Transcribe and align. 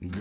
Girl, 0.00 0.14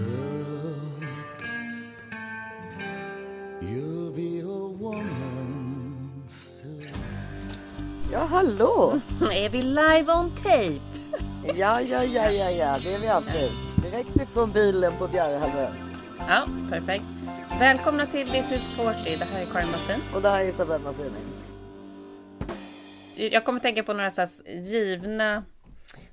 you'll 3.61 4.11
be 4.11 4.39
a 4.39 4.67
woman 4.79 6.23
soon. 6.27 6.81
Ja, 8.11 8.19
hallå! 8.19 8.99
Är 9.31 9.49
vi 9.49 9.61
live 9.61 10.13
on 10.13 10.35
tape? 10.35 10.79
Ja, 11.45 11.81
ja, 11.81 12.03
ja, 12.03 12.31
ja, 12.31 12.49
ja, 12.49 12.79
det 12.83 12.93
är 12.93 12.99
vi 12.99 13.07
alltid. 13.07 13.51
Direkt 13.83 14.15
ifrån 14.15 14.51
bilen 14.51 14.93
på 14.99 15.07
Bjärehalvön. 15.07 15.73
Ja, 16.27 16.47
perfekt. 16.69 17.05
Välkomna 17.59 18.05
till 18.05 18.29
This 18.29 18.51
is 18.51 18.69
40. 18.69 19.15
Det 19.17 19.25
här 19.25 19.41
är 19.41 19.45
Karin 19.45 19.71
Bastin. 19.71 20.01
Och 20.15 20.21
det 20.21 20.29
här 20.29 20.39
är 20.39 20.49
Isabelle 20.49 20.83
Masini. 20.83 21.19
Jag 23.15 23.45
kommer 23.45 23.59
tänka 23.59 23.83
på 23.83 23.93
några 23.93 24.11
så 24.11 24.21
här 24.21 24.29
givna 24.61 25.43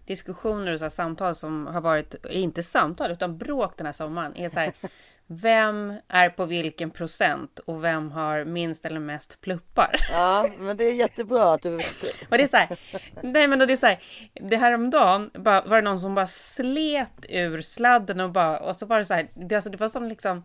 diskussioner 0.07 0.73
och 0.73 0.79
så 0.79 0.91
samtal 0.91 1.35
som 1.35 1.67
har 1.67 1.81
varit, 1.81 2.15
inte 2.31 2.63
samtal, 2.63 3.11
utan 3.11 3.39
bråk 3.39 3.77
den 3.77 3.87
här 3.87 3.93
sommaren. 3.93 4.37
Är 4.37 4.49
så 4.49 4.61
här, 4.61 4.73
vem 5.27 5.95
är 6.09 6.31
på 6.31 6.45
vilken 6.45 6.91
procent 6.91 7.59
och 7.59 7.85
vem 7.85 8.11
har 8.11 8.45
minst 8.45 8.85
eller 8.85 9.01
mest 9.01 9.41
pluppar? 9.41 9.97
Ja, 10.13 10.49
men 10.59 10.77
det 10.77 10.85
är 10.85 10.95
jättebra 10.95 11.53
att 11.53 11.63
du... 11.63 11.75
Och 12.31 12.39
det 12.39 12.43
är 12.43 12.49
så 12.49 12.57
här, 12.57 12.79
nej 13.23 13.49
men 13.49 13.59
det 13.59 13.73
är 13.73 13.77
så 13.77 13.87
här, 13.87 14.03
det 14.35 14.57
här 14.57 14.73
om 14.73 14.91
dagen 14.91 15.31
bara, 15.35 15.63
var 15.63 15.77
det 15.77 15.83
någon 15.83 16.01
som 16.01 16.15
bara 16.15 16.27
slet 16.27 17.27
ur 17.29 17.61
sladden 17.61 18.21
och 18.21 18.31
bara, 18.31 18.59
och 18.59 18.77
så 18.77 18.87
var 18.87 18.99
det 18.99 19.05
så 19.05 19.15
här, 19.15 19.29
det, 19.35 19.55
alltså, 19.55 19.71
det 19.71 19.81
var 19.81 19.89
som 19.89 20.09
liksom, 20.09 20.43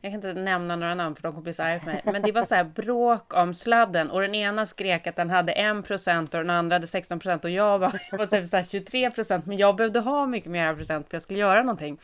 jag 0.00 0.12
kan 0.12 0.14
inte 0.14 0.40
nämna 0.40 0.76
några 0.76 0.94
namn 0.94 1.16
för 1.16 1.22
de 1.22 1.32
kommer 1.32 1.42
bli 1.42 1.52
så 1.52 1.62
arga 1.62 1.78
på 1.78 1.86
mig, 1.86 2.02
men 2.04 2.22
det 2.22 2.32
var 2.32 2.42
så 2.42 2.54
här 2.54 2.64
bråk 2.64 3.34
om 3.34 3.54
sladden 3.54 4.10
och 4.10 4.20
den 4.20 4.34
ena 4.34 4.66
skrek 4.66 5.06
att 5.06 5.16
den 5.16 5.30
hade 5.30 5.52
1% 5.52 6.22
och 6.22 6.30
den 6.30 6.50
andra 6.50 6.74
hade 6.74 6.86
16% 6.86 7.44
och 7.44 7.50
jag 7.50 7.78
var, 7.78 8.16
var 8.18 8.26
typ 8.26 8.48
så 8.48 8.56
här 8.56 8.64
23% 8.64 9.42
men 9.44 9.56
jag 9.56 9.76
behövde 9.76 10.00
ha 10.00 10.26
mycket 10.26 10.50
mer 10.50 10.74
procent 10.74 11.08
för 11.08 11.14
jag 11.14 11.22
skulle 11.22 11.38
göra 11.38 11.60
någonting. 11.62 11.98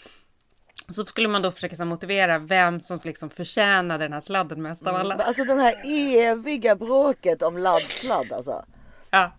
Så 0.89 1.05
skulle 1.05 1.29
man 1.29 1.43
då 1.43 1.51
försöka 1.51 1.77
så 1.77 1.85
motivera 1.85 2.39
vem 2.39 2.81
som 2.81 3.01
liksom 3.03 3.31
förtjänade 3.31 4.05
den 4.05 4.13
här 4.13 4.21
sladden 4.21 4.63
mest 4.63 4.87
av 4.87 4.95
alla. 4.95 5.15
Alltså 5.15 5.45
den 5.45 5.61
här 5.61 5.75
eviga 5.85 6.77
bråket 6.77 7.43
om 7.43 7.59
laddsladd 7.59 8.33
alltså. 8.33 8.65
Ja. 9.11 9.33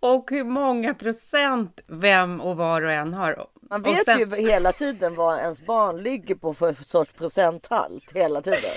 Och 0.00 0.30
hur 0.30 0.44
många 0.44 0.94
procent 0.94 1.80
vem 1.86 2.40
och 2.40 2.56
var 2.56 2.82
och 2.82 2.92
en 2.92 3.14
har. 3.14 3.46
Man 3.70 3.82
vet 3.82 4.04
sen- 4.04 4.18
ju 4.18 4.36
hela 4.36 4.72
tiden 4.72 5.14
vad 5.14 5.38
ens 5.38 5.62
barn 5.66 6.02
ligger 6.02 6.34
på 6.34 6.54
för 6.54 6.72
sorts 6.72 7.12
procenthalt 7.12 8.12
hela 8.14 8.42
tiden. 8.42 8.70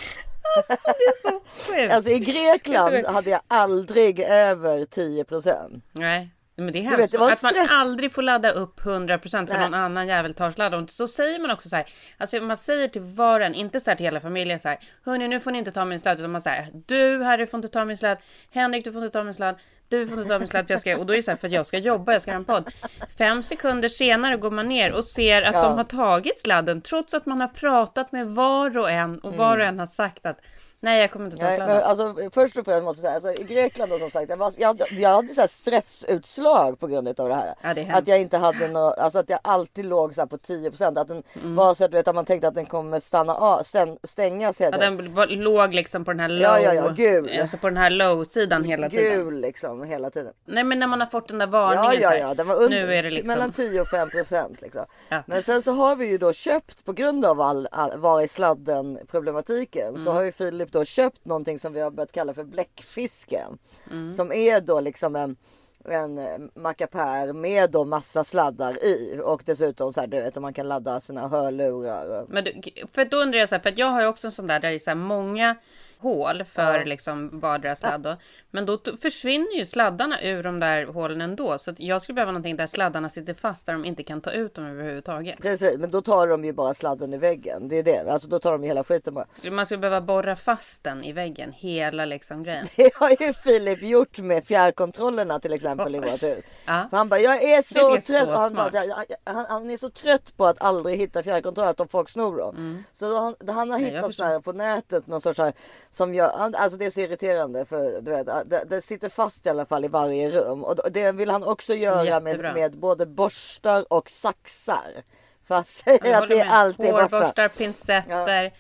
Det 0.68 0.74
är 0.74 1.30
så 1.30 1.42
sjukt. 1.74 1.94
Alltså 1.94 2.10
i 2.12 2.20
Grekland 2.20 3.06
hade 3.06 3.30
jag 3.30 3.42
aldrig 3.48 4.20
över 4.20 4.86
10 4.86 5.24
procent. 5.24 5.84
Nej, 5.92 6.30
men 6.62 6.74
det 6.74 6.80
är 6.80 6.90
vet, 6.90 7.00
hemskt. 7.00 7.12
det 7.12 7.18
var 7.18 7.28
en 7.28 7.34
att 7.34 7.44
man 7.44 7.54
aldrig 7.72 8.12
får 8.14 8.22
ladda 8.22 8.52
upp 8.52 8.80
100% 8.80 9.48
för 9.48 9.54
Nej. 9.54 9.64
någon 9.64 9.74
annan 9.74 10.08
jävel 10.08 10.34
tar 10.34 10.52
sladd. 10.52 10.74
Och 10.76 10.90
så 10.90 11.08
säger 11.08 11.40
man 11.40 11.52
också 11.52 11.70
så 11.70 11.76
här. 11.76 11.86
Alltså 12.18 12.42
man 12.42 12.58
säger 12.58 12.88
till 12.88 13.02
var 13.02 13.40
och 13.40 13.46
en, 13.46 13.54
inte 13.54 13.80
så 13.80 13.90
här 13.92 13.96
till 13.98 14.06
hela 14.06 14.20
familjen 14.20 14.60
så 14.60 14.68
här. 14.70 14.80
Hörni, 15.06 15.28
nu 15.28 15.40
får 15.40 15.52
ni 15.52 15.58
inte 15.58 15.72
ta 15.72 15.86
min 15.86 16.00
sladd. 16.00 16.20
Utan 16.20 16.32
man 16.32 16.42
säger 16.42 16.68
du 16.86 17.24
Harry 17.24 17.48
får 17.48 17.58
inte 17.58 17.68
ta 17.68 17.86
min 17.86 17.98
sladd. 17.98 18.18
Henrik, 18.54 18.84
du 18.84 18.92
får 18.94 19.04
inte 19.04 19.14
ta 19.14 19.24
min 19.24 19.34
sladd. 19.34 19.56
Du 19.90 20.08
får 20.08 20.18
inte 20.18 20.30
ta 20.30 20.40
min 20.40 20.48
sladd. 20.48 20.68
För 20.68 20.74
jag 20.74 20.82
ska, 20.82 20.98
och 20.98 21.06
då 21.06 21.14
är 21.14 21.18
det 21.18 21.24
så 21.24 21.32
här 21.32 21.38
för 21.38 21.48
att 21.48 21.54
jag 21.54 21.66
ska 21.66 21.78
jobba, 21.78 22.14
jag 22.14 22.22
ska 22.22 22.32
göra 22.32 22.38
en 22.40 22.46
podd. 22.46 22.70
Fem 23.18 23.44
sekunder 23.44 23.90
senare 23.90 24.38
går 24.38 24.52
man 24.52 24.68
ner 24.70 24.94
och 24.94 25.06
ser 25.06 25.42
att 25.42 25.54
Ja. 25.54 25.62
de 25.64 25.78
har 25.78 25.84
tagit 25.84 26.40
sladden. 26.40 26.82
Trots 26.82 27.14
att 27.14 27.26
man 27.26 27.42
har 27.42 27.48
pratat 27.48 28.12
med 28.12 28.28
var 28.28 28.78
och 28.78 28.92
en. 28.92 29.20
Och 29.20 29.34
var 29.36 29.58
och 29.58 29.66
en 29.66 29.80
har 29.80 29.88
sagt 29.88 30.26
att 30.26 30.40
nej, 30.82 31.02
jag 31.02 31.12
kommer 31.12 31.26
inte 31.26 31.38
ta 31.38 31.46
Nej, 31.46 31.56
sladden. 31.56 31.76
men 31.76 31.84
alltså, 31.84 32.16
först 32.34 32.58
och 32.58 32.66
främst 32.66 32.84
måste 32.84 33.08
jag 33.08 33.22
säga, 33.22 33.32
alltså, 33.32 33.44
i 33.44 33.54
Grekland 33.54 33.92
då, 33.92 34.00
som 34.00 34.10
sagt, 34.10 34.30
jag, 34.30 34.38
var, 34.38 34.54
jag, 34.58 34.68
hade, 34.68 34.86
jag 34.92 35.10
hade 35.10 35.34
så 35.34 35.42
här 35.42 35.48
stressutslag 35.48 36.80
på 36.80 36.88
grund 36.88 37.20
av 37.20 37.30
det 37.30 37.36
här. 37.36 37.54
Ja, 37.62 37.74
det 37.74 37.90
att 37.94 38.08
jag 38.08 38.20
inte 38.22 38.38
hade 38.38 38.68
något, 38.68 38.98
alltså 38.98 39.20
att 39.20 39.30
jag 39.30 39.40
alltid 39.44 39.86
låg 39.86 40.16
så 40.16 40.28
på 40.28 40.38
10% 40.38 41.00
Att 41.02 41.08
den 41.08 41.24
Mm. 41.44 41.56
var 41.56 41.74
så 41.76 41.86
att, 41.86 41.92
du 41.92 41.98
vet, 41.98 42.08
att 42.08 42.16
man 42.16 42.26
tänkte 42.26 42.48
att 42.48 42.56
den 42.56 42.66
kommer 42.66 43.00
stanna 43.00 43.36
av, 43.36 43.64
stäng, 43.64 43.98
stängas 44.04 44.60
Ja, 44.60 44.72
den 44.72 45.14
var, 45.14 45.28
låg 45.28 45.74
liksom 45.74 46.06
på 46.06 46.12
den 46.12 46.20
här 46.20 46.28
low, 46.30 46.42
Ja, 46.42 46.60
ja, 46.60 46.74
ja, 46.74 46.88
gul. 46.90 47.40
Alltså 47.42 47.58
på 47.58 47.68
den 47.70 47.78
här 47.78 47.90
low-sidan 47.90 48.64
hela 48.64 48.90
tiden. 48.90 49.14
Gul 49.20 49.40
liksom 49.42 49.84
hela 49.84 50.10
tiden. 50.10 50.34
Nej 50.46 50.64
men 50.64 50.80
när 50.80 50.88
man 50.88 51.02
har 51.02 51.08
fått 51.08 51.28
den 51.28 51.38
där 51.38 51.46
Ja, 51.48 51.52
varningen 51.52 52.02
ja, 52.02 52.10
här, 52.10 52.18
ja, 52.18 52.34
den 52.34 52.48
var 52.48 52.56
under, 52.56 52.70
nu 52.70 52.94
är 52.96 53.04
det 53.04 53.10
liksom... 53.10 53.28
mellan 53.28 53.52
10 53.52 53.82
och 53.82 53.88
5 53.88 54.10
procent. 54.10 54.62
Liksom. 54.62 54.86
Ja. 55.10 55.24
Men 55.28 55.44
sen 55.44 55.62
så 55.62 55.72
har 55.72 55.96
vi 55.96 56.06
ju 56.06 56.18
då 56.18 56.34
köpt 56.34 56.86
på 56.86 56.94
grund 56.94 57.26
av 57.26 57.42
all, 57.42 57.68
all 57.72 57.98
var 57.98 58.22
i 58.22 58.28
sladden 58.28 59.00
problematiken 59.12 59.88
Mm. 59.88 59.98
så 60.02 60.12
har 60.12 60.22
ju 60.22 60.32
Filip 60.32 60.71
då 60.72 60.86
köpt 60.86 61.26
någonting 61.26 61.60
som 61.60 61.74
vi 61.74 61.82
har 61.82 61.92
börjat 61.92 62.12
kalla 62.12 62.34
för 62.34 62.44
bläckfisken. 62.44 63.58
Mm. 63.92 64.12
Som 64.12 64.32
är 64.32 64.62
då 64.62 64.80
liksom 64.80 65.16
en 65.16 65.38
en 65.86 66.52
mackapär 66.56 67.34
med 67.34 67.72
då 67.72 67.86
massa 67.86 68.24
sladdar 68.24 68.84
i 68.84 69.22
och 69.24 69.42
dessutom 69.46 69.94
så 69.94 70.00
här 70.00 70.08
du 70.08 70.22
vet 70.22 70.42
man 70.42 70.54
kan 70.54 70.68
ladda 70.68 71.02
sina 71.02 71.28
hörlurar. 71.28 72.26
Men 72.30 72.44
du, 72.44 72.62
för 72.94 73.06
då 73.06 73.18
undrar 73.18 73.40
jag 73.40 73.50
så 73.50 73.56
här, 73.56 73.62
för 73.62 73.70
att 73.70 73.78
jag 73.78 73.88
har 73.88 74.02
ju 74.02 74.08
också 74.08 74.28
en 74.28 74.32
sån 74.32 74.48
där 74.48 74.60
där 74.60 74.70
det 74.70 74.76
är 74.76 74.80
så 74.80 74.90
här 74.90 74.96
många 74.96 75.56
hål 76.02 76.44
för 76.44 76.78
Ja. 76.80 76.84
liksom 76.84 77.40
vardera 77.40 77.76
sladd. 77.76 78.18
Men 78.52 78.66
då 78.66 78.80
försvinner 79.02 79.56
ju 79.58 79.66
sladdarna 79.66 80.22
ur 80.22 80.44
de 80.44 80.60
där 80.60 80.86
hålen 80.86 81.22
ändå. 81.22 81.58
Så 81.58 81.74
jag 81.78 82.02
skulle 82.02 82.14
behöva 82.14 82.32
någonting 82.32 82.56
där 82.56 82.68
sladdarna 82.68 83.10
sitter 83.10 83.34
fast 83.34 83.66
där 83.66 83.74
de 83.74 83.86
inte 83.86 84.04
kan 84.04 84.22
ta 84.22 84.32
ut 84.32 84.54
dem 84.54 84.66
överhuvudtaget. 84.66 85.40
Precis, 85.42 85.78
men 85.78 85.92
då 85.92 86.02
tar 86.02 86.28
de 86.28 86.46
ju 86.46 86.54
bara 86.54 86.74
sladden 86.74 87.14
i 87.14 87.18
väggen. 87.18 87.68
Det 87.68 87.76
är 87.78 87.84
det, 87.84 88.12
alltså 88.12 88.28
då 88.28 88.40
tar 88.40 88.52
de 88.52 88.62
ju 88.64 88.68
hela 88.68 88.84
skiten 88.84 89.14
bara. 89.14 89.26
Man 89.52 89.66
skulle 89.66 89.80
behöva 89.80 90.02
borra 90.02 90.36
fast 90.36 90.84
den 90.84 91.04
i 91.04 91.14
väggen, 91.14 91.52
hela 91.52 92.06
liksom 92.06 92.44
grejen. 92.44 92.68
Det 92.76 92.94
har 92.96 93.10
ju 93.10 93.34
Filip 93.34 93.82
gjort 93.82 94.18
med 94.20 94.46
fjärrkontrollerna 94.46 95.40
till 95.40 95.54
exempel 95.54 95.96
i 95.96 96.00
vårt 96.00 96.24
hus. 96.24 96.46
Ja. 96.68 96.88
Han 96.92 97.10
bara, 97.10 97.20
jag 97.20 97.44
är 97.44 97.62
så 97.62 97.96
är 97.96 98.02
trött. 98.02 98.04
så 98.04 98.32
han, 98.36 98.54
bara, 98.54 98.72
så 98.72 98.78
han, 99.24 99.46
han 99.50 99.70
är 99.70 99.78
så 99.78 99.90
trött 99.90 100.38
på 100.38 100.46
att 100.46 100.64
aldrig 100.64 101.00
hitta 101.00 101.24
fjärrkontroller, 101.24 101.70
att 101.70 101.78
de 101.78 101.88
folk 101.88 102.10
snor 102.10 102.38
dem. 102.38 102.84
Så 102.94 103.10
då, 103.10 103.18
han, 103.18 103.36
han 103.56 103.72
har 103.72 103.80
hittat 103.80 104.14
så 104.14 104.24
här 104.24 104.40
på 104.40 104.52
nätet 104.52 105.08
någon 105.08 105.22
sorts 105.22 105.38
så 105.38 105.44
här, 105.44 105.54
som 105.92 106.14
gör, 106.14 106.30
alltså 106.56 106.78
det 106.78 106.86
är 106.86 106.92
så 106.92 107.00
irriterande 107.00 107.66
för 107.66 108.02
du 108.02 108.12
vet, 108.12 108.26
det, 108.46 108.64
det 108.70 108.82
sitter 108.82 109.10
fast 109.10 109.46
i 109.46 109.50
alla 109.50 109.66
fall 109.66 109.86
i 109.86 109.88
varje 109.88 110.30
rum. 110.30 110.64
Och 110.64 110.92
det 110.92 111.12
vill 111.12 111.30
han 111.30 111.44
också 111.44 111.74
göra 111.74 112.20
med, 112.20 112.40
med 112.40 112.78
både 112.80 113.06
borstar 113.06 113.86
och 113.94 114.10
saxar. 114.10 115.04
För 115.48 115.56
han 115.56 115.66
säger 115.66 116.22
att 116.22 116.28
det 116.30 116.40
är 116.40 116.50
alltid 116.50 116.92
borta. 116.92 117.02
Hårborstar, 117.02 117.48
pincetter. 117.50 118.54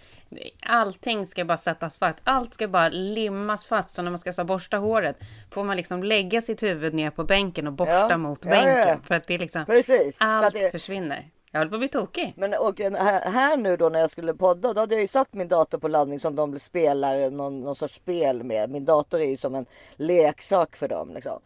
Allting 0.65 1.25
ska 1.25 1.45
bara 1.45 1.57
sättas 1.57 1.97
fast. 1.97 2.17
Allt 2.23 2.53
ska 2.53 2.67
bara 2.67 2.89
limmas 2.89 3.65
fast. 3.65 3.89
Så 3.89 4.01
när 4.01 4.11
man 4.11 4.19
ska 4.19 4.33
så 4.33 4.43
borsta 4.43 4.77
håret 4.77 5.15
får 5.51 5.63
man 5.63 5.77
liksom 5.77 6.03
lägga 6.03 6.41
sitt 6.41 6.63
huvud 6.63 6.93
ner 6.93 7.09
på 7.09 7.23
bänken 7.23 7.67
och 7.67 7.73
borsta 7.73 8.07
Ja. 8.09 8.17
mot 8.17 8.39
Ja, 8.43 8.49
bänken. 8.49 8.77
ja, 8.77 8.87
ja. 8.87 8.97
För 9.07 9.15
att 9.15 9.27
det 9.27 9.33
är 9.33 9.39
liksom 9.39 9.65
Precis. 9.65 10.17
Allt 10.19 10.53
det- 10.53 10.71
försvinner. 10.71 11.29
Jag 11.51 11.59
håller 11.59 11.69
på 11.69 11.75
att 11.75 11.79
bli 11.81 11.87
tokig. 11.87 12.33
Men 12.37 12.53
och 12.53 12.79
en- 12.79 12.95
här, 12.95 13.31
här 13.31 13.57
nu 13.57 13.77
då 13.77 13.89
när 13.89 13.99
jag 13.99 14.09
skulle 14.09 14.33
podda, 14.33 14.73
då 14.73 14.79
hade 14.79 14.95
jag 14.95 15.01
ju 15.01 15.07
satt 15.07 15.33
min 15.33 15.47
dator 15.47 15.77
på 15.77 15.87
laddning 15.87 16.19
som 16.19 16.35
de 16.35 16.59
spelar 16.59 17.31
någon, 17.31 17.59
någon 17.61 17.75
sorts 17.75 17.95
spel 17.95 18.43
med. 18.43 18.69
Min 18.69 18.85
dator 18.85 19.19
är 19.19 19.25
ju 19.25 19.37
som 19.37 19.55
en 19.55 19.65
leksak 19.95 20.75
för 20.75 20.87
dem 20.87 21.13
liksom. 21.13 21.39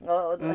Och, 0.00 0.38
då, 0.38 0.54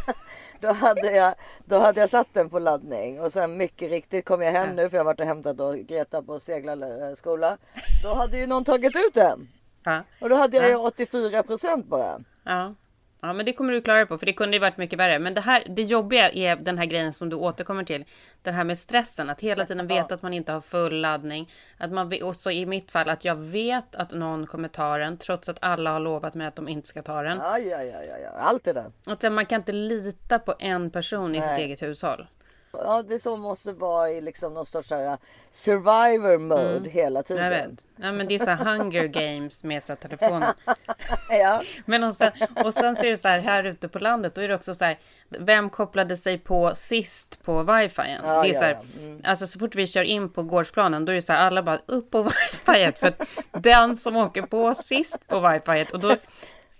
då, 0.60 0.72
hade 0.72 1.10
jag, 1.10 1.34
då 1.64 1.78
hade 1.78 2.00
jag 2.00 2.10
satt 2.10 2.26
den 2.32 2.50
på 2.50 2.58
laddning 2.58 3.20
och 3.20 3.32
sen 3.32 3.56
mycket 3.56 3.90
riktigt 3.90 4.24
kom 4.24 4.42
jag 4.42 4.52
hem 4.52 4.76
nu 4.76 4.90
för 4.90 4.96
jag 4.96 5.00
har 5.00 5.04
varit 5.12 5.20
och 5.20 5.26
hämtat 5.26 5.56
då 5.56 5.72
Greta 5.72 6.22
på 6.22 6.40
seglarskola. 6.40 7.58
Då 8.02 8.14
hade 8.14 8.38
ju 8.38 8.46
någon 8.46 8.64
tagit 8.64 8.96
ut 8.96 9.14
den. 9.14 9.48
Ja. 9.84 10.02
Och 10.20 10.28
då 10.28 10.36
hade 10.36 10.56
jag 10.56 10.68
ju 10.68 10.76
84 10.76 11.42
procent 11.42 11.86
bara. 11.86 12.20
Ja. 12.44 12.74
Ja, 13.20 13.32
men 13.32 13.46
det 13.46 13.52
kommer 13.52 13.72
du 13.72 13.80
klara 13.80 13.96
dig 13.96 14.06
på, 14.06 14.18
för 14.18 14.26
det 14.26 14.32
kunde 14.32 14.56
ju 14.56 14.60
varit 14.60 14.76
mycket 14.76 14.98
värre. 14.98 15.18
Men 15.18 15.34
det 15.34 15.40
här, 15.40 15.64
det 15.66 15.82
jobbiga 15.82 16.30
är 16.30 16.56
den 16.56 16.78
här 16.78 16.84
grejen 16.84 17.12
som 17.12 17.28
du 17.28 17.36
återkommer 17.36 17.84
till. 17.84 18.04
Den 18.42 18.54
här 18.54 18.64
med 18.64 18.78
stressen, 18.78 19.30
att 19.30 19.40
hela 19.40 19.64
tiden 19.64 19.86
veta 19.86 20.14
att 20.14 20.22
man 20.22 20.32
inte 20.32 20.52
har 20.52 20.60
full 20.60 21.00
laddning. 21.00 21.50
Att 21.78 21.92
man, 21.92 22.22
och 22.22 22.36
så 22.36 22.50
i 22.50 22.66
mitt 22.66 22.90
fall, 22.90 23.08
att 23.08 23.24
jag 23.24 23.36
vet 23.36 23.96
att 23.96 24.12
någon 24.12 24.46
kommer 24.46 24.68
ta 24.68 24.98
den, 24.98 25.18
trots 25.18 25.48
att 25.48 25.58
alla 25.60 25.92
har 25.92 26.00
lovat 26.00 26.34
mig 26.34 26.46
att 26.46 26.56
de 26.56 26.68
inte 26.68 26.88
ska 26.88 27.02
ta 27.02 27.22
den. 27.22 27.38
Ja, 27.38 27.58
ja, 27.58 27.82
ja, 27.82 28.02
ja, 28.02 28.30
allt 28.30 28.64
det 28.64 28.72
där. 28.72 29.16
Sen, 29.18 29.34
man 29.34 29.46
kan 29.46 29.60
inte 29.60 29.72
lita 29.72 30.38
på 30.38 30.54
en 30.58 30.90
person 30.90 31.34
i 31.34 31.40
sitt 31.40 31.50
Nej. 31.50 31.64
eget 31.64 31.82
hushåll. 31.82 32.26
Ja, 32.72 33.02
det 33.08 33.18
så 33.18 33.36
måste 33.36 33.72
vara 33.72 34.10
i 34.10 34.20
liksom 34.20 34.54
någon 34.54 34.66
sorts 34.66 34.90
här 34.90 35.18
survivor 35.50 36.38
mode 36.38 36.90
hela 36.90 37.22
tiden. 37.22 37.46
Mm. 37.46 37.58
Jag 37.58 37.68
vet. 37.68 37.84
Ja, 37.96 38.12
men 38.12 38.28
det 38.28 38.34
är 38.34 38.38
så 38.38 38.50
här 38.50 38.76
hunger 38.76 39.06
games 39.06 39.64
med 39.64 39.84
så 39.84 39.92
här 39.92 39.96
telefonen. 39.96 40.54
Ja. 41.30 41.62
Men 41.84 42.04
och 42.04 42.14
sen, 42.14 42.32
och 42.64 42.74
sen 42.74 42.96
så 42.96 43.06
är 43.06 43.10
det 43.10 43.18
så 43.18 43.28
här, 43.28 43.40
här 43.40 43.66
ute 43.66 43.88
på 43.88 43.98
landet, 43.98 44.34
då 44.34 44.40
är 44.40 44.48
det 44.48 44.54
också 44.54 44.74
så 44.74 44.84
här, 44.84 44.98
vem 45.28 45.70
kopplade 45.70 46.16
sig 46.16 46.38
på 46.38 46.74
sist 46.74 47.42
på 47.44 47.62
wifi? 47.62 48.16
Ja, 48.24 48.42
det 48.42 48.48
är 48.48 48.54
ja, 48.54 48.54
så 48.54 48.64
här, 48.64 48.70
ja. 48.70 49.02
Mm. 49.02 49.20
alltså 49.24 49.46
så 49.46 49.58
fort 49.58 49.74
vi 49.74 49.86
kör 49.86 50.02
in 50.02 50.30
på 50.30 50.42
gårdsplanen, 50.42 51.04
då 51.04 51.12
är 51.12 51.14
det 51.14 51.22
så 51.22 51.32
här, 51.32 51.46
alla 51.46 51.62
bara 51.62 51.80
upp 51.86 52.10
på 52.10 52.22
wifi 52.66 52.92
för 52.92 53.06
att 53.06 53.22
den 53.52 53.96
som 53.96 54.16
åker 54.16 54.42
på 54.42 54.74
sist 54.74 55.26
på 55.26 55.40
wifi 55.40 55.86
och 55.92 56.00
då, 56.00 56.16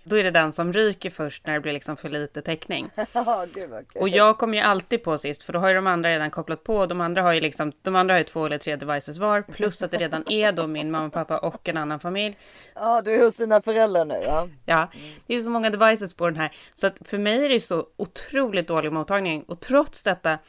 då 0.09 0.17
är 0.17 0.23
det 0.23 0.31
den 0.31 0.53
som 0.53 0.73
ryker 0.73 1.09
först 1.09 1.47
när 1.47 1.53
det 1.53 1.59
blir 1.59 1.73
liksom 1.73 1.97
för 1.97 2.09
lite 2.09 2.41
täckning. 2.41 2.89
Gud. 3.53 3.71
Och 3.95 4.09
jag 4.09 4.37
kommer 4.37 4.57
ju 4.57 4.63
alltid 4.63 5.03
på 5.03 5.17
sist, 5.17 5.43
för 5.43 5.53
då 5.53 5.59
har 5.59 5.69
ju 5.69 5.75
de 5.75 5.87
andra 5.87 6.09
redan 6.09 6.31
kopplat 6.31 6.63
på. 6.63 6.85
De 6.85 7.01
andra 7.01 7.21
har 7.21 7.33
ju 7.33 7.41
liksom, 7.41 7.71
de 7.81 7.95
andra 7.95 8.13
har 8.13 8.19
ju 8.19 8.23
två 8.23 8.45
eller 8.45 8.57
tre 8.57 8.75
devices 8.75 9.17
var, 9.17 9.41
plus 9.41 9.81
att 9.81 9.91
det 9.91 9.97
redan 9.97 10.31
är 10.31 10.51
då 10.51 10.67
min 10.67 10.91
mamma, 10.91 11.09
pappa 11.09 11.37
och 11.37 11.69
en 11.69 11.77
annan 11.77 11.99
familj. 11.99 12.37
Ja, 12.75 13.01
du 13.01 13.13
är 13.13 13.23
hos 13.25 13.37
dina 13.37 13.61
föräldrar 13.61 14.05
nu. 14.05 14.21
Ja. 14.25 14.47
Ja, 14.65 14.89
det 15.27 15.33
är 15.33 15.37
ju 15.37 15.43
så 15.43 15.49
många 15.49 15.69
devices 15.69 16.13
på 16.13 16.25
den 16.25 16.35
här. 16.35 16.51
Så 16.73 16.87
att 16.87 16.97
för 17.05 17.17
mig 17.17 17.45
är 17.45 17.49
det 17.49 17.59
så 17.59 17.87
otroligt 17.97 18.67
dålig 18.67 18.91
mottagning. 18.91 19.43
Och 19.43 19.59
trots 19.59 20.03
detta 20.03 20.39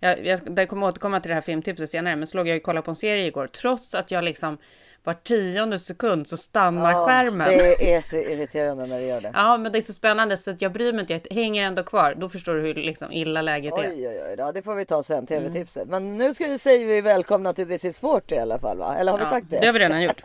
Jag, 0.00 0.26
jag, 0.26 0.40
jag 0.56 0.68
kommer 0.68 0.86
återkomma 0.86 1.20
till 1.20 1.28
det 1.28 1.34
här 1.34 1.40
filmtipset 1.40 1.90
senare, 1.90 2.16
men 2.16 2.26
så 2.26 2.36
låg 2.36 2.48
jag 2.48 2.56
och 2.56 2.62
kollade 2.62 2.84
på 2.84 2.90
en 2.90 2.96
serie 2.96 3.26
igår. 3.26 3.46
Trots 3.46 3.94
att 3.94 4.10
jag 4.10 4.24
liksom 4.24 4.58
var 5.06 5.14
tionde 5.14 5.78
sekund 5.78 6.28
så 6.28 6.36
stannar 6.36 6.92
Ja, 6.92 7.06
skärmen. 7.06 7.48
Det 7.48 7.94
är 7.94 8.00
så 8.00 8.16
irriterande 8.16 8.86
när 8.86 8.98
det 9.00 9.06
gör 9.06 9.20
det. 9.20 9.30
Ja, 9.34 9.56
men 9.56 9.72
det 9.72 9.78
är 9.78 9.82
så 9.82 9.92
spännande 9.92 10.36
så 10.36 10.50
att 10.50 10.62
jag 10.62 10.72
bryr 10.72 10.92
mig 10.92 11.00
inte. 11.00 11.12
Jag 11.12 11.36
hänger 11.36 11.64
ändå 11.64 11.82
kvar. 11.82 12.14
Då 12.18 12.28
förstår 12.28 12.54
du 12.54 12.60
hur 12.60 12.74
liksom 12.74 13.12
illa 13.12 13.42
läget 13.42 13.74
är. 13.74 13.78
Oj, 13.78 14.08
oj, 14.08 14.20
oj. 14.28 14.34
Ja, 14.38 14.52
det 14.52 14.62
får 14.62 14.74
vi 14.74 14.84
ta 14.84 15.02
sen, 15.02 15.16
Mm. 15.16 15.26
tv-tipset. 15.26 15.88
Men 15.88 16.16
nu 16.18 16.34
ska 16.34 16.46
vi 16.46 16.58
säga 16.58 16.86
vi 16.86 17.00
välkomna 17.00 17.52
till 17.52 17.68
This 17.68 17.84
is 17.84 17.96
svårt 17.96 18.32
i 18.32 18.38
alla 18.38 18.58
fall, 18.58 18.78
va? 18.78 18.96
Eller 18.98 19.12
har 19.12 19.18
vi 19.18 19.24
Ja, 19.24 19.30
sagt 19.30 19.50
det? 19.50 19.58
Det 19.60 19.66
har 19.66 19.72
vi 19.72 19.78
redan 19.78 20.02
gjort. 20.02 20.22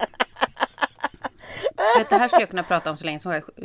Vet, 1.98 2.10
det 2.10 2.16
här 2.16 2.28
ska 2.28 2.40
jag 2.40 2.50
kunna 2.50 2.64
prata 2.64 2.92
om 2.92 2.98
så 2.98 3.06
länge 3.06 3.20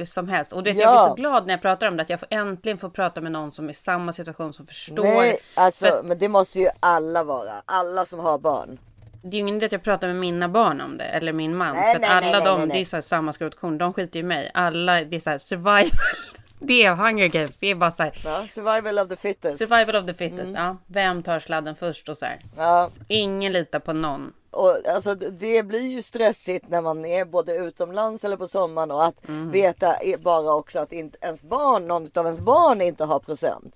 som, 0.07 0.29
helst. 0.29 0.53
Och 0.53 0.63
du 0.63 0.73
vet, 0.73 0.81
jag 0.81 0.89
Ja. 0.95 1.05
blir 1.05 1.09
så 1.09 1.15
glad 1.15 1.47
när 1.47 1.55
jag 1.55 1.63
pratar 1.63 1.87
om 1.89 1.97
det. 1.97 2.03
Att 2.03 2.11
jag 2.11 2.21
får, 2.21 2.29
äntligen 2.31 2.79
får 2.79 2.89
prata 2.89 3.21
med 3.21 3.33
någon 3.33 3.53
som 3.53 3.67
är 3.67 3.71
i 3.71 3.75
samma 3.75 4.13
situation 4.13 4.53
som 4.53 4.67
förstår. 4.67 5.05
Nej, 5.05 5.39
alltså, 5.55 5.87
För- 5.87 6.03
men 6.03 6.19
det 6.19 6.29
måste 6.29 6.59
ju 6.61 6.69
alla 6.81 7.25
vara. 7.25 7.53
Alla 7.65 8.05
som 8.07 8.19
har 8.21 8.39
barn. 8.39 8.79
Det 9.23 9.29
är 9.29 9.33
ju 9.33 9.39
ingen 9.39 9.57
idé 9.57 9.67
att 9.67 9.73
jag 9.73 9.83
pratar 9.83 10.07
med 10.07 10.17
mina 10.17 10.49
barn 10.49 10.81
om 10.81 10.99
det. 10.99 11.05
Eller 11.05 11.33
min 11.33 11.57
man. 11.57 11.75
Nej, 11.77 11.95
för 11.95 12.03
att 12.03 12.09
nej, 12.09 12.11
alla 12.11 12.39
nej, 12.39 12.47
de, 12.47 12.59
nej, 12.59 12.67
nej. 12.67 12.77
det 12.77 12.81
är 12.81 12.85
så 12.85 12.97
här 12.97 13.03
samma 13.03 13.33
skrotkorn. 13.33 13.79
De 13.79 13.93
skiter 13.93 14.17
ju 14.19 14.21
i 14.25 14.29
mig. 14.29 14.51
Alla, 14.55 15.05
det 15.05 15.17
är 15.17 15.21
så 15.21 15.31
här 15.31 15.39
survival. 15.39 15.91
det 16.61 16.85
är 16.85 16.95
Hunger 16.95 17.27
Games. 17.29 17.57
Det 17.59 17.67
är 17.71 17.75
bara 17.75 17.93
så 17.93 18.03
här. 18.03 18.21
Ja, 18.25 18.47
survival 18.49 18.99
of 18.99 19.09
the 19.09 19.17
fittest. 19.17 19.59
Survival 19.59 19.97
of 19.97 20.07
the 20.07 20.15
fittest. 20.15 20.49
Mm. 20.49 20.63
Ja, 20.65 20.77
vem 20.87 21.23
tar 21.23 21.41
sladden 21.41 21.77
först 21.77 22.09
och 22.09 22.17
så 22.17 22.25
här. 22.25 22.41
Ja, 22.57 22.91
Ingen 23.09 23.53
litar 23.53 23.79
på 23.79 23.93
någon. 23.93 24.33
och 24.51 24.77
alltså 24.95 25.15
det 25.15 25.63
blir 25.63 25.81
ju 25.81 26.03
stressigt 26.03 26.69
när 26.69 26.81
man 26.81 27.05
är 27.05 27.25
både 27.25 27.57
utomlands 27.57 28.25
eller 28.25 28.37
på 28.37 28.49
sommaren 28.49 28.91
och 28.91 29.05
att 29.05 29.29
Mm. 29.29 29.51
veta 29.51 29.97
bara 30.21 30.55
också 30.55 30.79
att 30.79 30.93
inte 30.93 31.19
ens 31.21 31.43
barn, 31.43 31.87
någon 31.89 32.11
av 32.15 32.25
ens 32.27 32.41
barn 32.41 32.81
inte 32.83 33.05
har 33.05 33.19
procent. 33.19 33.75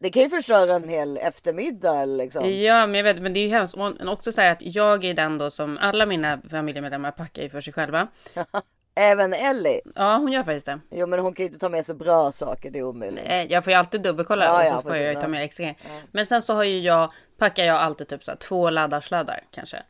Det 0.00 0.10
kan 0.10 0.22
ju 0.22 0.28
förstöra 0.28 0.74
en 0.74 0.88
hel 0.88 1.16
eftermiddag 1.16 2.04
liksom. 2.04 2.50
Ja, 2.50 2.86
men 2.86 2.94
jag 2.94 3.04
vet, 3.04 3.22
men 3.22 3.32
det 3.32 3.40
är 3.40 3.44
ju 3.44 3.50
hemskt. 3.50 3.74
Och 3.74 3.92
också 4.06 4.32
så 4.32 4.40
här 4.40 4.52
att 4.52 4.62
jag 4.62 5.04
är 5.04 5.14
den 5.14 5.38
då 5.38 5.50
som 5.50 5.78
alla 5.78 6.06
mina 6.06 6.40
familjemedlemmar 6.50 7.10
packar 7.10 7.42
ju 7.42 7.50
för 7.50 7.60
sig 7.60 7.72
själva. 7.72 8.08
Även 8.94 9.34
Ellie. 9.34 9.80
Ja, 9.94 10.16
hon 10.16 10.32
gör 10.32 10.42
faktiskt 10.42 10.66
det. 10.66 10.80
Jo 10.90 11.06
men 11.06 11.18
hon 11.18 11.34
kan 11.34 11.42
ju 11.42 11.46
inte 11.46 11.58
ta 11.58 11.68
med 11.68 11.86
sig 11.86 11.94
bra 11.94 12.32
saker, 12.32 12.70
det 12.70 12.78
är 12.78 12.82
omöjligt. 12.82 13.24
Jag 13.48 13.64
får 13.64 13.70
ju 13.70 13.78
alltid 13.78 14.02
dubbelkolla 14.02 14.44
Ja, 14.44 14.58
och 14.58 14.64
ja, 14.64 14.74
så 14.74 14.82
får 14.82 14.90
precis, 14.90 15.04
jag 15.04 15.08
ju 15.08 15.14
ta 15.14 15.22
ja. 15.22 15.28
med 15.28 15.44
extra 15.44 15.62
grejer. 15.64 15.76
Men 16.12 16.26
sen 16.26 16.42
så 16.42 16.54
har 16.54 16.64
ju 16.64 16.78
jag, 16.80 17.12
packar 17.38 17.64
jag 17.64 17.76
alltid 17.76 18.08
typ 18.08 18.24
så 18.24 18.30
här, 18.30 18.38
två 18.38 18.70
laddarsladdar 18.70 19.40
kanske. 19.50 19.82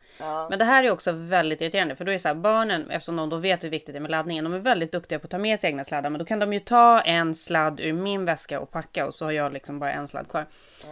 Men 0.49 0.59
det 0.59 0.65
här 0.65 0.83
är 0.83 0.91
också 0.91 1.11
väldigt 1.11 1.61
irriterande 1.61 1.95
för 1.95 2.05
då 2.05 2.11
är 2.11 2.17
så 2.17 2.27
här 2.27 2.35
barnen, 2.35 2.89
eftersom 2.89 3.15
de 3.15 3.29
då 3.29 3.37
vet 3.37 3.63
hur 3.63 3.69
viktigt 3.69 3.93
det 3.93 3.97
är 3.97 4.01
med 4.01 4.11
laddningen, 4.11 4.43
de 4.43 4.53
är 4.53 4.59
väldigt 4.59 4.91
duktiga 4.91 5.19
på 5.19 5.25
att 5.25 5.31
ta 5.31 5.37
med 5.37 5.59
sig 5.59 5.69
egna 5.69 5.85
sladdar. 5.85 6.09
Men 6.09 6.19
då 6.19 6.25
kan 6.25 6.39
de 6.39 6.53
ju 6.53 6.59
ta 6.59 7.01
en 7.01 7.35
sladd 7.35 7.79
ur 7.79 7.93
min 7.93 8.25
väska 8.25 8.59
och 8.59 8.71
packa 8.71 9.05
och 9.07 9.15
så 9.15 9.25
har 9.25 9.31
jag 9.31 9.53
liksom 9.53 9.79
bara 9.79 9.91
en 9.91 10.07
sladd 10.07 10.27
kvar. 10.27 10.45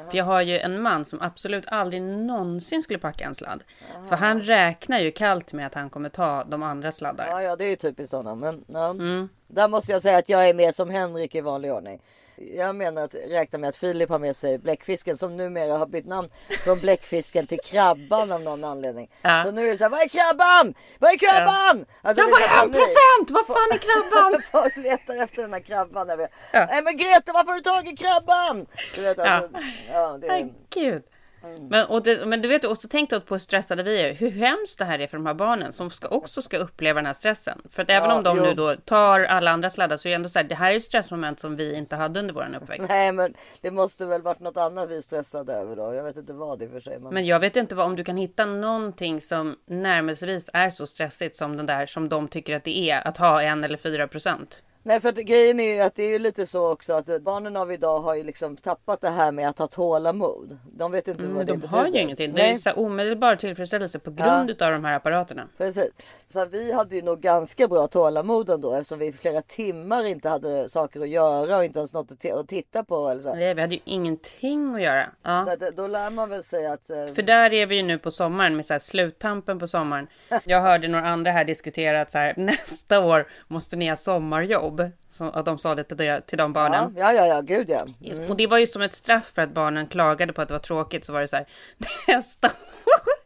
För 0.10 0.18
jag 0.18 0.26
har 0.26 0.42
ju 0.42 0.60
en 0.60 0.82
man 0.82 1.06
som 1.06 1.22
absolut 1.22 1.68
aldrig 1.68 2.02
någonsin 2.02 2.84
skulle 2.84 3.00
packa 3.00 3.26
en 3.26 3.36
sladd. 3.36 3.64
För 4.10 4.16
han 4.16 4.42
räknar 4.42 5.00
ju 5.00 5.12
kallt 5.12 5.54
med 5.54 5.68
att 5.68 5.74
han 5.74 5.90
kommer 5.90 6.10
ta 6.10 6.44
de 6.44 6.64
andra 6.64 6.92
sladdar. 6.92 7.28
Ja, 7.28 7.42
ja, 7.42 7.56
det 7.56 7.64
är 7.64 7.70
ju 7.70 7.76
typiskt 7.76 8.12
sådana. 8.12 8.36
Men 8.36 8.66
ja. 8.68 8.90
Mm. 8.90 9.30
där 9.48 9.68
måste 9.68 9.92
jag 9.92 10.02
säga 10.02 10.18
att 10.18 10.30
jag 10.30 10.50
är 10.50 10.54
mer 10.54 10.72
som 10.72 10.90
Henrik 10.90 11.36
i 11.36 11.42
vanlig 11.42 11.74
ordning. 11.74 12.02
Jag 12.40 12.76
menar 12.76 13.04
att 13.04 13.16
räkna 13.16 13.60
med 13.60 13.70
att 13.70 13.76
Filip 13.76 14.10
har 14.10 14.20
med 14.20 14.36
sig 14.36 14.58
bläckfisken 14.58 15.18
som 15.18 15.38
numera 15.38 15.78
har 15.78 15.86
bytt 15.86 16.06
namn 16.06 16.30
från 16.64 16.80
bläckfisken 16.80 17.48
till 17.48 17.60
krabban 17.66 18.32
av 18.32 18.42
någon 18.42 18.64
anledning. 18.64 19.12
Ja. 19.22 19.44
Så 19.46 19.52
nu 19.52 19.66
är 19.66 19.72
det 19.72 19.78
så 19.78 19.84
här, 19.84 19.92
vad 19.92 20.02
är 20.02 20.10
krabban? 20.10 20.74
Vad 21.00 21.12
är 21.12 21.18
krabban? 21.18 21.86
Alltså, 22.02 22.22
Jag 22.22 22.32
bara 22.32 22.64
en 22.64 22.72
procent! 22.72 23.30
Vad 23.30 23.46
fan 23.48 23.72
är 23.72 23.78
krabban? 23.78 24.42
Folk 24.52 24.76
letar 24.78 25.24
efter 25.24 25.42
den 25.42 25.54
här 25.54 25.60
krabban. 25.60 26.08
Där 26.08 26.18
vi... 26.18 26.28
Ja. 26.52 26.66
Nej 26.70 26.82
men 26.84 26.98
Greta 26.98 27.32
varför 27.34 27.52
har 27.52 27.56
du 27.56 27.64
tagit 27.64 28.00
krabban? 28.00 28.66
Du 28.96 29.02
vet, 29.02 29.20
alltså, 29.20 29.60
ja. 29.90 30.18
det 30.18 30.28
är... 30.28 30.54
Gud. 30.70 31.04
Mm. 31.44 31.68
Men, 31.68 31.86
och 31.86 32.04
det, 32.04 32.26
men 32.26 32.42
du 32.42 32.48
vet, 32.48 32.64
och 32.64 32.78
så 32.78 32.88
tänkte 32.88 33.16
jag 33.16 33.26
på 33.26 33.34
hur 33.34 33.40
stressade 33.40 33.84
vi 33.84 34.02
är. 34.02 34.14
Hur 34.14 34.32
hemskt 34.32 34.78
det 34.78 34.86
här 34.86 35.00
är 35.00 35.08
för 35.08 35.18
de 35.18 35.26
här 35.26 35.34
barnen 35.34 35.74
som 35.74 35.92
ska, 35.92 36.08
också 36.08 36.42
ska 36.42 36.58
uppleva 36.58 36.98
den 36.98 37.06
här 37.06 37.14
stressen. 37.14 37.62
För 37.72 37.84
att 37.84 37.90
även 37.90 38.10
Ja, 38.10 38.16
om 38.16 38.24
de 38.24 38.38
jo. 38.38 38.44
nu 38.44 38.54
då 38.54 38.76
tar 38.76 39.20
alla 39.20 39.52
andra 39.52 39.70
sladdar 39.70 39.98
så 39.98 40.08
är 40.08 40.10
det 40.10 40.16
ändå 40.16 40.30
så 40.30 40.40
här, 40.40 40.46
det 40.46 40.56
här 40.56 40.72
är 40.72 40.80
stressmoment 40.80 41.40
som 41.40 41.56
vi 41.56 41.76
inte 41.76 41.96
hade 41.96 42.20
under 42.20 42.34
vår 42.34 42.58
uppväxt. 42.62 42.90
Nej 42.90 43.12
men 43.12 43.34
det 43.62 43.72
måste 43.72 44.06
väl 44.06 44.22
varit 44.22 44.40
något 44.40 44.58
annat 44.58 44.90
vi 44.90 45.02
stressade 45.02 45.54
över 45.54 45.76
då. 45.76 45.94
Jag 45.94 46.04
vet 46.04 46.18
inte 46.18 46.34
vad 46.34 46.60
det 46.60 46.66
är 46.66 46.70
för 46.70 46.80
sig. 46.80 47.00
Men... 47.00 47.14
Men 47.14 47.26
jag 47.26 47.40
vet 47.40 47.56
inte 47.56 47.76
vad, 47.76 47.86
om 47.86 47.96
du 47.96 48.04
kan 48.04 48.18
hitta 48.18 48.46
någonting 48.46 49.22
som 49.22 49.56
närmelsevis 49.66 50.50
är 50.54 50.70
så 50.70 50.86
stressigt 50.86 51.36
som 51.36 51.58
den 51.58 51.66
där 51.66 51.86
som 51.86 52.10
de 52.10 52.28
tycker 52.28 52.56
att 52.56 52.64
det 52.64 52.90
är 52.90 53.08
att 53.08 53.18
ha 53.18 53.42
en 53.42 53.64
eller 53.64 53.78
fyra 53.78 54.08
procent. 54.08 54.64
Nej 54.88 55.00
för 55.02 55.10
att 55.10 55.16
grejen 55.16 55.60
är 55.60 55.74
ju 55.76 55.80
att 55.82 55.96
det 55.96 56.04
är 56.04 56.10
ju 56.10 56.20
lite 56.20 56.46
så 56.46 56.72
också 56.72 56.94
att 56.94 57.22
barnen 57.22 57.58
av 57.58 57.72
idag 57.72 58.00
har 58.00 58.16
ju 58.16 58.24
liksom 58.24 58.58
tappat 58.58 59.02
det 59.02 59.10
här 59.10 59.32
med 59.32 59.50
att 59.50 59.60
ha 59.60 59.68
tålamod. 59.68 60.58
De 60.78 60.92
vet 60.92 61.08
inte 61.08 61.28
vad 61.28 61.46
det 61.46 61.54
De 61.54 61.58
betyder. 61.60 61.78
har 61.78 61.88
ju 61.88 62.00
ingenting. 62.00 62.34
Det 62.34 62.42
är 62.42 62.44
Nej, 62.44 62.52
ju 62.52 62.58
så 62.58 62.72
omedelbar 62.72 63.36
tillfredsställelse 63.36 64.00
på 64.00 64.12
grund 64.12 64.50
utav 64.50 64.72
de 64.72 64.86
här 64.86 64.94
apparaterna. 64.96 65.48
precis. 65.58 65.90
Så 66.28 66.46
vi 66.46 66.72
hade 66.72 66.96
ju 66.96 67.02
nog 67.02 67.20
ganska 67.20 67.68
bra 67.68 67.88
tålamod 67.88 68.50
ändå 68.50 68.74
eftersom 68.74 69.00
vi 69.00 69.06
i 69.08 69.14
flera 69.14 69.42
timmar 69.42 70.06
inte 70.06 70.30
hade 70.30 70.70
saker 70.70 71.02
att 71.02 71.10
göra 71.10 71.58
och 71.58 71.66
inte 71.66 71.80
ens 71.80 71.94
något 71.94 72.12
att, 72.12 72.32
att 72.32 72.48
titta 72.48 72.84
på 72.84 73.10
eller 73.10 73.22
så. 73.22 73.34
Nej, 73.36 73.54
Vi 73.54 73.62
hade 73.62 73.76
ju 73.76 73.82
ingenting 73.86 74.76
att 74.76 74.82
göra. 74.82 75.06
Ja. 75.24 75.46
Så 75.46 75.52
att, 75.66 75.76
då 75.78 75.88
lär 75.88 76.10
man 76.10 76.30
väl 76.30 76.44
säga 76.44 76.72
att 76.74 76.90
eh, 76.90 77.08
För 77.16 77.22
där 77.22 77.54
är 77.54 77.66
vi 77.66 77.76
ju 77.76 77.84
nu 77.84 77.98
på 77.98 78.12
sommaren 78.12 78.56
med 78.56 78.66
så 78.66 78.74
här 78.74 78.80
sluttampen 78.80 79.60
på 79.60 79.68
sommaren. 79.68 80.08
Jag 80.44 80.62
hörde 80.62 80.88
några 80.88 81.08
andra 81.08 81.32
här 81.32 81.46
diskutera 81.46 82.02
att 82.02 82.12
så 82.12 82.18
här, 82.18 82.34
nästa 82.38 83.00
år 83.06 83.28
måste 83.48 83.76
ni 83.76 83.90
ha 83.90 83.96
sommarjobb. 83.96 84.77
Så 85.10 85.24
att 85.30 85.46
de 85.46 85.60
sa 85.60 85.76
det 85.76 85.84
till, 85.84 85.98
de- 85.98 86.22
till 86.22 86.38
de 86.38 86.50
ja, 86.52 86.54
barnen. 86.54 86.96
ja, 86.98 87.14
ja, 87.14 87.28
ja, 87.28 87.42
gud 87.42 87.70
ja. 87.70 87.82
Och 88.30 88.38
det 88.38 88.48
var 88.48 88.58
ju 88.58 88.68
som 88.68 88.82
ett 88.82 88.96
straff 88.96 89.32
för 89.36 89.42
att 89.42 89.52
barnen 89.52 89.88
klagade 89.88 90.34
på 90.34 90.42
att 90.42 90.48
det 90.48 90.54
var 90.54 90.60
tråkigt. 90.60 91.06
Så 91.06 91.14
var 91.14 91.22
det 91.22 91.28
så 91.28 91.36
här, 91.36 91.46
nästa 92.08 92.48
år 92.48 93.18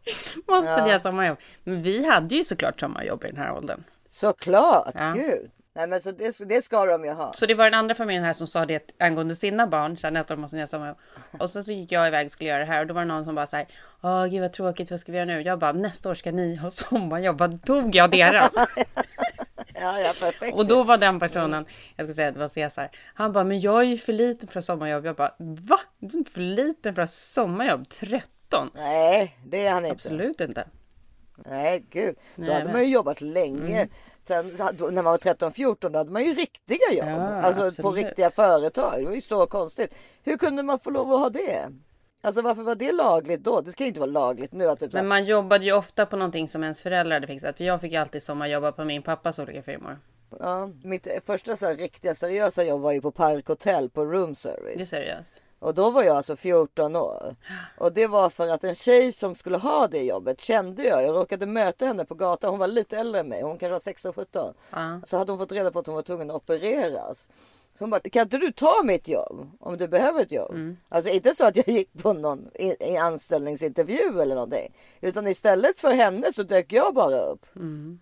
måste 0.60 0.84
ni 0.86 0.92
ha 0.92 1.00
sommarjobb. 1.00 1.38
Men 1.64 1.84
vi 1.84 2.06
hade 2.10 2.36
ju 2.36 2.44
såklart 2.44 2.80
sommarjobb 2.80 3.24
i 3.24 3.28
den 3.28 3.38
här 3.38 3.52
åldern. 3.54 3.84
Såklart, 4.08 4.92
Ja. 4.96 5.14
gud. 5.14 5.52
Nej 5.76 5.88
men 5.88 6.02
så 6.02 6.12
det, 6.12 6.38
det 6.46 6.62
ska 6.62 6.86
de 6.86 7.06
ju 7.06 7.12
ha. 7.12 7.34
Så 7.34 7.46
det 7.46 7.54
var 7.54 7.64
den 7.66 7.74
andra 7.74 7.96
familjen 7.96 8.24
här 8.24 8.34
som 8.34 8.48
sa 8.48 8.66
det 8.66 8.92
angående 9.00 9.36
sina 9.36 9.68
barn. 9.68 9.98
Så 9.98 10.08
här, 10.08 10.12
nästa 10.12 10.34
år 10.34 10.38
måste 10.38 10.56
ni 10.56 10.62
ha 10.62 10.68
sommarjobb. 10.68 10.98
Och 11.40 11.50
så, 11.50 11.64
så 11.64 11.72
gick 11.72 11.92
jag 11.92 12.08
iväg 12.08 12.26
och 12.26 12.32
skulle 12.32 12.50
göra 12.50 12.60
det 12.60 12.66
här. 12.66 12.82
Och 12.82 12.88
då 12.88 12.94
var 12.94 13.02
det 13.02 13.08
någon 13.08 13.26
som 13.26 13.36
bara 13.36 13.48
så 13.48 13.56
här. 13.56 13.68
Åh 14.02 14.26
gud 14.26 14.42
vad 14.42 14.54
tråkigt, 14.54 14.92
vad 14.92 15.00
ska 15.00 15.12
vi 15.12 15.18
göra 15.18 15.26
nu? 15.26 15.42
Jag 15.42 15.60
bara 15.60 15.72
nästa 15.72 16.10
år 16.10 16.14
ska 16.14 16.32
ni 16.32 16.56
ha 16.56 16.70
sommarjobb. 16.70 17.38
Vad 17.40 17.64
tog 17.66 17.96
jag 17.96 18.12
deras? 18.12 18.54
Ja, 19.82 20.00
ja, 20.00 20.14
perfekt. 20.22 20.58
Och 20.58 20.66
då 20.68 20.84
var 20.84 20.98
den 20.98 21.20
personen, 21.20 21.66
jag 21.96 22.08
ska 22.08 22.14
säga 22.14 22.28
att 22.28 22.34
det 22.34 22.40
var 22.40 22.48
Cesar. 22.48 22.90
Han 23.14 23.34
bara, 23.34 23.44
men 23.44 23.60
jag 23.60 23.80
är 23.80 23.86
ju 23.86 23.98
för 23.98 24.14
liten 24.14 24.48
för 24.50 24.60
att 24.60 24.68
ha 24.68 24.74
sommarjobb. 24.74 25.06
Jag 25.06 25.16
bara, 25.16 25.34
va? 25.40 25.80
Du 26.00 26.08
är 26.18 26.20
inte 26.20 26.32
för 26.32 26.42
liten 26.42 26.96
för 26.96 27.02
att 27.02 27.10
ha 27.10 27.14
sommarjobb? 27.14 27.90
13? 27.90 28.70
Nej, 28.76 29.38
det 29.46 29.66
är 29.68 29.72
han 29.72 29.86
inte. 29.86 29.92
Absolut 29.94 30.42
inte. 30.42 30.68
Nej, 31.46 31.86
gud. 31.90 32.16
Då 32.36 32.42
Nej, 32.44 32.54
hade 32.54 32.64
men- 32.66 32.74
man 32.74 32.82
ju 32.84 32.88
jobbat 32.94 33.22
länge. 33.22 33.88
Sen 34.28 34.58
så 34.58 34.64
hade- 34.64 34.84
när 34.92 35.02
man 35.02 35.12
var 35.12 35.18
13-14 35.18 35.92
då 35.92 36.00
hade 36.00 36.12
man 36.12 36.24
ju 36.26 36.34
riktiga 36.34 36.92
jobb. 36.94 37.08
Ja, 37.10 37.42
alltså 37.42 37.62
på 37.62 37.68
absolut. 37.68 38.06
riktiga 38.06 38.30
företag. 38.30 38.94
Det 39.00 39.06
var 39.06 39.14
ju 39.16 39.22
så 39.22 39.46
konstigt. 39.46 39.94
Hur 40.24 40.38
kunde 40.38 40.64
man 40.64 40.80
få 40.80 40.90
lov 40.90 41.14
att 41.14 41.20
ha 41.20 41.30
det? 41.30 41.70
Alltså 42.22 42.42
varför 42.42 42.64
var 42.64 42.76
det 42.76 42.92
lagligt 42.92 43.44
då? 43.44 43.62
Det 43.62 43.72
ska 43.72 43.84
ju 43.84 43.88
inte 43.88 44.00
vara 44.00 44.12
lagligt 44.12 44.52
nu. 44.52 44.70
Att 44.70 44.80
typ 44.80 44.94
Men 44.94 45.08
man 45.08 45.24
jobbade 45.24 45.66
ju 45.66 45.72
ofta 45.74 46.06
på 46.06 46.16
någonting 46.16 46.48
som 46.48 46.64
ens 46.64 46.82
föräldrar 46.82 47.14
hade 47.16 47.28
fixat. 47.28 47.58
För 47.58 47.64
jag 47.64 47.82
fick 47.82 47.92
ju 47.92 47.98
alltid 47.98 48.24
sommarjobba 48.24 48.72
på 48.72 48.84
min 48.84 49.02
pappas 49.02 49.40
olika 49.40 49.64
firmor. 49.64 50.00
ja, 50.40 50.70
mitt 50.84 51.08
första 51.26 51.56
så 51.58 51.66
här, 51.66 51.76
riktiga 51.76 52.16
seriösa 52.16 52.64
jobb 52.64 52.82
var 52.82 52.92
ju 52.92 53.02
på 53.02 53.12
Park 53.12 53.48
Hotel 53.48 53.90
på 53.90 54.06
room 54.06 54.26
Det 54.26 54.32
är 54.32 54.34
service. 54.36 54.90
seriöst. 54.90 55.42
Och 55.60 55.74
då 55.76 55.90
var 55.92 56.04
jag 56.04 56.18
alltså 56.18 56.36
14 56.36 56.96
år. 56.96 57.36
Och 57.78 57.94
det 57.94 58.08
var 58.08 58.30
för 58.30 58.48
att 58.48 58.64
en 58.64 58.76
tjej 58.76 59.12
som 59.12 59.36
skulle 59.36 59.58
ha 59.58 59.88
det 59.88 60.04
jobbet 60.04 60.42
kände 60.42 60.84
jag. 60.84 61.04
Jag 61.04 61.16
råkade 61.16 61.46
möta 61.46 61.86
henne 61.86 62.06
på 62.06 62.16
gatan. 62.16 62.50
Hon 62.50 62.60
var 62.60 62.68
lite 62.68 62.98
äldre 62.98 63.20
än 63.20 63.28
mig. 63.28 63.42
Hon 63.42 63.58
kanske 63.58 63.74
var 63.74 63.80
16, 63.80 64.14
17. 64.14 64.54
Ja. 64.72 65.02
Så 65.06 65.18
hade 65.18 65.32
hon 65.32 65.40
fått 65.40 65.52
reda 65.52 65.72
på 65.72 65.80
att 65.80 65.86
hon 65.86 65.96
var 65.96 66.02
tvungen 66.02 66.30
att 66.30 66.36
opereras. 66.36 67.30
Hon 67.80 67.90
bara, 67.90 68.00
kan 68.00 68.22
inte 68.22 68.38
du 68.38 68.52
ta 68.52 68.82
mitt 68.84 69.08
jobb 69.08 69.52
om 69.60 69.78
du 69.78 69.88
behöver 69.88 70.22
ett 70.22 70.32
jobb? 70.32 70.52
Mm. 70.52 70.78
Alltså 70.90 71.12
inte 71.12 71.36
så 71.36 71.46
att 71.46 71.56
jag 71.56 71.68
gick 71.68 71.94
på 71.94 72.14
någon 72.14 72.50
i, 72.54 72.76
i 72.80 72.98
anställningsintervju 72.98 74.22
eller 74.22 74.36
någonting. 74.36 74.74
Utan 75.02 75.28
istället 75.28 75.80
för 75.80 75.92
henne 75.92 76.34
så 76.34 76.44
dök 76.44 76.74
jag 76.74 76.94
bara 76.94 77.20
upp. 77.20 77.46
Mm. 77.56 78.00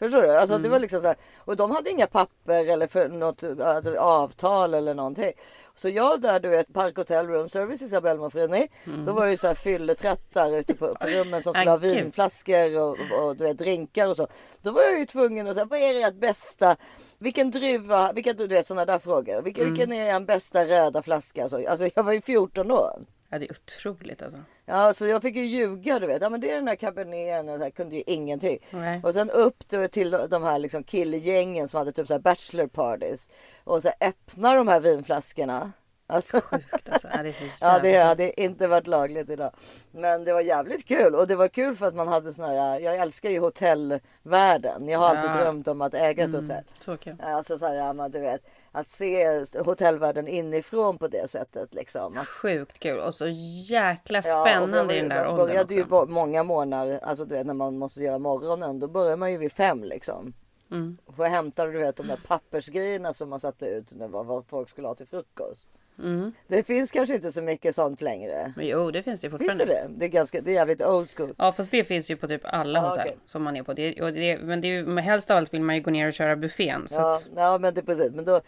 Förstår 0.00 0.22
du? 0.22 0.36
Alltså 0.36 0.58
det 0.58 0.68
var 0.68 0.78
liksom 0.78 1.00
så 1.00 1.06
här, 1.06 1.16
och 1.38 1.56
de 1.56 1.70
hade 1.70 1.90
inga 1.90 2.06
papper 2.06 2.66
eller 2.66 2.86
för 2.86 3.08
något 3.08 3.42
alltså, 3.42 3.96
avtal 3.96 4.74
eller 4.74 4.94
någonting. 4.94 5.32
Så 5.74 5.88
jag 5.88 6.20
där 6.20 6.40
du 6.40 6.48
vet 6.48 6.72
Park 6.72 6.96
Hotel 6.96 7.26
Room 7.26 7.48
Service 7.48 7.82
Isabelle 7.82 8.20
Monfrini. 8.20 8.68
Då 9.06 9.12
var 9.12 9.26
det 9.26 9.32
ju 9.32 9.38
så 9.38 9.46
här 9.46 9.54
fylletrattar 9.54 10.56
ute 10.58 10.74
på, 10.74 10.94
på 10.94 11.06
rummen 11.06 11.42
som 11.42 11.54
skulle 11.54 11.70
ha 11.70 11.76
vinflaskor 11.76 12.78
och, 12.78 12.90
och, 12.90 13.26
och 13.26 13.36
du 13.36 13.44
vet 13.44 13.58
drinkar 13.58 14.08
och 14.08 14.16
så. 14.16 14.28
Då 14.62 14.72
var 14.72 14.82
jag 14.82 14.98
ju 14.98 15.06
tvungen 15.06 15.46
att 15.46 15.54
säga 15.54 15.66
vad 15.66 15.78
är 15.78 16.08
ert 16.08 16.14
bästa? 16.14 16.76
Vilken 17.22 17.50
druva? 17.50 18.12
Vilka 18.12 18.32
du 18.32 18.46
vet 18.46 18.66
sådana 18.66 18.84
där 18.84 18.98
frågor. 18.98 19.42
Vilken, 19.42 19.64
vilken 19.64 19.92
är 19.92 20.14
er 20.14 20.20
bästa 20.20 20.64
röda 20.66 21.02
flaska? 21.02 21.42
Alltså, 21.42 21.66
alltså 21.68 21.88
jag 21.94 22.02
var 22.02 22.12
ju 22.12 22.20
14 22.20 22.70
år. 22.70 23.04
Ja, 23.28 23.38
det 23.38 23.50
är 23.50 23.52
otroligt 23.52 24.22
alltså. 24.22 24.38
Ja, 24.66 24.92
så 24.92 25.06
jag 25.06 25.22
fick 25.22 25.36
ju 25.36 25.44
ljuga 25.44 25.98
du 25.98 26.06
vet. 26.06 26.22
Ja 26.22 26.30
men 26.30 26.40
det 26.40 26.50
är 26.50 26.56
den 26.56 26.68
här 26.68 26.74
caberneten 26.74 27.48
och 27.48 27.56
så 27.56 27.62
här, 27.62 27.70
kunde 27.70 27.96
ju 27.96 28.02
ingenting. 28.06 28.58
Nej. 28.70 29.00
Och 29.04 29.14
sen 29.14 29.30
upp 29.30 29.68
till 29.90 30.10
de 30.10 30.42
här 30.42 30.58
liksom 30.58 30.84
killgängen 30.84 31.68
som 31.68 31.78
hade 31.78 31.92
typ 31.92 32.06
så 32.06 32.14
här 32.14 32.20
bachelor 32.20 32.66
parties. 32.66 33.28
Och 33.64 33.82
så 33.82 33.90
öppnar 34.00 34.56
de 34.56 34.68
här 34.68 34.80
vinflaskorna. 34.80 35.72
Alltså, 36.10 36.40
Sjukt 36.40 36.88
alltså. 36.88 37.08
Ja, 37.12 37.22
det 37.22 37.28
är 37.28 37.32
så 37.32 37.44
Ja 37.64 37.78
det 37.82 37.96
hade 37.96 38.40
inte 38.40 38.68
varit 38.68 38.86
lagligt 38.86 39.30
idag. 39.30 39.50
Men 39.90 40.24
det 40.24 40.32
var 40.32 40.40
jävligt 40.40 40.84
kul 40.88 41.14
och 41.14 41.26
det 41.26 41.36
var 41.36 41.48
kul 41.48 41.74
för 41.74 41.86
att 41.86 41.94
man 41.94 42.08
hade 42.08 42.32
sån 42.32 42.44
här, 42.44 42.80
jag 42.80 42.96
älskar 42.96 43.30
ju 43.30 43.38
hotellvärlden. 43.40 44.88
Jag 44.88 44.98
har 44.98 45.08
alltid 45.08 45.30
Ja. 45.30 45.36
drömt 45.36 45.68
om 45.68 45.80
att 45.82 45.94
äga 45.94 46.24
ett 46.24 46.34
hotell. 46.34 46.64
Så 46.80 46.96
kul. 46.96 47.16
Alltså 47.22 47.58
så 47.58 47.66
här, 47.66 47.74
ja, 47.74 47.92
men 47.92 48.10
du 48.10 48.20
vet, 48.20 48.40
att 48.72 48.88
se 48.88 49.44
hotellvärlden 49.64 50.28
inifrån 50.28 50.98
på 50.98 51.08
det 51.08 51.30
sättet 51.30 51.74
liksom. 51.74 52.16
Sjukt 52.16 52.78
kul 52.78 52.98
och 52.98 53.14
så 53.14 53.26
jäkla 53.70 54.22
spännande 54.22 54.94
i 54.94 54.96
jag 54.98 55.04
den 55.04 55.08
där 55.08 55.24
man 55.24 55.32
åldern 55.32 55.46
började 55.46 55.74
ju 55.74 55.82
också. 55.82 56.06
många 56.06 56.42
månader, 56.42 57.00
alltså 57.02 57.24
du 57.24 57.34
vet 57.34 57.46
när 57.46 57.54
man 57.54 57.78
måste 57.78 58.00
göra 58.02 58.18
morgonen, 58.18 58.78
då 58.80 58.88
börjar 58.88 59.16
man 59.16 59.32
ju 59.32 59.38
vid 59.38 59.52
fem 59.52 59.84
liksom. 59.84 60.32
Mm. 60.70 60.98
Får 61.16 61.24
hämta 61.24 61.66
du 61.66 61.78
vet 61.78 61.96
de 61.96 62.06
där 62.06 62.20
pappersgrejerna 62.26 63.12
som 63.12 63.30
man 63.30 63.40
satte 63.40 63.66
ut 63.66 63.94
nu 63.94 64.06
vad, 64.08 64.26
vad 64.26 64.46
folk 64.46 64.68
skulle 64.68 64.88
ha 64.88 64.94
till 64.94 65.06
frukost. 65.06 65.68
Mm. 66.02 66.32
Det 66.46 66.62
finns 66.66 66.90
kanske 66.90 67.14
inte 67.14 67.32
så 67.32 67.42
mycket 67.42 67.74
sånt 67.74 68.00
längre. 68.02 68.52
Men 68.56 68.66
jo, 68.66 68.90
det 68.90 69.02
finns 69.02 69.20
det 69.20 69.26
ju 69.26 69.30
Finns 69.30 69.40
fortfarande. 69.50 69.64
det 69.74 69.88
det? 69.88 69.94
Det 69.98 70.04
är 70.04 70.08
ganska, 70.08 70.40
det 70.40 70.50
är 70.50 70.54
jävligt 70.54 70.82
old 70.82 71.10
school. 71.16 71.34
Ja, 71.38 71.52
fast 71.52 71.70
det 71.70 71.84
finns 71.84 72.10
ju 72.10 72.16
på 72.16 72.28
typ 72.28 72.40
alla 72.44 72.78
Ja, 72.78 72.88
hotell 72.88 73.02
okej. 73.06 73.18
som 73.26 73.42
man 73.42 73.56
är 73.56 73.62
på. 73.62 73.72
Det, 73.72 74.02
och 74.02 74.12
det, 74.12 74.38
men 74.38 74.60
det 74.60 74.68
är 74.68 74.70
ju, 74.70 74.98
helst 75.00 75.30
av 75.30 75.36
allt 75.36 75.54
vill 75.54 75.62
man 75.62 75.74
ju 75.76 75.82
gå 75.82 75.90
ner 75.90 76.06
och 76.06 76.12
köra 76.12 76.36
buffén. 76.36 76.88
Så 76.88 76.94
Ja, 76.94 77.16
att, 77.16 77.26
ja 77.36 77.58
men 77.58 77.74
det 77.74 77.80
är 77.80 77.84
precis. 77.84 78.12
Men 78.12 78.24
då, 78.24 78.40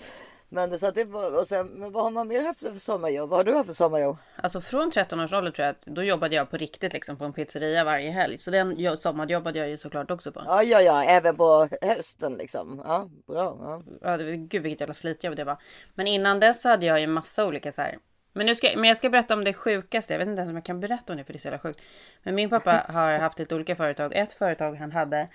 men 0.55 0.71
det, 0.71 0.79
så 0.79 0.87
att 0.87 0.95
det 0.95 1.05
var, 1.05 1.39
och 1.39 1.47
sen, 1.47 1.67
men 1.67 1.93
vad 1.93 2.03
har 2.03 2.11
man 2.11 2.29
mer 2.29 2.43
haft 2.43 2.61
för 2.61 2.79
sommarjobb? 2.79 3.31
Vad 3.31 3.39
har 3.39 3.45
du 3.45 3.55
haft 3.55 3.67
för 3.67 3.75
sommarjobb? 3.75 4.17
alltså 4.37 4.61
från 4.61 4.91
13 4.91 5.21
års 5.21 5.33
ålder 5.33 5.51
tror 5.51 5.67
jag 5.67 5.71
att 5.73 5.87
då 5.87 6.03
jobbade 6.03 6.35
jag 6.35 6.51
på 6.51 6.57
riktigt 6.57 6.93
liksom 6.93 7.17
på 7.17 7.25
en 7.25 7.33
pizzeria 7.33 7.85
varje 7.85 8.11
helg. 8.11 8.39
Så 8.39 8.51
den 8.51 8.75
jo- 8.79 8.97
sommarjobbade 8.97 9.59
jag 9.59 9.69
ju 9.69 9.77
såklart 9.77 10.11
också 10.11 10.33
på. 10.33 10.43
Ja, 10.47 10.63
ja, 10.63 10.81
ja, 10.81 11.05
även 11.05 11.37
på 11.37 11.69
hösten 11.83 12.35
liksom. 12.35 12.83
Ja, 12.85 13.09
bra. 13.27 13.57
Ja. 13.61 13.83
Ja, 14.03 14.17
det, 14.17 14.37
gud 14.37 14.63
vilket 14.63 14.81
jävla 14.81 14.95
slitjobb 14.95 15.37
det 15.37 15.45
var. 15.45 15.57
Men 15.95 16.07
innan 16.07 16.41
dess 16.41 16.63
så 16.63 16.69
hade 16.69 16.87
jag 16.87 17.01
ju 17.01 17.07
massa 17.07 17.47
olika 17.47 17.73
så 17.73 17.83
här. 17.83 17.99
Men, 18.33 18.47
nu 18.47 18.55
ska, 18.55 18.71
men 18.77 18.85
jag 18.85 18.97
ska 18.97 19.11
berätta 19.11 19.35
om 19.35 19.45
det 19.45 19.55
sjukaste. 19.55 20.15
Jag 20.15 20.19
vet 20.19 20.29
inte 20.29 20.41
ens 20.41 20.51
om 20.51 20.57
jag 20.57 20.65
kan 20.65 20.81
berätta 20.81 21.13
om 21.13 21.17
det 21.17 21.25
för 21.25 21.33
det 21.33 21.37
är 21.37 21.41
så 21.41 21.49
jävla 21.49 21.59
sjukt. 21.59 21.81
Men 22.23 22.35
min 22.35 22.51
pappa 22.51 22.71
har 22.89 23.19
haft 23.19 23.39
lite 23.39 23.55
olika 23.55 23.77
företag. 23.77 24.13
Ett 24.15 24.33
företag 24.33 24.75
han 24.75 24.93
hade. 24.93 25.29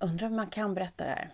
Undrar 0.00 0.26
om 0.26 0.36
man 0.36 0.46
kan 0.46 0.74
berätta 0.74 1.04
det 1.04 1.10
här. 1.10 1.30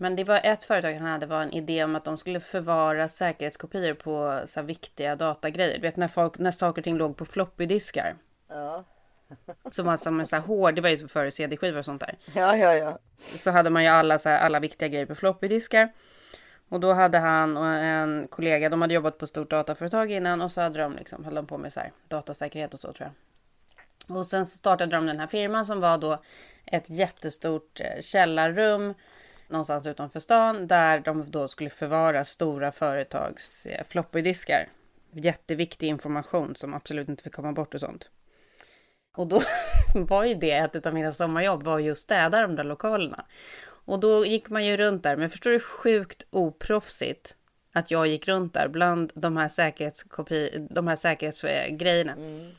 Men 0.00 0.16
det 0.16 0.24
var 0.24 0.40
ett 0.44 0.64
företag 0.64 0.92
han 0.92 1.06
hade 1.06 1.26
var 1.26 1.42
en 1.42 1.52
idé 1.52 1.84
om 1.84 1.96
att 1.96 2.04
de 2.04 2.18
skulle 2.18 2.40
förvara 2.40 3.08
säkerhetskopior 3.08 3.94
på 3.94 4.42
så 4.46 4.60
här 4.60 4.66
viktiga 4.66 5.16
datagrejer. 5.16 5.74
Du 5.74 5.80
vet 5.80 5.96
när, 5.96 6.08
folk, 6.08 6.38
när 6.38 6.50
saker 6.50 6.80
och 6.80 6.84
ting 6.84 6.96
låg 6.96 7.16
på 7.16 7.24
floppydiskar. 7.24 8.16
Ja. 8.48 8.84
Som 9.70 9.86
var 9.86 9.96
som 9.96 10.20
en 10.20 10.26
så 10.26 10.36
här 10.36 10.42
hård, 10.42 10.74
det 10.74 10.80
var 10.80 10.88
ju 10.88 11.08
före 11.08 11.30
CD-skivor 11.30 11.78
och 11.78 11.84
sånt 11.84 12.00
där 12.00 12.18
ja, 12.34 12.56
ja, 12.56 12.74
ja. 12.74 12.98
så 13.18 13.50
hade 13.50 13.70
man 13.70 13.82
ju 13.82 13.88
alla, 13.88 14.18
så 14.18 14.28
här, 14.28 14.38
alla 14.38 14.60
viktiga 14.60 14.88
grejer 14.88 15.06
på 15.06 15.14
floppydiskar. 15.14 15.92
Och 16.68 16.80
då 16.80 16.92
hade 16.92 17.18
han 17.18 17.56
och 17.56 17.66
en 17.66 18.28
kollega, 18.30 18.68
de 18.68 18.82
hade 18.82 18.94
jobbat 18.94 19.18
på 19.18 19.24
ett 19.24 19.28
stort 19.28 19.50
dataföretag 19.50 20.10
innan 20.10 20.40
och 20.40 20.50
så 20.50 20.60
hade 20.60 20.78
de 20.78 20.96
liksom, 20.96 21.24
höll 21.24 21.34
de 21.34 21.46
på 21.46 21.58
med 21.58 21.72
så 21.72 21.80
här, 21.80 21.92
datasäkerhet 22.08 22.74
och 22.74 22.80
så 22.80 22.92
tror 22.92 23.08
jag. 23.08 24.18
Och 24.18 24.26
sen 24.26 24.46
startade 24.46 24.96
de 24.96 25.06
den 25.06 25.20
här 25.20 25.26
firman 25.26 25.66
som 25.66 25.80
var 25.80 25.98
då 25.98 26.22
ett 26.66 26.90
jättestort 26.90 27.80
eh, 27.80 28.00
källarrum 28.00 28.94
någonstans 29.48 29.86
utanför 29.86 30.20
stan 30.20 30.66
där 30.66 31.00
de 31.00 31.30
då 31.30 31.48
skulle 31.48 31.70
förvara 31.70 32.24
stora 32.24 32.72
företags 32.72 33.66
eh, 33.66 33.84
floppydiskar. 33.88 34.68
Jätteviktig 35.12 35.88
information 35.88 36.54
som 36.54 36.74
absolut 36.74 37.08
inte 37.08 37.22
fick 37.22 37.34
komma 37.34 37.52
bort 37.52 37.74
och 37.74 37.80
sånt. 37.80 38.10
Och 39.16 39.26
då 39.26 39.40
var 39.94 40.24
ju 40.24 40.34
det 40.34 40.52
ett 40.52 40.86
av 40.86 40.94
mina 40.94 41.12
sommarjobb 41.12 41.62
var 41.62 41.78
just 41.78 42.02
städa 42.02 42.40
de 42.40 42.56
där 42.56 42.64
lokalerna. 42.64 43.24
Och 43.88 44.00
då 44.00 44.26
gick 44.26 44.50
man 44.50 44.66
ju 44.66 44.76
runt 44.76 45.02
där. 45.02 45.16
Men 45.16 45.30
förstår 45.30 45.50
du 45.50 45.56
hur 45.56 45.60
sjukt 45.60 46.26
oproffsigt 46.30 47.34
att 47.72 47.90
jag 47.90 48.06
gick 48.06 48.28
runt 48.28 48.54
där 48.54 48.68
bland 48.68 49.12
de 49.14 49.36
här, 49.36 49.48
säkerhetskopi, 49.48 50.66
de 50.70 50.88
här 50.88 50.96
säkerhetsgrejerna. 50.96 52.12
Eh, 52.12 52.18
mm. 52.18 52.50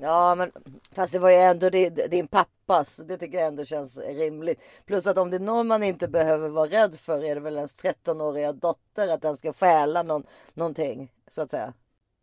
Ja, 0.00 0.34
men 0.34 0.52
fast 0.92 1.12
det 1.12 1.18
var 1.18 1.30
ju 1.30 1.36
ändå 1.36 1.70
din, 1.70 1.94
din 1.94 2.28
pappas. 2.28 2.96
Det 2.96 3.16
tycker 3.16 3.38
jag 3.38 3.46
ändå 3.46 3.64
känns 3.64 3.98
rimligt. 3.98 4.60
Plus 4.86 5.06
att 5.06 5.18
om 5.18 5.30
det 5.30 5.36
är 5.36 5.40
någon 5.40 5.66
man 5.66 5.82
inte 5.82 6.08
behöver 6.08 6.48
vara 6.48 6.68
rädd 6.70 7.00
för 7.00 7.24
är 7.24 7.34
det 7.34 7.40
väl 7.40 7.56
ens 7.56 7.76
13-åriga 7.76 8.52
dotter 8.52 9.08
att 9.08 9.22
den 9.22 9.36
ska 9.36 9.52
stjäla 9.52 10.02
någon, 10.02 10.26
någonting 10.54 11.12
så 11.28 11.42
att 11.42 11.50
säga. 11.50 11.72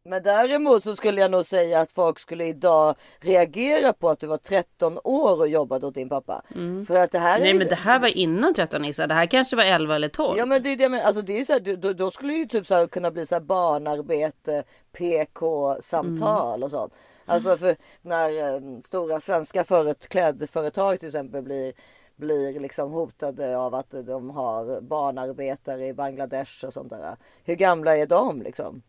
Men 0.07 0.24
däremot 0.24 0.83
så 0.83 0.95
skulle 0.95 1.21
jag 1.21 1.31
nog 1.31 1.45
säga 1.45 1.81
att 1.81 1.91
folk 1.91 2.19
skulle 2.19 2.45
idag 2.45 2.95
reagera 3.19 3.93
på 3.93 4.09
att 4.09 4.19
du 4.19 4.27
var 4.27 4.38
13 4.38 5.00
år 5.03 5.39
och 5.39 5.47
jobbade 5.47 5.88
åt 5.88 5.93
din 5.95 6.09
pappa. 6.09 6.41
För 6.88 6.95
att 6.95 7.12
det 7.12 7.19
här 7.19 7.35
är 7.35 7.39
Nej 7.39 7.51
ju 7.51 7.57
men 7.59 7.67
det 7.67 7.75
här 7.75 8.00
var 8.00 8.07
innan 8.07 8.53
13 8.53 8.81
Nissa. 8.81 9.07
Det 9.07 9.13
här 9.13 9.25
kanske 9.25 9.55
var 9.55 9.63
11 9.63 9.95
eller 9.95 10.07
12. 10.09 10.38
Ja 10.38 10.45
men 10.45 10.63
det 10.63 10.69
är 10.69 10.75
det 10.77 10.89
men 10.89 11.05
alltså 11.05 11.21
det 11.21 11.33
är 11.33 11.38
ju 11.38 11.45
så 11.45 11.53
här, 11.53 11.59
du- 11.59 11.75
då, 11.75 11.93
då 11.93 12.12
skulle 12.12 12.33
ju 12.33 12.45
typ 12.45 12.67
så 12.67 12.75
här 12.75 12.88
kunna 12.88 13.12
bli 13.12 13.25
så 13.25 13.35
här 13.35 13.39
barnarbete, 13.41 14.63
PK-samtal 14.97 16.63
och 16.63 16.71
sånt. 16.71 16.93
Alltså 17.25 17.57
för 17.57 17.75
när 18.01 18.53
eh, 18.55 18.79
stora 18.79 19.19
svenska 19.19 19.63
föret, 19.63 20.07
klädföretag 20.07 21.00
till 21.00 21.07
exempel 21.07 21.41
blir 21.43 21.74
blir 22.17 22.59
liksom 22.59 22.91
hotade 22.91 23.57
av 23.57 23.75
att 23.75 23.89
de 24.05 24.29
har 24.29 24.81
barnarbetare 24.81 25.85
i 25.88 25.93
Bangladesh 25.93 26.65
och 26.65 26.74
sånt 26.74 26.89
där. 26.89 27.15
Hur 27.43 27.55
gamla 27.55 27.97
är 27.97 28.05
de 28.07 28.41
liksom? 28.41 28.81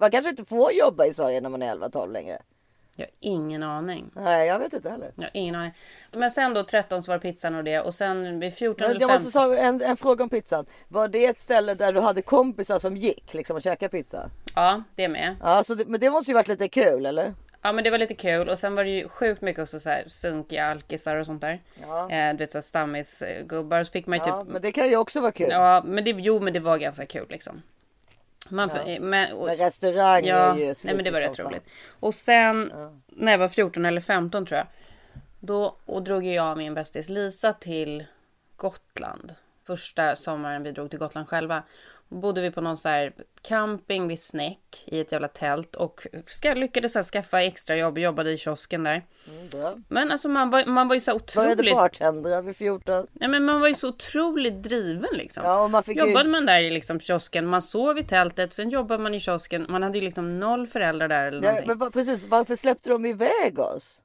Man 0.00 0.10
kanske 0.10 0.30
inte 0.30 0.44
får 0.44 0.72
jobba 0.72 1.06
i 1.06 1.14
Sverige 1.14 1.40
när 1.40 1.48
man 1.48 1.62
är 1.62 1.76
11-12 1.76 2.12
längre. 2.12 2.38
Jag 2.96 3.06
har 3.06 3.12
ingen 3.20 3.62
aning. 3.62 4.10
Nej, 4.14 4.48
jag 4.48 4.58
vet 4.58 4.72
inte 4.72 4.90
heller. 4.90 5.10
Jag 5.16 5.22
har 5.22 5.30
ingen 5.34 5.54
aning. 5.54 5.72
Men 6.12 6.30
sen 6.30 6.54
då 6.54 6.64
13 6.64 7.02
så 7.02 7.10
var 7.10 7.18
det 7.18 7.22
pizzan 7.22 7.54
och 7.54 7.64
det. 7.64 7.80
Och 7.80 7.94
sen 7.94 8.40
vid 8.40 8.54
14 8.54 8.76
Men 8.80 8.90
eller 8.90 9.00
jag 9.00 9.10
15. 9.10 9.24
måste 9.24 9.38
säga 9.38 9.68
en, 9.68 9.82
en 9.82 9.96
fråga 9.96 10.24
om 10.24 10.30
pizzan. 10.30 10.66
Var 10.88 11.08
det 11.08 11.26
ett 11.26 11.38
ställe 11.38 11.74
där 11.74 11.92
du 11.92 12.00
hade 12.00 12.22
kompisar 12.22 12.78
som 12.78 12.96
gick 12.96 13.34
liksom 13.34 13.56
och 13.56 13.62
käkade 13.62 13.88
pizza? 13.90 14.30
Ja, 14.54 14.82
det 14.94 15.08
med. 15.08 15.36
Ja, 15.42 15.64
så 15.64 15.74
det, 15.74 15.84
men 15.86 16.00
det 16.00 16.10
måste 16.10 16.30
ju 16.30 16.34
varit 16.34 16.48
lite 16.48 16.68
kul 16.68 17.06
eller? 17.06 17.34
Ja 17.62 17.72
men 17.72 17.84
det 17.84 17.90
var 17.90 17.98
lite 17.98 18.14
kul 18.14 18.48
och 18.48 18.58
sen 18.58 18.74
var 18.74 18.84
det 18.84 18.90
ju 18.90 19.08
sjukt 19.08 19.42
mycket 19.42 19.62
också 19.62 19.80
så 19.80 19.88
här 19.88 20.04
sunkiga 20.06 20.66
alkisar 20.66 21.16
och 21.16 21.26
sånt 21.26 21.40
där. 21.40 21.60
Ja. 21.82 22.10
Eh, 22.10 22.32
du 22.32 22.36
vet 22.38 22.52
såhär 22.52 22.62
stammisgubbar 22.62 23.84
så 23.84 23.90
fick 23.92 24.06
man 24.06 24.18
ju 24.18 24.24
Ja, 24.26 24.40
typ. 24.42 24.52
men 24.52 24.62
det 24.62 24.72
kan 24.72 24.88
ju 24.88 24.96
också 24.96 25.20
vara 25.20 25.32
kul. 25.32 25.48
Ja 25.50 25.82
men 25.86 26.04
det, 26.04 26.10
jo 26.10 26.40
men 26.40 26.52
det 26.52 26.60
var 26.60 26.78
ganska 26.78 27.06
kul 27.06 27.26
liksom. 27.28 27.62
Man, 28.50 28.70
men, 29.00 29.32
och, 29.32 29.46
Men 29.46 29.56
restaurang 29.56 30.24
ja, 30.24 30.36
är 30.36 30.58
ju 30.58 30.74
nej 30.84 30.94
men 30.94 31.04
det 31.04 31.10
var 31.10 31.20
rätt 31.20 31.38
roligt. 31.38 31.64
Och 32.00 32.14
sen 32.14 32.72
när 33.06 33.32
jag 33.32 33.38
var 33.38 33.48
14 33.48 33.84
eller 33.84 34.00
15 34.00 34.46
tror 34.46 34.58
jag. 34.58 34.66
Då 35.40 35.76
och 35.86 36.02
drog 36.02 36.26
jag 36.26 36.50
och 36.50 36.58
min 36.58 36.74
bästis 36.74 37.08
Lisa 37.08 37.52
till 37.52 38.04
Gotland. 38.56 39.34
Första 39.66 40.16
sommaren 40.16 40.62
vi 40.62 40.72
drog 40.72 40.90
till 40.90 40.98
Gotland 40.98 41.28
själva. 41.28 41.62
Bodde 42.12 42.40
vi 42.40 42.50
på 42.50 42.60
någon 42.60 42.76
så 42.76 42.88
här 42.88 43.12
camping 43.42 44.08
vid 44.08 44.22
Snäck 44.22 44.84
i 44.84 45.00
ett 45.00 45.12
jävla 45.12 45.28
tält 45.28 45.76
och 45.76 46.06
ska, 46.26 46.54
lyckades 46.54 46.92
så 46.92 47.02
skaffa 47.02 47.42
extra 47.42 47.76
jobb 47.76 47.94
och 47.94 48.00
jobbade 48.00 48.30
i 48.32 48.38
kiosken 48.38 48.84
där. 48.84 49.02
Mm. 49.52 49.84
Men 49.88 50.10
alltså 50.12 50.28
man 50.28 50.50
var, 50.50 50.64
man 50.64 50.88
var 50.88 50.94
ju 50.94 51.00
så 51.00 51.18
Började 51.34 51.52
otroligt... 51.54 51.74
bartendra 51.74 52.42
vid 52.42 52.56
14. 52.56 53.06
Nej, 53.12 53.28
men 53.28 53.44
man 53.44 53.60
var 53.60 53.68
ju 53.68 53.74
så 53.74 53.88
otroligt 53.88 54.62
driven 54.62 55.10
liksom. 55.12 55.42
Ja, 55.44 55.62
och 55.62 55.70
man 55.70 55.82
fick 55.82 55.98
Jobbade 55.98 56.24
ju... 56.24 56.30
man 56.30 56.46
där 56.46 56.60
i 56.60 56.70
liksom 56.70 57.00
kiosken, 57.00 57.46
man 57.46 57.62
sov 57.62 57.98
i 57.98 58.04
tältet, 58.04 58.52
sen 58.52 58.70
jobbade 58.70 59.02
man 59.02 59.14
i 59.14 59.20
kiosken. 59.20 59.66
Man 59.68 59.82
hade 59.82 59.98
ju 59.98 60.04
liksom 60.04 60.38
noll 60.40 60.66
föräldrar 60.66 61.08
där 61.08 61.26
eller 61.26 61.42
Ja, 61.42 61.50
någonting. 61.50 61.78
men 61.78 61.92
precis, 61.92 62.24
varför 62.24 62.56
släppte 62.56 62.90
de 62.90 63.06
iväg 63.06 63.58
oss? 63.58 64.02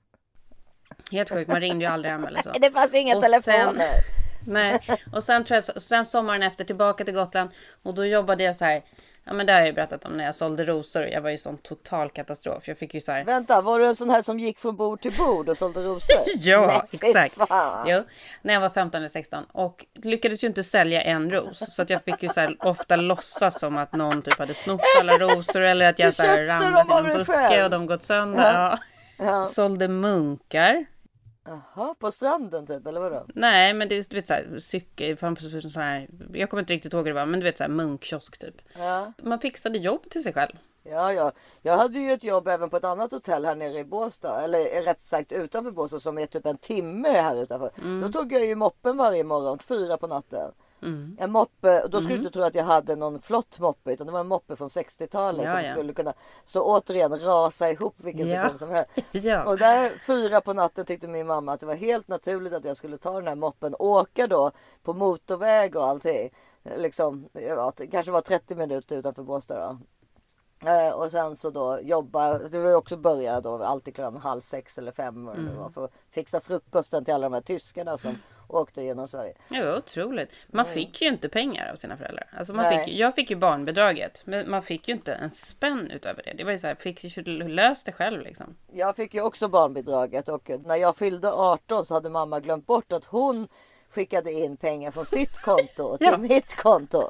Helt 1.11 1.29
sjukt, 1.29 1.47
man 1.51 1.61
ringde 1.61 1.85
ju 1.85 1.91
aldrig 1.91 2.11
hem 2.11 2.25
eller 2.25 2.41
så. 2.41 2.51
Det 2.61 2.71
fanns 2.71 2.93
inga 2.93 3.17
Och 3.17 3.23
telefoner. 3.23 4.24
Nej, 4.47 4.81
och 5.13 5.23
sen, 5.23 5.43
tror 5.43 5.55
jag, 5.55 5.81
sen 5.81 6.05
sommaren 6.05 6.43
efter 6.43 6.63
tillbaka 6.63 7.03
till 7.05 7.13
Gotland 7.13 7.49
och 7.83 7.93
då 7.93 8.05
jobbade 8.05 8.43
jag 8.43 8.55
så 8.55 8.65
här. 8.65 8.81
Ja 9.27 9.33
men 9.33 9.45
det 9.45 9.53
har 9.53 9.59
jag 9.59 9.67
ju 9.67 9.73
berättat 9.73 10.05
om 10.05 10.11
när 10.17 10.25
jag 10.25 10.35
sålde 10.35 10.65
rosor. 10.65 11.03
Jag 11.03 11.21
var 11.21 11.29
ju 11.29 11.37
sån 11.37 11.57
total 11.57 12.09
katastrof. 12.09 12.67
Jag 12.67 12.77
fick 12.77 12.93
ju 12.93 12.99
så 13.01 13.11
här. 13.11 13.23
Vänta, 13.23 13.61
var 13.61 13.79
du 13.79 13.87
en 13.87 13.95
sån 13.95 14.09
här 14.09 14.21
som 14.21 14.39
gick 14.39 14.59
från 14.59 14.75
bord 14.75 15.01
till 15.01 15.13
bord 15.17 15.49
och 15.49 15.57
sålde 15.57 15.81
rosor? 15.81 16.15
Ja, 16.35 16.67
Nej, 16.67 16.99
exakt. 17.01 17.37
Jo, 17.85 18.03
när 18.41 18.53
jag 18.53 18.61
var 18.61 18.69
15 18.69 18.97
eller 18.97 19.09
16 19.09 19.43
och 19.51 19.85
lyckades 20.03 20.43
ju 20.43 20.47
inte 20.47 20.63
sälja 20.63 21.01
en 21.01 21.31
ros 21.31 21.75
så 21.75 21.81
att 21.81 21.89
jag 21.89 22.03
fick 22.03 22.23
ju 22.23 22.29
så 22.29 22.39
här 22.39 22.57
ofta 22.59 22.95
låtsas 22.95 23.59
som 23.59 23.77
att 23.77 23.93
någon 23.93 24.21
typ 24.21 24.39
hade 24.39 24.53
snott 24.53 24.81
alla 25.01 25.17
rosor 25.17 25.61
eller 25.61 25.85
att 25.89 25.99
jag 25.99 26.07
Du 26.09 26.13
så 26.13 26.23
här 26.23 26.43
ramlat 26.45 27.05
i 27.05 27.07
dig 27.07 27.17
buske 27.17 27.33
själv. 27.33 27.63
och 27.63 27.69
de 27.69 27.85
gått 27.85 28.03
sönder. 28.03 28.53
Ja. 28.53 28.79
Ja. 29.17 29.45
Sålde 29.45 29.87
munkar. 29.87 30.85
Jaha, 31.45 31.95
på 31.99 32.11
stranden 32.11 32.67
typ, 32.67 32.87
eller 32.87 33.01
vadå? 33.01 33.25
Nej, 33.35 33.73
men 33.73 33.89
det 33.89 33.95
är 33.95 34.05
du 34.09 34.15
vet 34.15 34.27
så 34.27 34.33
här 34.33 34.59
cykel, 34.59 35.17
framför 35.17 35.59
sån 35.69 35.81
här. 35.81 36.07
Jag 36.33 36.49
kommer 36.49 36.63
inte 36.63 36.73
riktigt 36.73 36.93
ihåg 36.93 37.05
hur 37.05 37.13
det 37.13 37.19
var, 37.19 37.25
men 37.25 37.39
du 37.39 37.43
vet 37.43 37.57
så 37.57 37.63
här 37.63 37.69
munkkiosk 37.69 38.37
typ. 38.37 38.55
Ja. 38.77 39.13
Man 39.23 39.39
fixade 39.39 39.77
jobb 39.77 40.09
till 40.09 40.23
sig 40.23 40.33
själv. 40.33 40.57
Ja, 40.83 41.13
ja. 41.13 41.31
Jag 41.61 41.77
hade 41.77 41.99
ju 41.99 42.11
ett 42.11 42.23
jobb 42.23 42.47
även 42.47 42.69
på 42.69 42.77
ett 42.77 42.83
annat 42.83 43.11
hotell 43.11 43.45
här 43.45 43.55
nere 43.55 43.79
i 43.79 43.85
Båstad. 43.85 44.41
Eller 44.41 44.83
rätt 44.83 44.99
sagt 44.99 45.31
utanför 45.31 45.71
Båstad 45.71 45.99
som 45.99 46.17
är 46.17 46.25
typ 46.25 46.45
en 46.45 46.57
timme 46.57 47.09
här 47.09 47.43
utanför. 47.43 47.71
Mm. 47.83 48.01
Då 48.01 48.19
tog 48.19 48.33
jag 48.33 48.45
ju 48.45 48.55
moppen 48.55 48.97
varje 48.97 49.23
morgon, 49.23 49.59
fyra 49.59 49.97
på 49.97 50.07
natten. 50.07 50.51
En 51.19 51.31
moppe, 51.31 51.81
och 51.83 51.89
då 51.89 51.97
skulle 52.01 52.13
du 52.15 52.19
inte 52.19 52.31
tro 52.33 52.41
att 52.43 52.55
jag 52.55 52.63
hade 52.63 52.95
någon 52.95 53.19
flott 53.19 53.59
moppe 53.59 53.91
utan 53.93 54.07
det 54.07 54.13
var 54.13 54.19
en 54.19 54.27
moppe 54.27 54.55
från 54.55 54.67
60-talet 54.67 55.45
Ja, 55.45 55.51
som 55.51 55.63
ja. 55.63 55.73
skulle 55.73 55.93
kunna 55.93 56.13
så 56.43 56.63
återigen 56.63 57.19
rasa 57.19 57.69
ihop 57.71 57.95
vilken 57.97 58.27
Ja. 58.27 58.43
sekund 58.43 58.59
som 58.59 58.69
helst. 58.69 58.91
Ja. 59.11 59.43
Och 59.45 59.57
där 59.57 59.97
fyra 60.07 60.41
på 60.41 60.53
natten 60.53 60.85
tyckte 60.85 61.07
min 61.07 61.27
mamma 61.27 61.53
att 61.53 61.59
det 61.59 61.65
var 61.65 61.75
helt 61.75 62.07
naturligt 62.07 62.53
att 62.53 62.65
jag 62.65 62.77
skulle 62.77 62.97
ta 62.97 63.13
den 63.13 63.27
här 63.27 63.35
moppen 63.35 63.73
och 63.73 63.85
åka 63.89 64.27
då 64.27 64.51
på 64.83 64.93
motorväg 64.93 65.75
och 65.75 65.85
allting. 65.87 66.29
Liksom, 66.77 67.27
ja, 67.33 67.71
kanske 67.91 68.11
var 68.11 68.21
30 68.21 68.55
minuter 68.55 68.97
utanför 68.97 69.23
Båstad 69.23 69.59
då. 69.59 69.77
Eh, 70.69 70.91
och 70.93 71.11
sen 71.11 71.35
så 71.35 71.49
då 71.49 71.79
jobba, 71.81 72.37
det 72.37 72.59
var 72.59 72.75
också 72.75 72.97
börja 72.97 73.41
då 73.41 73.63
alltid 73.63 73.95
klockan 73.95 74.17
halv 74.17 74.41
sex 74.41 74.77
eller 74.77 74.91
fem 74.91 75.25
vad 75.25 75.35
det 75.35 75.41
nu 75.41 75.47
Mm. 75.49 75.61
var 75.61 75.69
för 75.69 75.85
att 75.85 75.91
fixa 76.11 76.39
frukosten 76.41 77.05
till 77.05 77.13
alla 77.13 77.25
de 77.29 77.33
här 77.33 77.41
tyskarna 77.41 77.97
som 77.97 78.15
åkte 78.47 78.81
genom 78.81 79.07
Sverige. 79.07 79.33
Ja, 79.49 79.59
det 79.59 79.65
var 79.71 79.77
otroligt. 79.77 80.29
Man 80.47 80.65
fick 80.65 81.01
ju 81.01 81.07
inte 81.07 81.29
pengar 81.29 81.71
av 81.71 81.75
sina 81.75 81.97
föräldrar. 81.97 82.29
Alltså 82.37 82.53
man 82.53 82.65
Nej. 82.65 82.85
fick, 82.85 82.95
jag 82.95 83.15
fick 83.15 83.29
ju 83.29 83.35
barnbidraget, 83.35 84.21
men 84.25 84.49
man 84.49 84.63
fick 84.63 84.87
ju 84.87 84.93
inte 84.93 85.13
en 85.13 85.31
spänn 85.31 85.91
utöver 85.91 86.23
det. 86.23 86.33
Det 86.37 86.43
var 86.43 86.51
ju 86.51 86.57
så 86.57 86.67
här, 86.67 86.75
fick 86.75 86.99
lös 87.47 87.83
det 87.83 87.91
själv 87.91 88.21
liksom. 88.21 88.55
Jag 88.71 88.95
fick 88.95 89.13
ju 89.13 89.21
också 89.21 89.47
barnbidraget 89.47 90.29
och 90.29 90.49
när 90.65 90.75
jag 90.75 90.95
fyllde 90.95 91.31
18 91.31 91.85
så 91.85 91.93
hade 91.93 92.09
mamma 92.09 92.39
glömt 92.39 92.65
bort 92.65 92.91
att 92.93 93.05
hon 93.05 93.47
skickade 93.89 94.31
in 94.31 94.57
pengar 94.57 94.91
från 94.91 95.05
sitt 95.05 95.37
konto 95.41 95.97
till 95.97 96.07
Ja. 96.11 96.17
mitt 96.17 96.55
konto. 96.55 97.09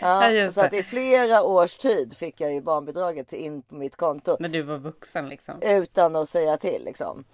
Ja, 0.00 0.30
Ja, 0.30 0.52
så 0.52 0.60
att 0.60 0.72
i 0.72 0.82
flera 0.82 1.42
års 1.42 1.76
tid 1.76 2.16
fick 2.16 2.40
jag 2.40 2.52
ju 2.54 2.60
barnbidraget 2.60 3.32
in 3.32 3.62
på 3.62 3.74
mitt 3.74 3.96
konto 3.96 4.36
När 4.40 4.48
du 4.48 4.62
var 4.62 4.78
vuxen 4.78 5.28
liksom. 5.28 5.62
utan 5.62 6.16
att 6.16 6.28
säga 6.28 6.56
till 6.56 6.82
liksom. 6.84 7.24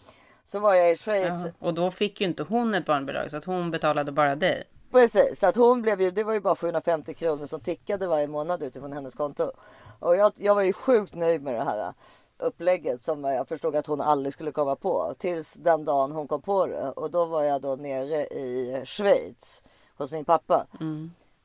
Så 0.44 0.60
var 0.60 0.74
jag 0.74 0.92
i 0.92 0.96
Schweiz. 0.96 1.40
Ja. 1.44 1.50
Och 1.58 1.74
då 1.74 1.90
fick 1.90 2.20
ju 2.20 2.26
inte 2.26 2.42
hon 2.42 2.74
ett 2.74 2.86
barnbidrag, 2.86 3.30
så 3.30 3.36
att 3.36 3.44
hon 3.44 3.70
betalade 3.70 4.12
bara 4.12 4.36
dig. 4.36 4.64
Precis, 4.92 5.40
så 5.40 5.46
att 5.46 5.56
hon 5.56 5.82
blev 5.82 6.00
ju, 6.00 6.10
det 6.10 6.24
var 6.24 6.32
ju 6.32 6.40
bara 6.40 6.56
750 6.56 7.14
kronor 7.14 7.46
som 7.46 7.60
tickade 7.60 8.06
varje 8.06 8.26
månad 8.26 8.62
utifrån 8.62 8.92
hennes 8.92 9.14
konto. 9.14 9.50
Och 9.98 10.16
jag, 10.16 10.32
jag 10.36 10.54
var 10.54 10.62
ju 10.62 10.72
sjukt 10.72 11.14
nöjd 11.14 11.42
med 11.42 11.54
det 11.54 11.64
här 11.64 11.92
upplägget 12.38 13.02
som 13.02 13.24
jag 13.24 13.48
förstod 13.48 13.76
att 13.76 13.86
hon 13.86 14.00
aldrig 14.00 14.32
skulle 14.32 14.50
komma 14.50 14.76
på. 14.76 15.14
Tills 15.18 15.54
den 15.54 15.84
dagen 15.84 16.12
hon 16.12 16.28
kom 16.28 16.42
på 16.42 16.66
det. 16.66 16.90
Och 16.90 17.10
då 17.10 17.24
var 17.24 17.42
jag 17.42 17.62
då 17.62 17.76
nere 17.76 18.26
i 18.26 18.82
Schweiz 18.84 19.62
hos 19.96 20.10
min 20.10 20.24
pappa. 20.24 20.66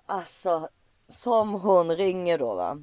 Alltså, 0.06 0.68
som 1.08 1.54
hon 1.54 1.96
ringer 1.96 2.38
då 2.38 2.56
va. 2.56 2.78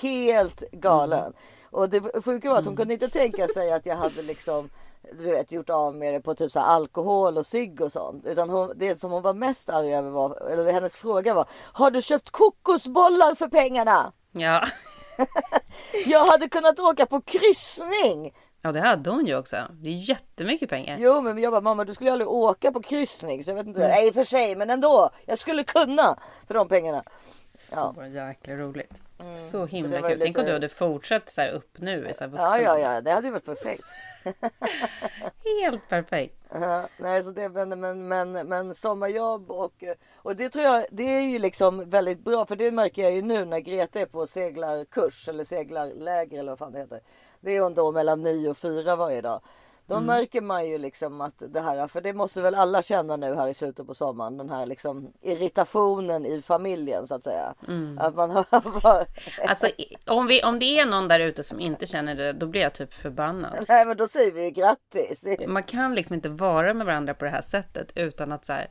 Helt 0.00 0.70
galen. 0.70 1.32
Och 1.70 1.90
det 1.90 2.22
sjuka 2.24 2.50
var 2.50 2.58
att 2.58 2.66
hon 2.66 2.76
kunde 2.76 2.94
inte 2.94 3.08
tänka 3.08 3.48
sig 3.48 3.72
att 3.72 3.86
jag 3.86 3.96
hade 3.96 4.22
liksom 4.22 4.70
du 5.12 5.24
vet, 5.24 5.52
gjort 5.52 5.70
av 5.70 5.94
med 5.94 6.14
det 6.14 6.20
på 6.20 6.34
typ 6.34 6.52
så 6.52 6.60
alkohol 6.60 7.38
och 7.38 7.46
cigg 7.46 7.80
och 7.80 7.92
sånt. 7.92 8.26
Utan 8.26 8.50
hon, 8.50 8.72
det 8.76 9.00
som 9.00 9.10
hon 9.10 9.22
var 9.22 9.34
mest 9.34 9.68
arg 9.70 9.94
över 9.94 10.10
var, 10.10 10.48
eller 10.52 10.72
hennes 10.72 10.96
fråga 10.96 11.34
var, 11.34 11.46
har 11.72 11.90
du 11.90 12.02
köpt 12.02 12.30
kokosbollar 12.30 13.34
för 13.34 13.48
pengarna? 13.48 14.12
Ja. 14.32 14.66
Jag 16.06 16.24
hade 16.24 16.48
kunnat 16.48 16.78
åka 16.78 17.06
på 17.06 17.20
kryssning. 17.20 18.34
ja, 18.62 18.72
det 18.72 18.80
hade 18.80 19.10
hon 19.10 19.26
ju 19.26 19.36
också. 19.38 19.56
Det 19.72 19.90
är 19.90 19.94
jättemycket 20.08 20.70
pengar. 20.70 20.96
Jo 21.00 21.20
men 21.20 21.38
jag 21.38 21.52
bara, 21.52 21.60
mamma 21.60 21.84
du 21.84 21.94
skulle 21.94 22.12
aldrig 22.12 22.28
åka 22.28 22.72
på 22.72 22.82
kryssning. 22.82 23.44
Så 23.44 23.50
jag 23.50 23.54
vet 23.56 23.66
inte, 23.66 23.80
nej 23.80 24.06
i 24.06 24.10
och 24.10 24.14
för 24.14 24.24
sig 24.24 24.56
men 24.56 24.70
ändå. 24.70 25.10
Jag 25.26 25.38
skulle 25.38 25.64
kunna 25.64 26.18
för 26.46 26.54
de 26.54 26.68
pengarna. 26.68 27.02
Så 27.58 27.92
var 27.96 28.04
jäkla 28.04 28.54
roligt. 28.54 28.94
Så 29.50 29.64
himla 29.66 29.88
Mm. 29.90 30.02
var 30.02 30.08
kul. 30.10 30.20
Tänk 30.20 30.38
om 30.38 30.42
lite- 30.42 30.50
du 30.50 30.54
hade 30.54 30.68
fortsatt 30.68 31.30
så 31.30 31.40
här 31.40 31.50
upp 31.52 31.78
nu 31.78 32.08
i 32.10 32.14
så 32.14 32.24
här 32.24 32.28
vuxen. 32.30 32.62
Ja 32.62 32.78
ja 32.78 32.78
ja, 32.94 33.00
det 33.00 33.10
hade 33.10 33.26
ju 33.26 33.32
varit 33.32 33.44
perfekt. 33.44 33.88
Helt 35.62 35.88
perfekt. 35.88 36.34
Ja, 36.52 36.88
nej, 36.98 37.24
så 37.24 37.30
det, 37.30 37.48
men, 37.48 37.80
men, 37.80 38.08
men, 38.08 38.32
men 38.48 38.74
sommarjobb 38.74 39.50
och, 39.50 39.84
och 40.16 40.36
det 40.36 40.48
tror 40.48 40.64
jag 40.64 40.86
det 40.90 41.02
är 41.16 41.20
ju 41.20 41.38
liksom 41.38 41.90
väldigt 41.90 42.24
bra 42.24 42.46
för 42.46 42.56
det 42.56 42.70
märker 42.70 43.02
jag 43.02 43.12
ju 43.12 43.22
nu 43.22 43.44
när 43.44 43.58
Greta 43.58 44.00
är 44.00 44.06
på 44.06 44.26
seglarkurs 44.26 45.28
eller 45.28 45.44
seglarläger 45.44 46.38
eller 46.38 46.52
vad 46.52 46.58
fan 46.58 46.72
det 46.72 46.78
heter. 46.78 47.00
Det 47.40 47.56
är 47.56 47.60
hon 47.60 47.74
då 47.74 47.92
mellan 47.92 48.22
9 48.22 48.50
och 48.50 48.56
4 48.58 48.96
varje 48.96 49.20
dag. 49.20 49.40
Då 49.90 50.00
märker 50.00 50.40
man 50.40 50.68
ju 50.68 50.78
liksom 50.78 51.20
att 51.20 51.42
det 51.48 51.60
här, 51.60 51.88
för 51.88 52.00
det 52.00 52.12
måste 52.12 52.42
väl 52.42 52.54
alla 52.54 52.82
känna 52.82 53.16
nu 53.16 53.34
här 53.34 53.48
i 53.48 53.54
slutet 53.54 53.86
på 53.86 53.94
sommaren, 53.94 54.36
den 54.36 54.50
här 54.50 54.66
liksom 54.66 55.12
irritationen 55.20 56.26
i 56.26 56.42
familjen 56.42 57.06
så 57.06 57.14
att 57.14 57.24
säga. 57.24 57.54
Att 57.98 58.14
man 58.14 58.30
har 58.30 58.80
bara, 58.82 59.04
Alltså 59.48 59.68
om, 60.06 60.26
vi, 60.26 60.42
om 60.42 60.58
det 60.58 60.64
är 60.80 60.86
någon 60.86 61.08
där 61.08 61.20
ute 61.20 61.42
som 61.42 61.60
inte 61.60 61.86
känner 61.86 62.14
det, 62.14 62.32
då 62.32 62.46
blir 62.46 62.60
jag 62.60 62.74
typ 62.74 62.94
förbannad. 62.94 63.64
nej 63.68 63.86
men 63.86 63.96
då 63.96 64.08
säger 64.08 64.32
vi 64.32 64.44
ju 64.44 64.50
grattis. 64.50 65.24
Man 65.46 65.62
kan 65.62 65.94
liksom 65.94 66.14
inte 66.14 66.28
vara 66.28 66.74
med 66.74 66.86
varandra 66.86 67.14
på 67.14 67.24
det 67.24 67.30
här 67.30 67.42
sättet 67.42 67.92
utan 67.94 68.32
att 68.32 68.44
så 68.44 68.52
här, 68.52 68.70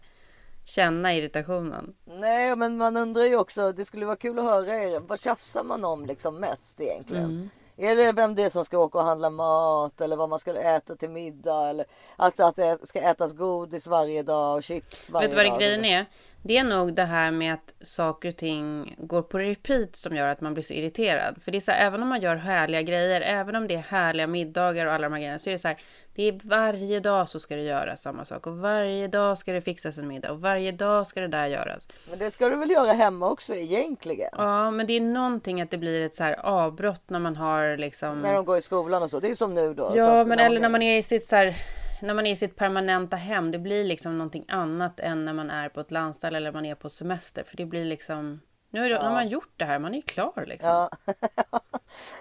känna 0.65 1.13
irritationen. 1.13 1.94
Nej, 2.06 2.56
men 2.56 2.78
man 2.78 2.98
undrar 2.98 3.24
ju 3.24 3.36
också. 3.36 3.72
Det 3.72 3.86
skulle 3.86 4.06
vara 4.06 4.15
kul 4.15 4.39
att 4.39 4.46
höra 4.46 4.76
er. 4.76 5.00
Vad 5.00 5.20
tjafsar 5.20 5.63
man 5.63 5.86
om 5.86 6.06
liksom 6.06 6.36
mest 6.36 6.82
egentligen? 6.82 7.24
Mm. 7.26 7.50
Är 7.82 7.96
det 7.96 8.12
vem 8.12 8.36
det 8.36 8.44
är 8.44 8.50
som 8.50 8.65
ska 8.65 8.78
åka 8.78 8.98
och 8.98 9.04
handla 9.04 9.30
mat 9.30 10.02
eller 10.02 10.15
vad 10.15 10.30
man 10.30 10.39
ska 10.39 10.54
äta 10.54 10.96
till 10.96 11.10
middag 11.10 11.70
eller 11.70 11.86
att, 12.15 12.39
att 12.39 12.56
det 12.56 12.88
ska 12.88 13.00
ätas 13.02 13.34
godis 13.34 13.88
varje 13.88 14.24
dag 14.24 14.56
och 14.58 14.63
chips 14.63 15.10
varje 15.10 15.28
Vet 15.28 15.32
du 15.32 15.36
vad 15.36 15.46
det 15.46 15.50
dag? 15.50 15.60
grejen 15.60 15.86
är? 15.86 16.06
Det 16.44 16.58
är 16.58 16.63
nog 16.63 16.94
det 16.94 17.04
här 17.04 17.32
med 17.32 17.54
att 17.54 17.88
saker 17.88 18.30
och 18.30 18.36
ting 18.36 18.96
går 18.98 19.22
på 19.22 19.39
repeat 19.39 19.96
som 19.96 20.15
gör 20.15 20.28
att 20.28 20.42
man 20.42 20.54
blir 20.54 20.63
så 20.63 20.74
irriterad. 20.74 21.42
För 21.42 21.52
det 21.52 21.58
är 21.58 21.62
så 21.62 21.72
här, 21.72 21.88
även 21.88 22.02
om 22.04 22.10
man 22.10 22.22
gör 22.22 22.36
härliga 22.36 22.82
grejer, 22.82 23.22
även 23.22 23.56
om 23.56 23.68
det 23.68 23.76
är 23.76 23.80
härliga 23.80 24.28
middagar 24.28 24.86
och 24.86 24.94
alla 24.94 25.04
de 25.04 25.13
här 25.13 25.20
grejerna, 25.20 25.39
så 25.39 25.50
är 25.50 25.52
det 25.52 25.60
så 25.60 25.68
här, 25.68 25.78
det 26.20 26.28
är 26.28 26.40
varje 26.44 27.00
dag 27.00 27.30
så 27.30 27.40
ska 27.40 27.56
det 27.56 27.62
göras 27.62 28.02
samma 28.02 28.26
sak 28.26 28.48
och 28.48 28.58
varje 28.58 29.08
dag 29.08 29.38
ska 29.38 29.54
det 29.54 29.62
fixas 29.62 29.98
en 29.98 30.08
middag 30.08 30.32
och 30.32 30.42
varje 30.42 30.72
dag 30.72 31.08
ska 31.08 31.22
det 31.22 31.28
där 31.28 31.48
göras. 31.48 31.88
Men 32.10 32.20
det 32.20 32.32
ska 32.32 32.50
du 32.50 32.56
väl 32.56 32.72
göra 32.72 32.94
hemma 32.94 33.30
också 33.30 33.56
egentligen? 33.56 34.30
Ja, 34.32 34.72
men 34.72 34.88
det 34.88 34.94
är 34.94 35.02
någonting 35.02 35.62
att 35.62 35.72
det 35.72 35.78
blir 35.78 36.06
ett 36.06 36.16
så 36.16 36.24
här 36.24 36.40
avbrott 36.46 37.04
när 37.08 37.20
man 37.20 37.36
har 37.36 37.78
liksom... 37.78 38.22
När 38.22 38.34
de 38.34 38.46
går 38.46 38.58
i 38.58 38.62
skolan 38.62 39.04
och 39.04 39.10
så. 39.10 39.20
Det 39.20 39.30
är 39.30 39.36
som 39.36 39.54
nu 39.54 39.74
då. 39.74 39.94
Ja, 39.96 40.24
men 40.24 40.40
eller 40.40 40.60
när 40.60 40.70
man 40.70 40.82
är 40.82 40.98
i 40.98 41.04
sitt 41.04 41.26
så 41.26 41.36
här, 41.36 41.56
när 42.02 42.14
man 42.14 42.28
är 42.28 42.32
i 42.32 42.36
sitt 42.36 42.56
permanenta 42.56 43.16
hem. 43.16 43.52
Det 43.52 43.60
blir 43.60 43.84
liksom 43.84 44.18
någonting 44.18 44.46
annat 44.48 45.00
än 45.00 45.26
när 45.26 45.34
man 45.34 45.50
är 45.50 45.70
på 45.70 45.80
ett 45.80 45.92
landställe 45.92 46.38
eller 46.38 46.52
man 46.52 46.66
är 46.66 46.76
på 46.76 46.90
semester. 46.90 47.44
För 47.44 47.58
det 47.58 47.66
blir 47.66 47.86
liksom, 47.86 48.40
nu 48.70 48.90
det, 48.90 49.02
när 49.02 49.12
man 49.12 49.28
gjort 49.28 49.54
det 49.58 49.66
här, 49.66 49.80
man 49.80 49.92
är 49.92 49.96
ju 49.96 50.02
klar 50.02 50.46
liksom. 50.48 50.70
Ja. 50.70 50.90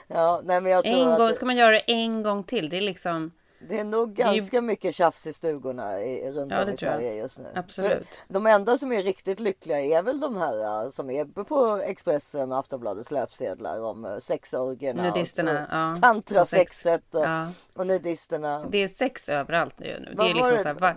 ja, 0.06 0.40
nej 0.44 0.60
men 0.60 0.72
jag 0.72 0.84
tror 0.84 0.94
en 0.94 1.18
gång, 1.18 1.26
att 1.26 1.36
ska 1.36 1.46
man 1.46 1.56
göra 1.56 1.70
det 1.70 1.92
en 1.92 2.22
gång 2.22 2.44
till? 2.44 2.68
Det 2.68 2.76
är 2.76 2.80
liksom, 2.80 3.30
det 3.60 3.78
är 3.78 3.84
nog 3.84 4.20
är 4.20 4.24
ganska 4.24 4.60
mycket 4.60 4.94
tjafs 4.94 5.26
i 5.26 5.32
stugorna 5.32 6.00
i, 6.00 6.30
runt 6.30 6.52
Ja, 6.52 6.60
om 6.60 6.66
det 6.66 6.72
i. 6.72 6.76
Sverige 6.76 7.14
just 7.14 7.38
nu. 7.38 7.48
Absolut. 7.54 7.92
För 7.92 8.34
de 8.34 8.46
enda 8.46 8.78
som 8.78 8.92
är 8.92 9.02
riktigt 9.02 9.40
lyckliga 9.40 9.80
är 9.80 10.02
väl 10.02 10.20
de 10.20 10.36
här 10.36 10.84
äh, 10.84 10.90
som 10.90 11.10
är 11.10 11.24
på 11.44 11.76
Expressen 11.84 12.52
och 12.52 12.58
Aftonbladets 12.58 13.10
löpsedlar 13.10 13.82
om 13.82 14.04
äh, 14.04 14.16
sexorgierna. 14.18 15.02
Nudisterna, 15.02 15.52
och 15.52 15.74
ja. 15.74 15.96
Tantrasexet 16.02 17.14
och, 17.14 17.24
Ja. 17.24 17.46
och 17.74 17.86
nudisterna. 17.86 18.64
det 18.70 18.78
är 18.82 18.88
sex 18.88 19.28
överallt 19.28 19.78
nu. 19.78 19.86
Det 20.10 20.16
Vad 20.16 20.30
är 20.30 20.34
liksom 20.34 20.52
det? 20.52 20.58
så 20.58 20.68
här, 20.68 20.74
va, 20.74 20.94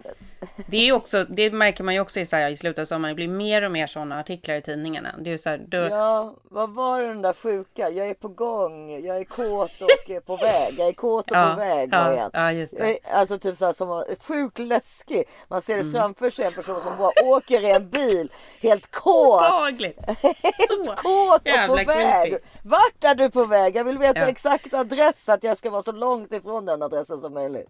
det 0.67 0.77
är 0.77 0.91
också, 0.93 1.23
det 1.29 1.51
märker 1.51 1.83
man 1.83 1.93
ju 1.93 1.99
också 1.99 2.19
i, 2.19 2.25
så 2.25 2.35
här, 2.35 2.49
i 2.49 2.57
slutet 2.57 2.81
av 2.81 2.85
sommaren. 2.85 3.11
Det 3.11 3.15
blir 3.15 3.27
mer 3.27 3.61
och 3.61 3.71
mer 3.71 3.87
sådana 3.87 4.19
artiklar 4.19 4.55
i 4.55 4.61
tidningarna. 4.61 5.15
Det 5.19 5.33
är 5.33 5.37
så 5.37 5.49
här, 5.49 5.65
då, 5.67 5.77
Ja, 5.77 6.35
vad 6.43 6.69
var 6.69 7.01
den 7.01 7.21
där 7.21 7.33
sjuka? 7.33 7.89
Jag 7.89 8.09
är 8.09 8.13
på 8.13 8.27
gång, 8.27 9.05
jag 9.05 9.17
är 9.17 9.23
kåt 9.23 9.81
och 9.81 10.09
är 10.09 10.19
på 10.19 10.35
väg. 10.35 10.75
Jag 10.77 10.87
är 10.87 10.93
kåt 10.93 11.31
och 11.31 11.37
Ja, 11.37 11.49
på 11.49 11.59
väg 11.59 11.89
ja. 11.91 12.50
Ja, 12.53 12.59
just 12.59 12.75
det. 12.77 12.83
Mm. 12.83 12.97
Är- 13.03 13.13
Alltså 13.15 13.39
typ 13.39 13.57
så 13.57 13.65
här 13.65 13.73
som 13.73 13.87
var 13.87 14.05
sjukt 14.19 14.59
läskig. 14.59 15.23
Man 15.47 15.61
ser 15.61 15.77
det 15.83 15.91
framför 15.91 16.29
sig 16.29 16.45
en 16.45 16.53
person 16.53 16.81
som 16.81 16.97
bara 16.97 17.11
åker 17.25 17.61
i 17.61 17.71
en 17.71 17.89
bil 17.89 18.31
helt 18.61 18.91
kåt. 18.91 19.39
Obehagligt! 19.41 19.97
Så 20.21 20.27
Helt 20.27 20.99
kåt 20.99 21.35
och 21.39 21.43
på 21.43 21.49
jävla 21.49 21.83
väg. 21.83 22.29
creepy. 22.31 22.45
Vart 22.63 23.03
är 23.03 23.15
du 23.15 23.29
på 23.29 23.43
väg? 23.43 23.75
Jag 23.75 23.83
vill 23.83 23.97
veta 23.97 24.19
Ja. 24.19 24.27
exakt 24.27 24.73
adress 24.73 25.29
att 25.29 25.43
jag 25.43 25.57
ska 25.57 25.69
vara 25.69 25.81
så 25.83 25.91
långt 25.91 26.33
ifrån 26.33 26.65
den 26.65 26.81
adressen 26.83 27.17
som 27.17 27.33
möjligt. 27.33 27.69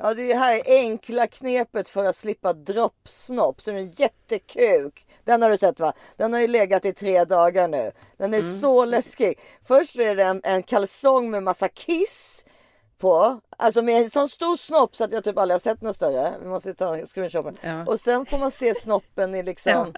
Ja, 0.00 0.14
det 0.14 0.32
är 0.32 0.36
här 0.36 0.62
enkla 0.66 1.26
knepet 1.26 1.88
för 1.88 2.04
att 2.04 2.16
slippa 2.16 2.52
droppsnopp. 2.52 3.60
Så 3.60 3.70
är 3.70 3.74
det 3.74 3.80
en 3.80 3.90
jättekuk. 3.90 5.06
Den 5.24 5.42
har 5.42 5.50
du 5.50 5.58
sett 5.58 5.80
va? 5.80 5.92
Den 6.16 6.32
har 6.32 6.40
ju 6.40 6.46
legat 6.48 6.84
i 6.84 6.92
tre 6.92 7.24
dagar 7.24 7.68
nu. 7.68 7.92
Den 8.16 8.34
är 8.34 8.38
Mm. 8.40 8.60
så 8.60 8.84
läskig. 8.84 9.38
Först 9.68 9.98
är 9.98 10.14
det 10.16 10.24
en, 10.24 10.40
en 10.44 10.62
kalsong 10.62 11.30
med 11.30 11.42
massa 11.42 11.68
kiss 11.68 12.44
på. 12.98 13.40
Alltså 13.56 13.82
med 13.82 14.02
en 14.02 14.10
sån 14.10 14.28
stor 14.28 14.56
snopp 14.56 14.96
så 14.96 15.04
att 15.04 15.12
jag 15.12 15.24
typ 15.24 15.38
aldrig 15.38 15.54
har 15.54 15.60
sett 15.60 15.82
något 15.82 15.96
större. 15.96 16.34
Vi 16.42 16.48
måste 16.48 16.74
ta 16.74 16.96
en 16.96 17.06
screenshot. 17.06 17.54
Ja. 17.60 17.84
Och 17.86 18.00
sen 18.00 18.26
får 18.26 18.38
man 18.38 18.50
se 18.50 18.74
snoppen 18.74 19.34
i 19.34 19.42
liksom 19.42 19.94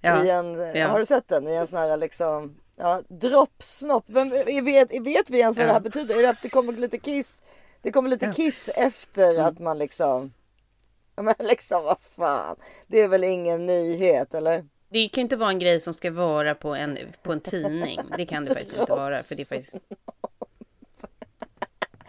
Ja. 0.00 0.24
i 0.24 0.30
en. 0.30 0.56
Har 0.90 0.98
du 0.98 1.06
sett 1.06 1.28
den? 1.28 1.48
I 1.48 1.54
en 1.54 1.66
sån 1.66 1.78
här 1.78 1.96
liksom 1.96 2.56
ja, 2.76 3.02
droppsnopp. 3.08 4.04
Vem, 4.06 4.30
vet, 4.64 5.00
vet 5.00 5.30
vi 5.30 5.38
ens 5.40 5.56
vad 5.58 5.66
det 5.66 5.72
här 5.72 5.80
betyder? 5.80 6.16
Är 6.18 6.22
det 6.22 6.30
att 6.30 6.42
det 6.42 6.48
kommer 6.48 6.72
lite 6.72 6.98
kiss? 6.98 7.42
Det 7.82 7.92
kommer 7.92 8.08
lite 8.10 8.32
kiss 8.36 8.68
efter 8.74 9.30
Mm. 9.34 9.46
att 9.46 9.58
man 9.58 9.78
liksom 9.78 10.32
Men 11.16 11.34
liksom 11.38 11.84
vad 11.84 12.00
fan. 12.00 12.56
Det 12.86 13.00
är 13.00 13.08
väl 13.08 13.24
ingen 13.24 13.66
nyhet 13.66 14.34
eller? 14.34 14.64
Det 14.88 15.08
kan 15.08 15.20
inte 15.22 15.36
vara 15.36 15.50
en 15.50 15.58
grej 15.58 15.80
som 15.80 15.94
ska 15.94 16.10
vara 16.10 16.54
på 16.54 16.74
en, 16.74 16.98
på 17.22 17.32
en 17.32 17.40
tidning. 17.40 18.00
Det 18.16 18.26
kan 18.26 18.44
det 18.44 18.54
faktiskt 18.54 18.76
inte 18.76 18.92
vara. 18.92 19.22
För 19.22 19.34
det 19.34 19.42
är 19.42 19.44
faktiskt... 19.44 19.74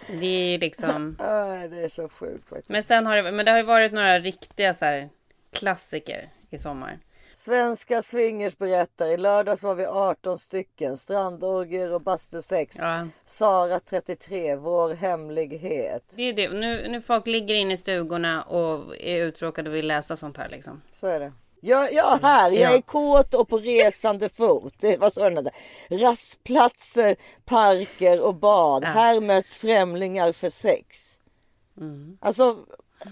Det 0.08 0.26
är 0.26 0.52
ju 0.52 0.58
liksom... 0.58 1.16
Nej, 1.20 1.70
det 1.70 1.82
är 1.82 1.90
så 1.90 2.10
sjukt 2.10 2.50
faktiskt. 2.50 2.70
Men 2.70 2.84
sen 2.84 3.06
har 3.06 3.16
det, 3.16 3.32
men 3.32 3.46
det 3.46 3.52
har 3.52 3.58
ju 3.58 3.64
varit 3.64 3.92
några 3.92 4.20
riktiga 4.20 4.74
så 4.74 4.86
här 4.86 5.10
klassiker. 5.52 6.30
i 6.50 6.58
sommar. 6.58 7.00
Svenska 7.38 8.02
swingers 8.02 8.58
berättar. 8.58 9.08
I 9.08 9.18
lördags 9.18 9.64
var 9.64 9.76
vi 9.76 9.86
18 9.86 10.38
stycken. 10.38 10.98
Strandorger 10.98 11.94
och 11.94 12.02
bastusex. 12.02 12.78
Ja. 12.80 13.08
Sara 13.26 13.80
33. 13.80 14.56
Vår 14.56 14.94
hemlighet. 14.94 16.14
Det 16.16 16.24
är 16.24 16.34
det. 16.34 16.50
Nu, 16.50 16.88
nu 16.88 17.02
folk 17.02 17.28
ligger 17.28 17.56
inne 17.56 17.74
i 17.74 17.78
stugorna 17.78 18.44
och 18.44 18.98
är 18.98 19.26
uttråkade 19.26 19.70
och 19.70 19.76
vill 19.76 19.88
läsa 19.88 20.16
sånt 20.16 20.38
här 20.38 20.50
liksom. 20.50 20.82
Så 20.92 21.08
är 21.08 21.20
det. 21.20 21.34
Jag, 21.62 21.94
jag 21.94 22.18
här, 22.22 22.52
jag 22.52 22.72
Ja. 22.72 22.78
är 22.78 22.82
kåt 22.82 23.34
och 23.34 23.50
på 23.50 23.58
resande 23.58 24.30
fot. 24.30 24.74
Det 24.80 24.98
var 24.98 25.10
så 25.10 25.30
den 25.30 25.38
hette. 25.38 25.52
Rastplatser, 25.90 27.16
parker 27.46 28.22
och 28.22 28.36
bad. 28.36 28.84
Här 28.84 29.20
möts 29.22 29.58
främlingar 29.58 30.32
för 30.32 30.50
sex. 30.50 31.20
Mm. 31.78 32.18
Alltså 32.22 32.56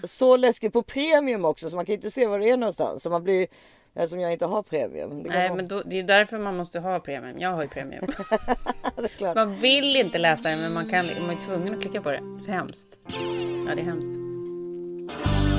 så 0.04 0.36
läskigt 0.36 0.72
på 0.72 0.82
premium 0.82 1.44
också 1.44 1.70
så 1.70 1.76
man 1.76 1.86
kan 1.86 1.92
ju 1.92 1.96
inte 1.96 2.10
se 2.10 2.26
var 2.26 2.38
det 2.38 2.50
är 2.50 2.56
någonstans. 2.56 3.02
Så 3.02 3.10
man 3.10 3.22
blir, 3.24 3.46
eftersom 3.94 4.20
jag 4.20 4.32
inte 4.32 4.46
har 4.46 4.62
premium. 4.62 5.18
Nej, 5.18 5.48
vara- 5.48 5.56
men 5.56 5.66
då, 5.66 5.82
det 5.82 5.98
är 5.98 6.02
därför 6.02 6.38
man 6.38 6.56
måste 6.56 6.80
ha 6.80 7.00
premium. 7.00 7.38
Jag 7.38 7.50
har 7.52 7.62
ju 7.62 7.68
premium. 7.68 8.04
det 8.96 9.02
är 9.02 9.08
klart. 9.08 9.34
Man 9.34 9.56
vill 9.56 9.96
inte 9.96 10.18
läsa 10.18 10.48
det, 10.50 10.56
men 10.56 10.72
man, 10.72 10.90
kan, 10.90 11.06
man 11.06 11.30
är 11.36 11.40
tvungen 11.40 11.74
att 11.74 11.80
klicka 11.80 12.02
på 12.02 12.10
det. 12.10 12.20
Det 12.46 12.50
är 12.50 12.54
hemskt. 12.54 12.98
Ja, 13.66 13.74
det 13.74 13.80
är 13.80 13.84
hemskt. 13.84 15.55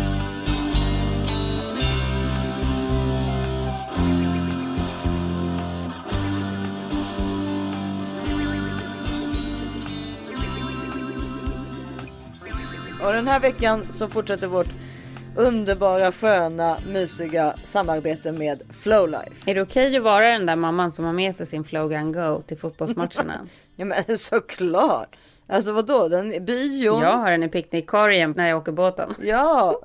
Och 13.04 13.14
den 13.14 13.28
här 13.28 13.40
veckan 13.40 13.86
så 13.94 14.08
fortsätter 14.08 14.48
vårt 14.48 14.68
underbara, 15.36 16.12
sköna, 16.12 16.78
mysiga 16.88 17.54
samarbete 17.64 18.32
med 18.32 18.62
Flowlife. 18.82 19.32
Är 19.52 19.56
det 19.56 19.62
okej 19.62 19.98
att 19.98 20.04
vara 20.04 20.28
den 20.28 20.46
där 20.46 20.56
mamman 20.56 20.92
som 20.92 21.06
har 21.06 21.14
med 21.14 21.36
sig 21.36 21.46
sin 21.46 21.64
Flow 21.64 21.90
Gun 21.90 22.12
Go 22.12 22.42
till 22.42 22.58
fotbollsmatcherna? 22.58 23.48
Ja 23.76 23.86
men 23.86 24.18
såklart. 24.18 25.16
Alltså 25.48 25.72
vadå, 25.72 26.08
den 26.08 26.46
bion. 26.46 27.02
jag 27.02 27.18
har 27.18 27.32
den 27.32 27.44
i 27.44 27.50
picknickkorgen 27.50 28.34
när 28.38 28.50
jag 28.50 28.58
åker 28.58 28.72
båten. 28.72 29.14
Ja, 29.22 29.82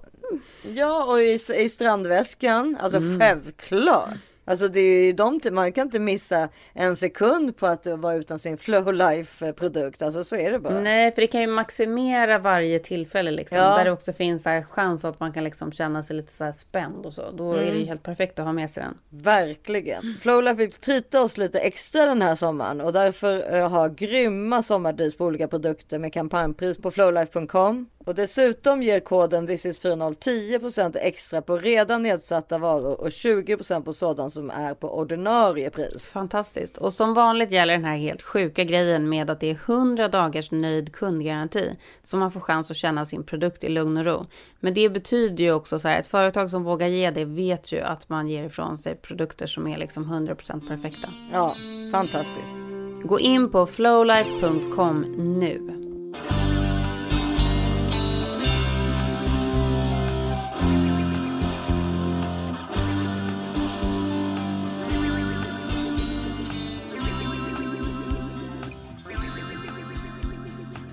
ja 0.75 1.05
och 1.05 1.21
i, 1.21 1.39
i 1.57 1.69
strandväskan. 1.69 2.77
Alltså 2.81 3.01
självklart. 3.21 4.09
Alltså 4.45 4.69
det 4.69 4.81
är 4.81 5.05
ju 5.05 5.13
de, 5.13 5.41
man 5.51 5.73
kan 5.73 5.87
inte 5.87 5.99
missa 5.99 6.49
en 6.73 6.97
sekund 6.97 7.57
på 7.57 7.67
att 7.67 7.87
vara 7.87 8.15
utan 8.15 8.39
sin 8.39 8.59
Flowlife 8.59 9.53
produkt. 9.53 10.03
Alltså 10.03 10.25
så 10.25 10.37
är 10.37 10.53
det 10.53 10.59
bara. 10.59 10.81
Nej, 10.81 11.13
för 11.15 11.23
det 11.23 11.27
kan 11.27 11.41
ju 11.41 11.47
maximera 11.47 12.39
varje 12.39 12.79
tillfälle 12.79 13.31
liksom. 13.31 13.59
Ja. 13.59 13.77
Där 13.77 13.85
det 13.85 13.91
också 13.91 14.13
finns 14.13 14.45
här 14.45 14.63
chans 14.63 15.05
att 15.05 15.21
man 15.21 15.33
kan 15.33 15.45
liksom 15.45 15.73
känna 15.73 16.03
sig 16.03 16.17
lite 16.17 16.33
så 16.33 16.45
här 16.45 16.53
spänd 16.53 17.07
och 17.07 17.13
så. 17.13 17.31
Då 17.31 17.53
är 17.53 17.73
det 17.73 17.79
ju 17.79 17.85
helt 17.85 18.03
perfekt 18.03 18.39
att 18.39 18.45
ha 18.45 18.53
med 18.53 18.71
sig 18.71 18.83
den. 18.83 19.23
Verkligen. 19.23 20.17
Flowlife 20.21 20.55
vill 20.55 20.73
trita 20.73 21.23
oss 21.23 21.39
lite 21.39 21.59
extra 21.59 22.05
den 22.05 22.23
här 22.23 22.35
sommaren 22.35 22.81
och 22.81 22.93
därför 22.93 23.57
eh, 23.57 23.69
har 23.69 23.89
grymma 23.89 24.63
sommardeals 24.63 25.17
på 25.17 25.25
olika 25.25 25.49
produkter 25.49 25.99
med 25.99 26.13
kampanjpris 26.13 26.79
på 26.79 26.91
flowlife.com. 26.91 27.87
Och 28.05 28.15
dessutom 28.15 28.83
ger 28.83 29.01
koden 29.01 29.49
thisis40 29.49 30.33
10% 30.61 30.97
extra 31.01 31.43
på 31.43 31.59
redan 31.59 32.03
nedsatta 32.03 32.59
varor 32.59 33.01
och 33.01 33.09
20% 33.09 33.83
på 33.83 33.93
sådant 33.93 34.33
som 34.33 34.51
är 34.51 34.75
på 34.75 34.99
ordinarie 34.99 35.71
pris. 35.71 36.09
Fantastiskt. 36.09 36.79
Och 36.79 36.93
som 36.93 37.15
vanligt 37.15 37.53
gäller 37.53 37.73
den 37.73 37.85
här 37.85 37.97
helt 37.97 38.23
sjuka 38.23 38.65
grejen 38.65 39.09
med 39.09 39.31
att 39.31 39.41
det 39.41 39.51
är 39.51 39.59
100 39.67 40.09
dagars 40.09 40.51
nöjd 40.51 40.93
kundgaranti. 40.93 41.77
Så 42.03 42.17
man 42.17 42.33
får 42.33 42.41
chans 42.41 42.71
att 42.71 42.77
känna 42.77 43.05
sin 43.05 43.25
produkt 43.25 43.65
i 43.65 43.69
lugn 43.69 43.97
och 43.97 44.05
ro. 44.05 44.25
Men 44.61 44.75
det 44.75 44.89
betyder 44.89 45.45
ju 45.45 45.53
också 45.53 45.79
så 45.79 45.89
här, 45.89 46.01
ett 46.01 46.07
företag 46.07 46.51
som 46.51 46.65
vågar 46.65 46.87
ge 46.87 47.11
det 47.11 47.25
vet 47.25 47.73
ju 47.73 47.81
att 47.81 48.09
man 48.09 48.29
ger 48.29 48.45
ifrån 48.45 48.79
sig 48.79 48.95
produkter 48.95 49.47
som 49.47 49.67
är 49.67 49.79
liksom 49.79 50.05
100% 50.05 50.69
perfekta. 50.69 51.09
Ja, 51.33 51.57
fantastiskt. 51.93 52.55
Gå 53.03 53.21
in 53.21 53.51
på 53.51 53.67
flowlife.com 53.67 55.01
nu. 55.41 55.82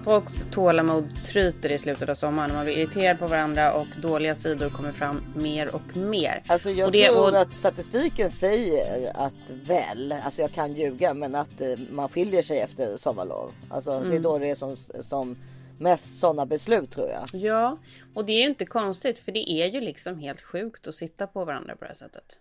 Folks 0.10 0.46
tålamod 0.52 1.26
tryter 1.26 1.72
i 1.72 1.78
slutet 1.78 2.10
av 2.10 2.16
sommaren. 2.16 2.54
Man 2.54 2.66
blir 2.66 2.78
irriterad 2.78 3.20
på 3.20 3.28
varandra 3.28 3.74
och 3.74 3.88
dåliga 4.02 4.36
sidor 4.36 4.70
kommer 4.70 4.92
fram 4.92 5.34
mer 5.36 5.76
och 5.76 5.98
mer. 5.98 6.44
Alltså 6.48 6.70
jag 6.70 6.86
och 6.86 6.92
det, 6.92 7.08
tror 7.08 7.32
och, 7.32 7.42
att 7.42 7.54
statistiken 7.54 8.32
säger 8.32 9.12
att 9.16 9.52
väl, 9.52 10.12
alltså 10.12 10.42
jag 10.42 10.52
kan 10.52 10.74
ljuga, 10.74 11.14
men 11.14 11.36
att 11.36 11.62
eh, 11.62 11.68
man 11.92 12.10
skiljer 12.10 12.42
sig 12.42 12.60
efter 12.60 12.98
sommarlov. 12.98 13.52
Alltså 13.70 14.00
det 14.00 14.16
är 14.16 14.20
då 14.20 14.38
det 14.38 14.50
är 14.50 14.56
som, 14.56 14.78
som 15.00 15.38
mest 15.80 16.20
sådana 16.20 16.46
beslut 16.46 16.92
tror 16.92 17.10
jag. 17.10 17.42
Ja, 17.42 17.78
och 18.14 18.26
det 18.26 18.34
är 18.34 18.42
ju 18.42 18.50
inte 18.50 18.66
konstigt 18.66 19.18
för 19.18 19.32
det 19.32 19.52
är 19.52 19.68
ju 19.68 19.82
liksom 19.82 20.20
helt 20.20 20.42
sjukt 20.42 20.88
att 20.88 20.96
sitta 20.96 21.28
på 21.28 21.46
varandra 21.46 21.76
på 21.76 21.86
det 21.86 21.90
här 21.90 21.96
sättet. 21.96 22.38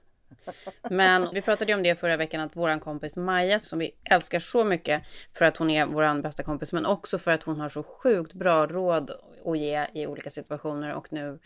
Men 0.90 1.28
vi 1.32 1.42
pratade 1.42 1.72
ju 1.72 1.76
om 1.76 1.82
det 1.82 1.94
förra 1.94 2.16
veckan 2.16 2.40
att 2.40 2.56
våran 2.56 2.80
kompis 2.80 3.16
Maja 3.16 3.60
som 3.60 3.78
vi 3.78 3.90
älskar 4.10 4.38
så 4.38 4.64
mycket 4.64 5.02
för 5.32 5.44
att 5.44 5.56
hon 5.56 5.70
är 5.70 5.86
våran 5.86 6.22
bästa 6.22 6.42
kompis 6.42 6.72
men 6.72 6.86
också 6.86 7.18
för 7.18 7.30
att 7.30 7.42
hon 7.42 7.60
har 7.60 7.68
så 7.68 7.82
sjukt 7.82 8.32
bra 8.32 8.66
råd 8.66 9.10
att 9.44 9.58
ge 9.58 9.86
i 9.94 10.06
olika 10.06 10.30
situationer 10.30 10.94
och 10.94 11.12
nu 11.12 11.38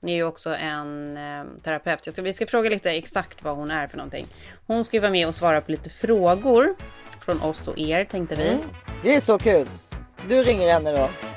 hon 0.00 0.10
är 0.10 0.14
ju 0.14 0.24
också 0.24 0.54
en 0.54 1.16
eh, 1.16 1.44
terapeut. 1.62 2.06
Jag 2.06 2.14
ska, 2.14 2.22
vi 2.22 2.32
ska 2.32 2.46
fråga 2.46 2.70
lite 2.70 2.90
exakt 2.90 3.42
vad 3.42 3.56
hon 3.56 3.70
är 3.70 3.86
för 3.86 3.96
någonting. 3.96 4.26
Hon 4.66 4.84
ska 4.84 4.96
ju 4.96 5.00
vara 5.00 5.12
med 5.12 5.28
och 5.28 5.34
svara 5.34 5.60
på 5.60 5.70
lite 5.70 5.90
frågor 5.90 6.76
från 7.20 7.42
oss 7.42 7.68
och 7.68 7.78
er 7.78 8.04
tänkte 8.04 8.34
vi. 8.34 8.48
Mm. 8.48 8.64
Det 9.02 9.16
är 9.16 9.20
så 9.20 9.38
kul. 9.38 9.68
Du 10.28 10.42
ringer 10.42 10.72
henne 10.72 10.92
då. 10.92 11.33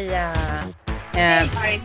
Maja! 0.00 0.32
Eh, 1.14 1.48
Hej. 1.62 1.80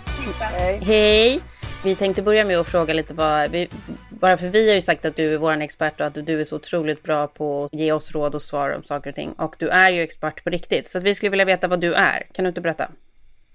Hej! 0.85 1.39
Vi 1.83 1.95
tänkte 1.95 2.21
börja 2.21 2.45
med 2.45 2.57
att 2.59 2.67
fråga 2.67 2.93
lite 2.93 3.13
vad, 3.13 3.51
vi, 3.51 3.67
bara 4.09 4.37
för 4.37 4.47
vi 4.47 4.67
har 4.69 4.75
ju 4.75 4.81
sagt 4.81 5.05
att 5.05 5.15
du 5.15 5.33
är 5.33 5.37
vår 5.37 5.61
expert 5.61 5.99
och 6.01 6.07
att 6.07 6.25
du 6.25 6.39
är 6.39 6.43
så 6.43 6.55
otroligt 6.55 7.03
bra 7.03 7.27
på 7.27 7.65
att 7.65 7.73
ge 7.79 7.91
oss 7.91 8.11
råd 8.11 8.35
och 8.35 8.41
svar 8.41 8.69
om 8.75 8.83
saker 8.83 9.09
och 9.09 9.15
ting. 9.15 9.31
Och 9.37 9.55
du 9.59 9.69
är 9.69 9.89
ju 9.89 10.01
expert 10.01 10.43
på 10.43 10.49
riktigt. 10.49 10.89
Så 10.89 10.99
vi 10.99 11.15
skulle 11.15 11.29
vilja 11.29 11.45
veta 11.45 11.67
vad 11.67 11.79
du 11.79 11.93
är. 11.93 12.23
Kan 12.33 12.43
du 12.45 12.49
inte 12.49 12.61
berätta? 12.61 12.87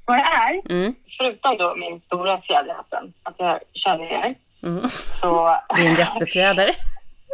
vad 0.05 0.19
jag 0.19 0.27
är, 0.51 0.71
Mm. 0.71 0.95
förutom 1.19 1.57
då 1.59 1.75
min 1.77 2.01
stora 2.01 2.41
fjäder 2.41 2.77
att 3.23 3.35
jag 3.39 3.59
känner 3.75 4.05
er, 4.05 4.35
Mm. 4.63 4.89
så... 5.21 5.57
Det 5.77 5.83
är 5.83 5.87
en 5.89 5.97
jättefjäder. 5.97 6.71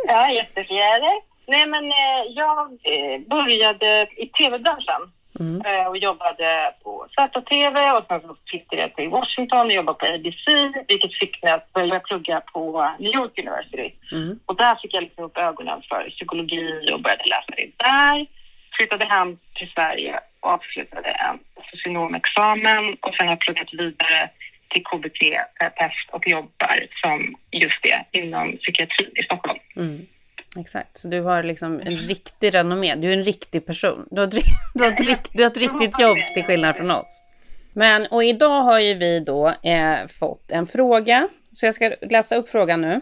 ja, 0.09 0.31
jättefjäder. 0.31 1.15
Nej, 1.47 1.67
men 1.67 1.85
eh, 1.85 2.23
jag 2.37 2.59
eh, 2.67 3.21
började 3.29 4.07
i 4.17 4.29
tv-branschen 4.29 5.13
Mm. 5.41 5.63
eh, 5.67 5.87
och 5.87 5.97
jobbade 5.97 6.75
på 6.83 7.07
ZTV 7.15 7.77
och 7.97 8.05
sen 8.09 8.21
så 8.21 8.37
flyttade 8.51 8.83
jag 8.83 8.97
till 8.97 9.11
Washington 9.11 9.67
och 9.67 9.73
jobbade 9.73 9.99
på 9.99 10.07
ABC, 10.07 10.45
vilket 10.89 11.15
fick 11.21 11.43
mig 11.43 11.53
att 11.53 11.73
börja 11.73 12.01
plugga 12.01 12.41
på 12.41 12.91
New 12.99 13.17
York 13.17 13.41
University. 13.41 13.93
Mm. 14.13 14.39
Och 14.47 14.57
där 14.57 14.75
fick 14.83 14.95
jag 14.95 15.03
liksom 15.03 15.25
upp 15.25 15.39
ögonen 15.39 15.83
för 15.89 16.11
psykologi 16.11 16.91
och 16.93 17.03
började 17.03 17.25
läsa 17.25 17.53
det 17.57 17.71
där. 17.77 18.27
Flyttade 18.77 19.05
hem 19.05 19.39
till 19.55 19.71
Sverige 19.75 20.21
och 20.41 20.51
avslutade 20.51 21.09
en 21.09 21.39
socionomexamen 21.71 22.97
och 23.01 23.15
sen 23.15 23.27
har 23.27 23.33
jag 23.33 23.41
pluggat 23.41 23.69
vidare 23.73 24.31
till 24.69 24.85
KBT-terapeut 24.85 26.09
och 26.11 26.29
jobbar 26.29 26.87
som 27.03 27.37
just 27.51 27.83
det 27.83 28.19
inom 28.21 28.57
psykiatrin 28.57 29.11
i 29.15 29.23
Stockholm. 29.23 29.59
Mm. 29.77 30.07
Exakt, 30.57 30.99
så 30.99 31.09
du 31.09 31.21
har 31.21 31.43
liksom 31.43 31.81
en 31.81 31.97
riktig 31.97 32.55
renommé. 32.55 32.95
Du 32.95 33.09
är 33.09 33.17
en 33.17 33.25
riktig 33.25 33.67
person. 33.67 34.09
Du 34.11 34.21
har, 34.21 34.29
ett 34.29 34.35
du 34.75 34.85
har, 34.85 34.93
ett, 34.93 35.01
rikt, 35.01 35.31
du 35.33 35.43
har 35.43 35.51
ett 35.51 35.57
riktigt 35.57 36.01
jobb 36.01 36.17
till 36.35 36.45
skillnad 36.45 36.77
från 36.77 36.91
oss. 36.91 37.23
Men, 37.73 38.07
och 38.07 38.25
idag 38.25 38.63
har 38.63 38.81
ju 38.81 38.95
vi 38.95 39.21
då 39.21 39.49
eh, 39.49 40.07
fått 40.07 40.51
en 40.51 40.67
fråga. 40.67 41.29
Så 41.53 41.67
jag 41.67 41.75
ska 41.75 41.93
läsa 42.01 42.37
upp 42.37 42.49
frågan 42.49 42.81
nu. 42.81 43.01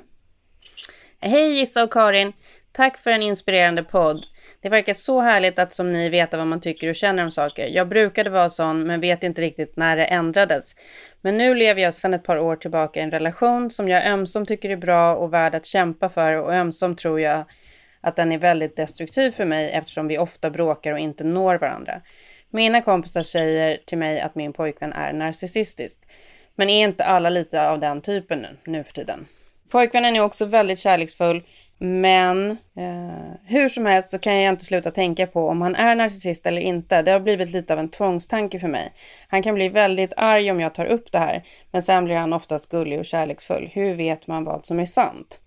Hej 1.20 1.60
Issa 1.62 1.84
och 1.84 1.92
Karin. 1.92 2.32
Tack 2.76 2.98
för 2.98 3.10
en 3.10 3.22
inspirerande 3.22 3.82
podd. 3.82 4.26
Det 4.60 4.68
verkar 4.68 4.94
så 4.94 5.20
härligt 5.20 5.58
att 5.58 5.72
som 5.72 5.92
ni 5.92 6.08
veta 6.08 6.36
vad 6.36 6.46
man 6.46 6.60
tycker 6.60 6.88
och 6.88 6.94
känner 6.94 7.24
om 7.24 7.30
saker. 7.30 7.66
Jag 7.66 7.88
brukade 7.88 8.30
vara 8.30 8.50
sån 8.50 8.86
men 8.86 9.00
vet 9.00 9.22
inte 9.22 9.42
riktigt 9.42 9.76
när 9.76 9.96
det 9.96 10.04
ändrades. 10.04 10.76
Men 11.20 11.36
nu 11.38 11.54
lever 11.54 11.82
jag 11.82 11.94
sedan 11.94 12.14
ett 12.14 12.24
par 12.24 12.38
år 12.38 12.56
tillbaka 12.56 13.00
i 13.00 13.02
en 13.02 13.10
relation 13.10 13.70
som 13.70 13.88
jag 13.88 14.06
ömsom 14.06 14.46
tycker 14.46 14.70
är 14.70 14.76
bra 14.76 15.16
och 15.16 15.32
värd 15.34 15.54
att 15.54 15.66
kämpa 15.66 16.08
för 16.08 16.32
och 16.32 16.54
ömsom 16.54 16.96
tror 16.96 17.20
jag 17.20 17.44
att 18.00 18.16
den 18.16 18.32
är 18.32 18.38
väldigt 18.38 18.76
destruktiv 18.76 19.30
för 19.30 19.44
mig 19.44 19.70
eftersom 19.70 20.08
vi 20.08 20.18
ofta 20.18 20.50
bråkar 20.50 20.92
och 20.92 20.98
inte 20.98 21.24
når 21.24 21.58
varandra. 21.58 22.00
Mina 22.50 22.80
kompisar 22.80 23.22
säger 23.22 23.78
till 23.84 23.98
mig 23.98 24.20
att 24.20 24.34
min 24.34 24.52
pojkvän 24.52 24.92
är 24.92 25.12
narcissistisk. 25.12 25.98
Men 26.54 26.70
är 26.70 26.84
inte 26.84 27.04
alla 27.04 27.30
lite 27.30 27.68
av 27.68 27.80
den 27.80 28.00
typen 28.00 28.38
nu, 28.38 28.56
nu 28.64 28.84
för 28.84 28.92
tiden? 28.92 29.26
Pojkvännen 29.68 30.16
är 30.16 30.20
också 30.20 30.44
väldigt 30.44 30.78
kärleksfull. 30.78 31.42
Men 31.78 32.50
eh, 32.50 33.34
hur 33.46 33.68
som 33.68 33.86
helst 33.86 34.10
så 34.10 34.18
kan 34.18 34.40
jag 34.42 34.52
inte 34.52 34.64
sluta 34.64 34.90
tänka 34.90 35.26
på 35.26 35.48
om 35.48 35.62
han 35.62 35.74
är 35.74 35.94
narcissist 35.94 36.46
eller 36.46 36.60
inte. 36.60 37.02
Det 37.02 37.10
har 37.10 37.20
blivit 37.20 37.50
lite 37.50 37.72
av 37.72 37.78
en 37.78 37.88
tvångstanke 37.88 38.58
för 38.60 38.68
mig. 38.68 38.92
Han 39.28 39.42
kan 39.42 39.54
bli 39.54 39.68
väldigt 39.68 40.12
arg 40.16 40.50
om 40.50 40.60
jag 40.60 40.74
tar 40.74 40.86
upp 40.86 41.12
det 41.12 41.18
här. 41.18 41.42
Men 41.70 41.82
sen 41.82 42.04
blir 42.04 42.16
han 42.16 42.32
oftast 42.32 42.70
gullig 42.70 42.98
och 42.98 43.04
kärleksfull. 43.04 43.70
Hur 43.72 43.94
vet 43.94 44.26
man 44.26 44.44
vad 44.44 44.66
som 44.66 44.80
är 44.80 44.84
sant? 44.84 45.40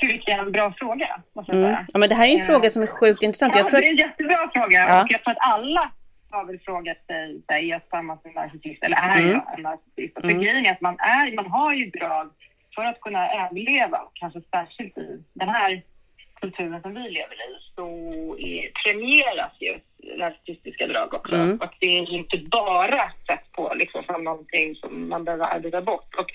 Gud, 0.00 0.10
vilken 0.12 0.52
bra 0.52 0.74
fråga, 0.78 1.20
måste 1.34 1.52
jag 1.52 1.58
Mm. 1.60 1.74
säga. 1.74 1.86
Ja, 1.92 1.98
men 1.98 2.08
det 2.08 2.14
här 2.14 2.26
är 2.26 2.32
en 2.32 2.40
Eh, 2.40 2.46
fråga 2.46 2.70
som 2.70 2.82
är 2.82 2.86
sjukt 2.86 3.22
intressant. 3.22 3.54
Ja, 3.54 3.60
Jag 3.60 3.70
tror 3.70 3.80
det 3.80 3.86
är 3.86 3.92
att, 3.94 4.00
en 4.00 4.06
jättebra 4.06 4.50
fråga. 4.54 4.78
Ja. 4.88 5.02
Och 5.02 5.06
jag 5.10 5.24
tror 5.24 5.32
att 5.32 5.52
alla 5.54 5.90
har 6.30 6.44
väl 6.44 6.58
frågat 6.58 6.96
sig, 7.06 7.42
är 7.46 7.58
jag 7.58 7.80
tillsammans 7.82 8.20
med 8.24 8.30
en 8.30 8.42
narcissist 8.42 8.82
eller 8.84 8.96
är 8.96 9.18
Mm. 9.18 9.30
jag 9.30 9.54
en 9.56 9.62
narcissist? 9.62 10.16
Och 10.18 10.24
Mm. 10.24 10.72
att 10.72 10.80
man, 10.80 10.94
är, 10.98 11.36
man 11.36 11.46
har 11.50 11.72
ju 11.74 11.90
drag 11.90 12.30
för 12.76 12.84
att 12.84 13.00
kunna 13.00 13.22
överleva, 13.44 14.00
kanske 14.14 14.40
särskilt 14.50 14.98
i 14.98 15.22
den 15.32 15.48
här 15.48 15.82
kulturen 16.40 16.82
som 16.82 16.94
vi 16.94 17.00
lever 17.00 17.34
i, 17.34 17.50
så 17.74 17.86
är, 18.38 18.70
premieras 18.84 19.52
ju 19.60 19.78
narcissistiska 20.18 20.86
drag 20.86 21.14
också. 21.14 21.34
Mm. 21.34 21.58
Och 21.60 21.74
det 21.80 21.86
är 21.86 22.10
inte 22.10 22.38
bara 22.38 23.12
sett 23.26 23.52
på 23.52 23.74
liksom, 23.74 24.02
som 24.04 24.24
någonting 24.24 24.74
som 24.74 25.08
man 25.08 25.24
behöver 25.24 25.46
arbeta 25.46 25.82
bort. 25.82 26.14
Och 26.14 26.30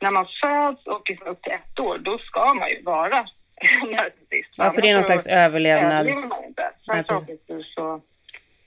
när 0.00 0.10
man 0.10 0.26
föds 0.42 0.86
och 0.86 1.02
liksom 1.08 1.26
upp 1.26 1.42
till 1.42 1.52
ett 1.52 1.80
år, 1.80 1.98
då 1.98 2.18
ska 2.18 2.54
man 2.54 2.68
ju 2.70 2.82
vara 2.82 3.18
narcissist. 3.90 4.54
ja, 4.56 4.72
för 4.72 4.82
det 4.82 4.88
är 4.88 4.94
någon 4.94 5.04
slags 5.04 5.26
överlevnads... 5.26 6.30
Sen 6.86 7.04
förhoppningsvis 7.04 7.74
så 7.74 8.00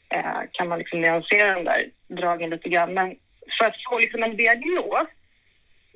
eh, 0.09 0.41
kan 0.51 0.67
man 0.67 0.79
liksom 0.79 1.01
nyansera 1.01 1.55
den 1.55 1.65
där 1.65 1.89
dragen 2.07 2.49
lite 2.49 2.69
grann. 2.69 2.93
Men 2.93 3.15
för 3.59 3.65
att 3.65 3.75
få 3.89 3.99
liksom 3.99 4.23
en 4.23 4.37
diagnos, 4.37 5.07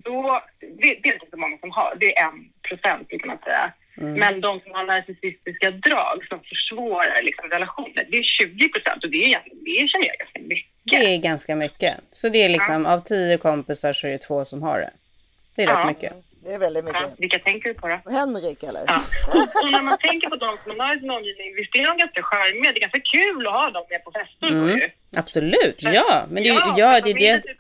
då, 0.04 0.42
det, 0.60 0.98
det 1.04 1.10
är 1.10 1.14
inte 1.14 1.28
så 1.32 1.38
många 1.38 1.58
som 1.58 1.72
har, 1.72 1.96
det 2.00 2.18
är 2.18 2.24
en 2.28 2.50
procent 2.70 3.10
kan 3.10 3.28
man 3.28 3.38
säga. 3.38 3.72
Mm. 3.98 4.14
Men 4.14 4.42
de 4.42 4.60
som 4.60 4.72
har 4.74 4.84
narcissistiska 4.86 5.72
drag 5.72 6.26
som 6.30 6.40
försvårar 6.40 7.22
liksom 7.24 7.50
relationer, 7.50 8.08
det 8.12 8.18
är 8.18 8.24
20 8.24 8.70
procent 8.70 9.04
och 9.04 9.10
det, 9.12 9.34
är, 9.34 9.42
det 9.66 9.88
känner 9.88 10.08
jag 10.08 10.18
ganska 10.18 10.40
mycket. 10.40 10.70
Det 10.84 11.14
är 11.16 11.18
ganska 11.18 11.56
mycket. 11.56 11.96
Så 12.12 12.30
det 12.30 12.42
är 12.44 12.50
liksom 12.50 12.86
av 12.86 13.00
tio 13.00 13.38
kompisar 13.38 13.94
så 13.94 14.08
är 14.08 14.12
det 14.12 14.18
två 14.18 14.46
som 14.46 14.64
har 14.64 14.80
det. 14.80 14.92
Det 15.56 15.64
är 15.64 15.68
Ja. 15.68 15.80
rätt 15.80 15.86
mycket. 15.88 16.14
Det 16.46 16.54
är 16.54 16.60
väldigt 16.60 16.84
Ja, 16.94 17.00
mycket. 17.02 17.20
vilka 17.20 17.40
tänker 17.40 17.70
du 17.70 17.76
på 17.76 17.88
då? 17.88 18.12
Henrik 18.12 18.64
eller? 18.64 18.84
Ja. 18.88 19.02
Och, 19.28 19.36
och 19.66 19.72
när 19.72 19.82
man 19.82 19.98
tänker 19.98 20.30
på 20.30 20.36
de 20.36 20.58
som 20.64 20.80
har 20.80 20.96
sin 21.00 21.10
omgivning, 21.10 21.56
visst 21.56 21.76
är 21.76 21.86
de 21.88 21.98
ganska 21.98 22.22
charmiga, 22.24 22.72
det 22.72 22.78
är 22.78 22.82
ganska 22.82 23.00
kul 23.18 23.48
att 23.48 23.54
ha 23.54 23.70
dem 23.70 23.86
med 23.90 24.04
på 24.04 24.12
fester 24.12 24.48
Mm. 24.52 24.70
ju. 24.78 24.82
Absolut, 25.16 25.76
ja. 25.84 26.26
Men 26.30 26.44
det, 26.44 26.50
ja, 26.50 26.76
ja, 26.78 27.02
de 27.02 27.14
det 27.14 27.28
är 27.28 27.34
är 27.36 27.42
det. 27.42 27.56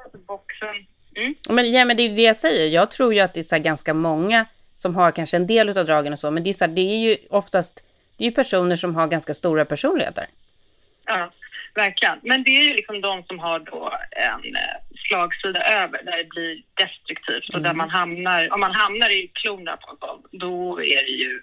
Mm. 1.15 1.35
Men, 1.49 1.71
ja, 1.71 1.85
men 1.85 1.97
det 1.97 2.03
är 2.03 2.09
det 2.15 2.21
jag 2.21 2.35
säger. 2.35 2.69
Jag 2.69 2.91
tror 2.91 3.13
ju 3.13 3.19
att 3.19 3.33
det 3.33 3.39
är 3.39 3.43
så 3.43 3.57
ganska 3.59 3.93
många 3.93 4.45
som 4.75 4.95
har 4.95 5.11
kanske 5.11 5.37
en 5.37 5.47
del 5.47 5.77
av 5.77 5.85
dragen 5.85 6.13
och 6.13 6.19
så. 6.19 6.31
Men 6.31 6.43
det 6.43 6.49
är, 6.49 6.53
så 6.53 6.65
här, 6.65 6.71
det 6.71 6.81
är 6.81 6.97
ju 6.97 7.17
oftast 7.29 7.83
det 8.17 8.27
är 8.27 8.31
personer 8.31 8.75
som 8.75 8.95
har 8.95 9.07
ganska 9.07 9.33
stora 9.33 9.65
personligheter. 9.65 10.27
Ja, 11.05 11.31
verkligen. 11.75 12.19
Men 12.21 12.43
det 12.43 12.49
är 12.49 12.63
ju 12.63 12.73
liksom 12.73 13.01
de 13.01 13.23
som 13.23 13.39
har 13.39 13.59
då 13.59 13.93
en 14.11 14.55
eh, 14.55 14.61
slagsida 15.07 15.61
över 15.61 16.03
där 16.03 16.17
det 16.17 16.29
blir 16.29 16.61
destruktivt 16.73 17.49
och 17.49 17.55
Mm. 17.59 17.63
där 17.63 17.73
man 17.73 17.89
hamnar, 17.89 18.53
om 18.53 18.59
man 18.59 18.71
hamnar 18.71 19.09
i 19.09 19.31
klorna 19.33 19.77
på 19.77 20.07
någon, 20.07 20.21
då 20.31 20.81
är 20.81 21.03
det 21.05 21.11
ju 21.11 21.41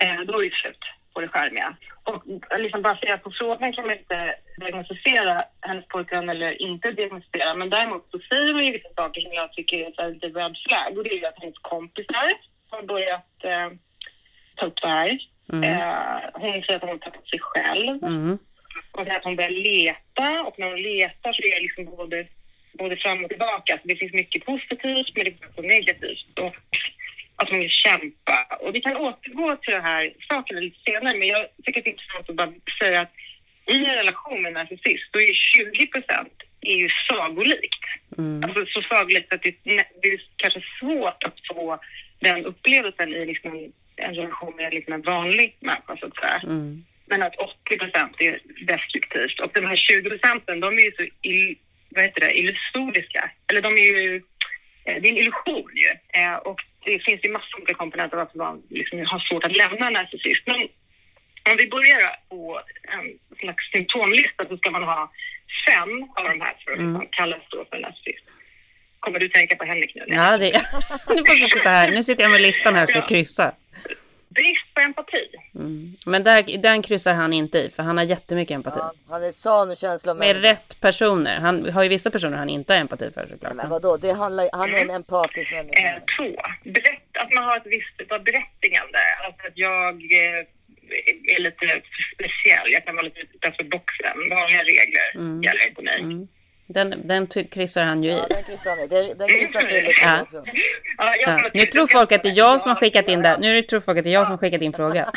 eh, 0.00 0.10
eh, 0.10 0.20
då 0.20 0.40
är 0.44 0.50
det 0.50 0.56
slut 0.56 0.84
på 1.14 1.20
det 1.20 1.28
charmiga. 1.28 1.76
Och 2.04 2.22
eh, 2.52 2.58
liksom 2.58 2.82
baserat 2.82 3.22
på 3.22 3.30
frågan 3.30 3.72
kan 3.72 3.86
man 3.86 3.98
inte 3.98 4.34
diagnostisera 4.60 5.44
hennes 5.60 5.86
pojkvän 5.88 6.28
eller 6.28 6.62
inte 6.62 6.90
diagnostisera, 6.90 7.54
men 7.54 7.70
däremot 7.70 8.10
så 8.10 8.18
säger 8.30 8.54
man 8.54 8.64
ju 8.64 8.72
vissa 8.72 8.94
saker 8.96 9.20
som 9.20 9.32
jag 9.32 9.52
tycker 9.52 9.76
är 9.78 10.10
lite 10.10 10.26
red 10.26 10.56
flag 10.66 10.98
och 10.98 11.04
det 11.04 11.10
är 11.10 11.18
ju 11.18 11.26
att 11.26 11.40
hennes 11.42 11.58
kompisar 11.58 12.28
har 12.70 12.82
börjat 12.82 13.44
eh, 13.44 13.68
ta 14.56 14.66
upp 14.66 14.82
det 14.82 14.88
här. 14.88 15.18
Mm. 15.52 15.62
Eh, 15.70 16.20
hon 16.34 16.50
säger 16.50 16.76
att 16.76 16.82
hon 16.82 16.90
har 16.90 16.98
tappat 16.98 17.28
sig 17.28 17.40
själv. 17.40 18.04
Mm. 18.04 18.38
Och 18.92 19.08
att 19.08 19.24
hon 19.24 19.36
börjar 19.36 19.50
leta 19.50 20.42
och 20.46 20.58
när 20.58 20.66
hon 20.66 20.82
letar 20.82 21.32
så 21.32 21.42
är 21.42 21.54
det 21.54 21.66
liksom 21.66 21.84
både, 21.84 22.26
både 22.72 22.96
fram 22.96 23.24
och 23.24 23.30
tillbaka. 23.30 23.78
Så 23.82 23.88
det 23.88 23.96
finns 23.96 24.12
mycket 24.12 24.44
positivt 24.44 25.10
men 25.14 25.24
det 25.24 25.30
finns 25.30 25.50
också 25.50 25.62
negativt. 25.62 26.38
Och 26.38 26.54
att 27.36 27.50
hon 27.50 27.58
vill 27.58 27.70
kämpa. 27.70 28.46
Och 28.60 28.74
vi 28.74 28.80
kan 28.80 28.96
återgå 28.96 29.56
till 29.56 29.74
de 29.74 29.80
här 29.80 30.12
sakerna 30.28 30.60
lite 30.60 30.80
senare 30.84 31.18
men 31.18 31.28
jag 31.28 31.46
tycker 31.64 31.80
att 31.80 31.84
det 31.84 31.90
är 31.90 31.92
intressant 31.92 32.30
att 32.30 32.36
bara 32.36 32.52
säga 32.82 33.00
att 33.00 33.12
i 33.66 33.76
en 33.76 33.96
relation 33.96 34.42
med 34.42 34.48
en 34.50 34.54
narcissist 34.54 35.12
då 35.12 35.20
är 35.20 35.32
20 35.32 35.86
procent 35.86 36.32
är 36.60 36.76
ju 36.76 36.88
sagolikt. 37.08 37.84
Mm. 38.18 38.44
Alltså 38.44 38.66
så 38.66 38.82
sagolikt 38.82 39.32
att 39.32 39.42
det, 39.42 39.54
det 40.02 40.08
är 40.08 40.20
kanske 40.36 40.62
svårt 40.80 41.24
att 41.24 41.38
få 41.48 41.78
den 42.20 42.44
upplevelsen 42.44 43.14
i 43.14 43.26
liksom 43.26 43.50
en, 43.52 43.72
en 43.96 44.14
relation 44.14 44.56
med 44.56 44.74
liksom 44.74 44.92
en 44.92 45.02
vanlig 45.02 45.56
människa 45.60 45.96
så 45.96 46.06
att 46.06 46.16
säga. 46.16 46.40
Mm. 46.42 46.84
Men 47.06 47.22
att 47.22 47.36
80 47.36 47.78
procent 47.78 48.16
är 48.18 48.40
destruktivt. 48.66 49.40
Och 49.40 49.50
de 49.54 49.66
här 49.66 49.76
20 49.76 50.10
procenten, 50.10 50.60
de 50.60 50.74
är 50.74 50.84
ju 50.84 50.92
så 50.92 51.06
ill, 51.22 51.56
vad 51.88 52.04
heter 52.04 52.20
det, 52.20 52.38
illusoriska. 52.38 53.30
Eller 53.46 53.62
de 53.62 53.72
är 53.74 54.02
ju, 54.02 54.22
eh, 54.84 55.02
det 55.02 55.08
är 55.08 55.12
en 55.12 55.18
illusion 55.18 55.70
ju. 55.74 56.20
Eh, 56.20 56.34
Och 56.34 56.60
det 56.84 57.04
finns 57.06 57.20
ju 57.24 57.30
massor 57.32 57.54
av 57.56 57.60
olika 57.60 57.74
komponenter 57.74 58.16
varför 58.16 58.38
man 58.38 58.62
liksom 58.70 58.98
har 59.12 59.18
svårt 59.18 59.44
att 59.44 59.56
lämna 59.56 59.86
en 59.86 59.92
narcissist. 59.92 60.42
Men 60.46 60.60
om 61.50 61.56
vi 61.58 61.66
börjar 61.68 62.00
på 62.28 62.60
en 62.96 63.06
slags 63.40 63.70
symptomlista 63.72 64.40
så 64.48 64.56
ska 64.56 64.70
man 64.70 64.82
ha 64.82 65.12
fem 65.68 65.92
av 66.16 66.24
de 66.24 66.40
här 66.40 66.54
för 66.64 66.72
att 66.72 66.78
liksom 66.78 67.06
kallas 67.10 67.42
då 67.50 67.64
för 67.70 67.78
narcissist. 67.78 68.24
Kommer 69.00 69.18
du 69.18 69.28
tänka 69.28 69.56
på 69.56 69.64
Henrik 69.64 69.94
nu? 69.94 70.04
Ja, 70.06 70.38
det... 70.38 70.52
nu 71.14 71.22
får 71.26 71.36
jag 71.36 71.50
sitta 71.52 71.68
här. 71.68 71.90
Nu 71.90 72.02
sitter 72.02 72.22
jag 72.22 72.30
med 72.32 72.40
listan 72.40 72.74
här 72.74 72.82
och 72.82 72.88
ska 72.88 72.98
Ja. 72.98 73.06
kryssa. 73.06 73.52
Brist 74.34 74.74
på 74.74 74.80
empati. 74.80 75.28
Mm. 75.54 75.96
Men 76.06 76.24
där, 76.24 76.58
den 76.58 76.82
kryssar 76.82 77.12
han 77.12 77.32
inte 77.32 77.58
i, 77.58 77.70
för 77.70 77.82
han 77.82 77.96
har 77.98 78.04
jättemycket 78.04 78.54
empati. 78.54 78.78
Ja, 78.78 78.92
han 79.08 79.24
är 79.24 79.32
sann 79.32 79.70
och 79.70 79.76
känsla 79.76 80.14
Med 80.14 80.40
rätt 80.40 80.80
personer. 80.80 81.40
Han 81.40 81.70
har 81.70 81.82
ju 81.82 81.88
vissa 81.88 82.10
personer 82.10 82.36
han 82.36 82.48
inte 82.48 82.72
har 82.72 82.80
empati 82.80 83.10
för 83.14 83.26
såklart. 83.26 83.54
Men 83.54 83.70
vadå, 83.70 83.96
det 83.96 84.12
handlar, 84.12 84.48
han 84.52 84.74
är 84.74 84.78
en 84.78 84.90
empatisk 84.90 85.52
Eh, 85.52 85.56
människa. 85.56 86.00
två, 86.16 86.30
berätt, 86.70 87.16
att 87.22 87.32
man 87.32 87.44
har 87.44 87.56
ett 87.56 87.66
visst 87.66 87.98
typ 87.98 88.12
av 88.12 88.24
berättigande. 88.24 88.98
Alltså 89.26 89.46
att 89.46 89.52
jag 89.58 89.94
eh, 89.94 91.36
är 91.36 91.40
lite 91.40 91.66
speciell. 92.14 92.66
Jag 92.72 92.84
kan 92.84 92.94
vara 92.96 93.04
lite 93.04 93.20
utanför 93.20 93.64
boxen. 93.64 94.16
Vanliga 94.30 94.62
regler 94.62 95.08
gäller 95.44 95.68
inte 95.68 95.82
mig. 95.82 96.00
Mm. 96.00 96.28
Den, 96.66 97.06
den 97.08 97.26
kryssar 97.26 97.82
han 97.82 98.02
ju 98.02 98.10
i. 98.10 98.12
Ja, 98.16 98.26
den 98.28 98.42
kryssar 98.42 98.70
han 98.70 98.78
i. 98.80 98.86
Den- 98.86 99.18
Den 99.18 99.28
kryssar 99.28 99.60
Filip 99.60 99.96
Ja. 100.02 100.22
också. 100.22 100.44
Ja, 100.98 101.14
jag 101.26 101.40
Ja. 101.40 101.50
Nu 101.54 101.60
tror 101.66 101.86
folk 101.86 102.12
att 102.12 102.22
det 102.22 102.28
är 102.28 102.32
jag 102.38 102.60
som 102.60 102.68
har 102.68 102.76
skickat 102.76 103.08
in 103.08 103.22
det. 103.22 103.38
Nu 103.40 103.62
tror 103.62 103.80
folk 103.80 103.98
att 103.98 104.04
det 104.04 104.10
är 104.10 104.14
jag 104.14 104.26
som 104.26 104.32
har 104.32 104.38
skickat 104.38 104.62
in 104.62 104.72
frågan. 104.72 105.06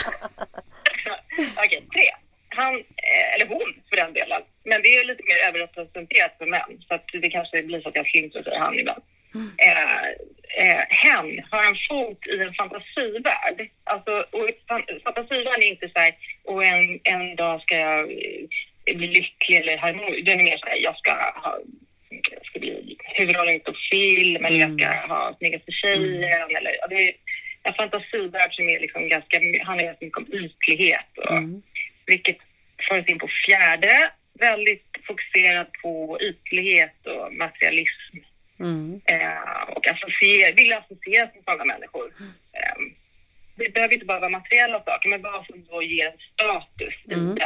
Okej, 1.66 1.84
tre. 1.96 2.08
Han, 2.50 2.74
eh, 2.76 3.34
eller 3.36 3.46
hon 3.48 3.74
för 3.90 3.96
den 3.98 4.14
delen. 4.14 4.42
Men 4.64 4.82
det 4.82 4.88
är 4.96 5.04
lite 5.06 5.24
mer 5.30 5.48
överrepresenterat 5.50 6.36
för 6.38 6.46
män. 6.46 6.72
Så 6.88 6.94
att 6.94 7.06
det 7.22 7.30
kanske 7.30 7.64
blir 7.64 7.82
så 7.82 7.90
att 7.90 7.96
jag 7.96 8.08
slinter 8.08 8.40
och 8.40 8.46
säger 8.46 8.60
han 8.60 8.80
ibland. 8.80 9.04
Eh, 9.58 10.04
eh, 10.64 10.84
hen 10.90 11.28
har 11.52 11.64
en 11.70 11.76
fot 11.90 12.28
i 12.28 12.42
en 12.42 12.54
fantasivärld. 12.54 13.70
Alltså, 13.84 14.12
och 14.32 14.50
fan- 14.68 15.00
fantasivärlden 15.04 15.64
är 15.64 15.68
inte 15.70 15.90
så 15.90 16.00
här, 16.00 16.14
och 16.44 16.66
en, 16.66 17.00
en 17.04 17.36
dag 17.36 17.62
ska 17.62 17.76
jag 17.78 18.10
bli 18.96 19.08
lycklig 19.08 19.58
eller 19.58 19.78
harmonisk. 19.78 20.26
Den 20.26 20.40
är 20.40 20.44
mer 20.44 20.58
så 20.58 20.66
här, 20.66 20.78
jag 20.78 20.98
ska 20.98 21.12
ha 21.12 21.60
jag 22.10 22.46
ska 22.46 22.60
bli 22.60 22.98
huvudrollen 23.16 23.60
på 23.60 23.74
film 23.92 24.46
eller 24.46 24.60
jag 24.60 24.80
ska 24.80 25.14
ha 25.14 25.36
snyggaste 25.38 25.72
tjejen. 25.72 26.56
Eller, 26.58 26.78
ja, 26.82 26.88
det 26.90 27.10
är 27.10 27.14
en 27.64 27.74
fantasivärld 27.74 28.54
som 28.54 28.70
är 28.70 28.80
liksom 28.80 29.10
ganska, 29.10 29.40
handlar 29.64 29.86
ganska 29.86 30.06
mycket 30.06 30.18
om 30.18 30.34
ytlighet. 30.34 31.18
Och, 31.18 31.32
Mm. 31.32 31.62
Vilket 32.06 32.38
för 32.88 33.00
oss 33.00 33.08
in 33.08 33.20
på 33.20 33.30
fjärde, 33.46 34.12
väldigt 34.34 34.86
fokuserad 35.08 35.68
på 35.82 36.18
ytlighet 36.22 37.06
och 37.06 37.34
materialism. 37.34 38.18
Mm. 38.60 39.02
Eh, 39.06 39.62
och 39.76 39.88
associera, 39.88 40.56
vill 40.56 40.74
associeras 40.74 41.30
med 41.36 41.44
sådana 41.46 41.66
människor. 41.66 42.12
Eh, 42.58 42.84
det 43.58 43.74
behöver 43.74 43.94
inte 43.94 44.06
bara 44.06 44.20
vara 44.20 44.30
materiella 44.30 44.84
saker, 44.84 45.10
men 45.10 45.22
bara 45.22 45.44
som 45.46 45.66
då 45.70 45.82
ger 45.84 46.06
en 46.08 46.18
status 46.34 46.94
i 47.06 47.10
den 47.10 47.38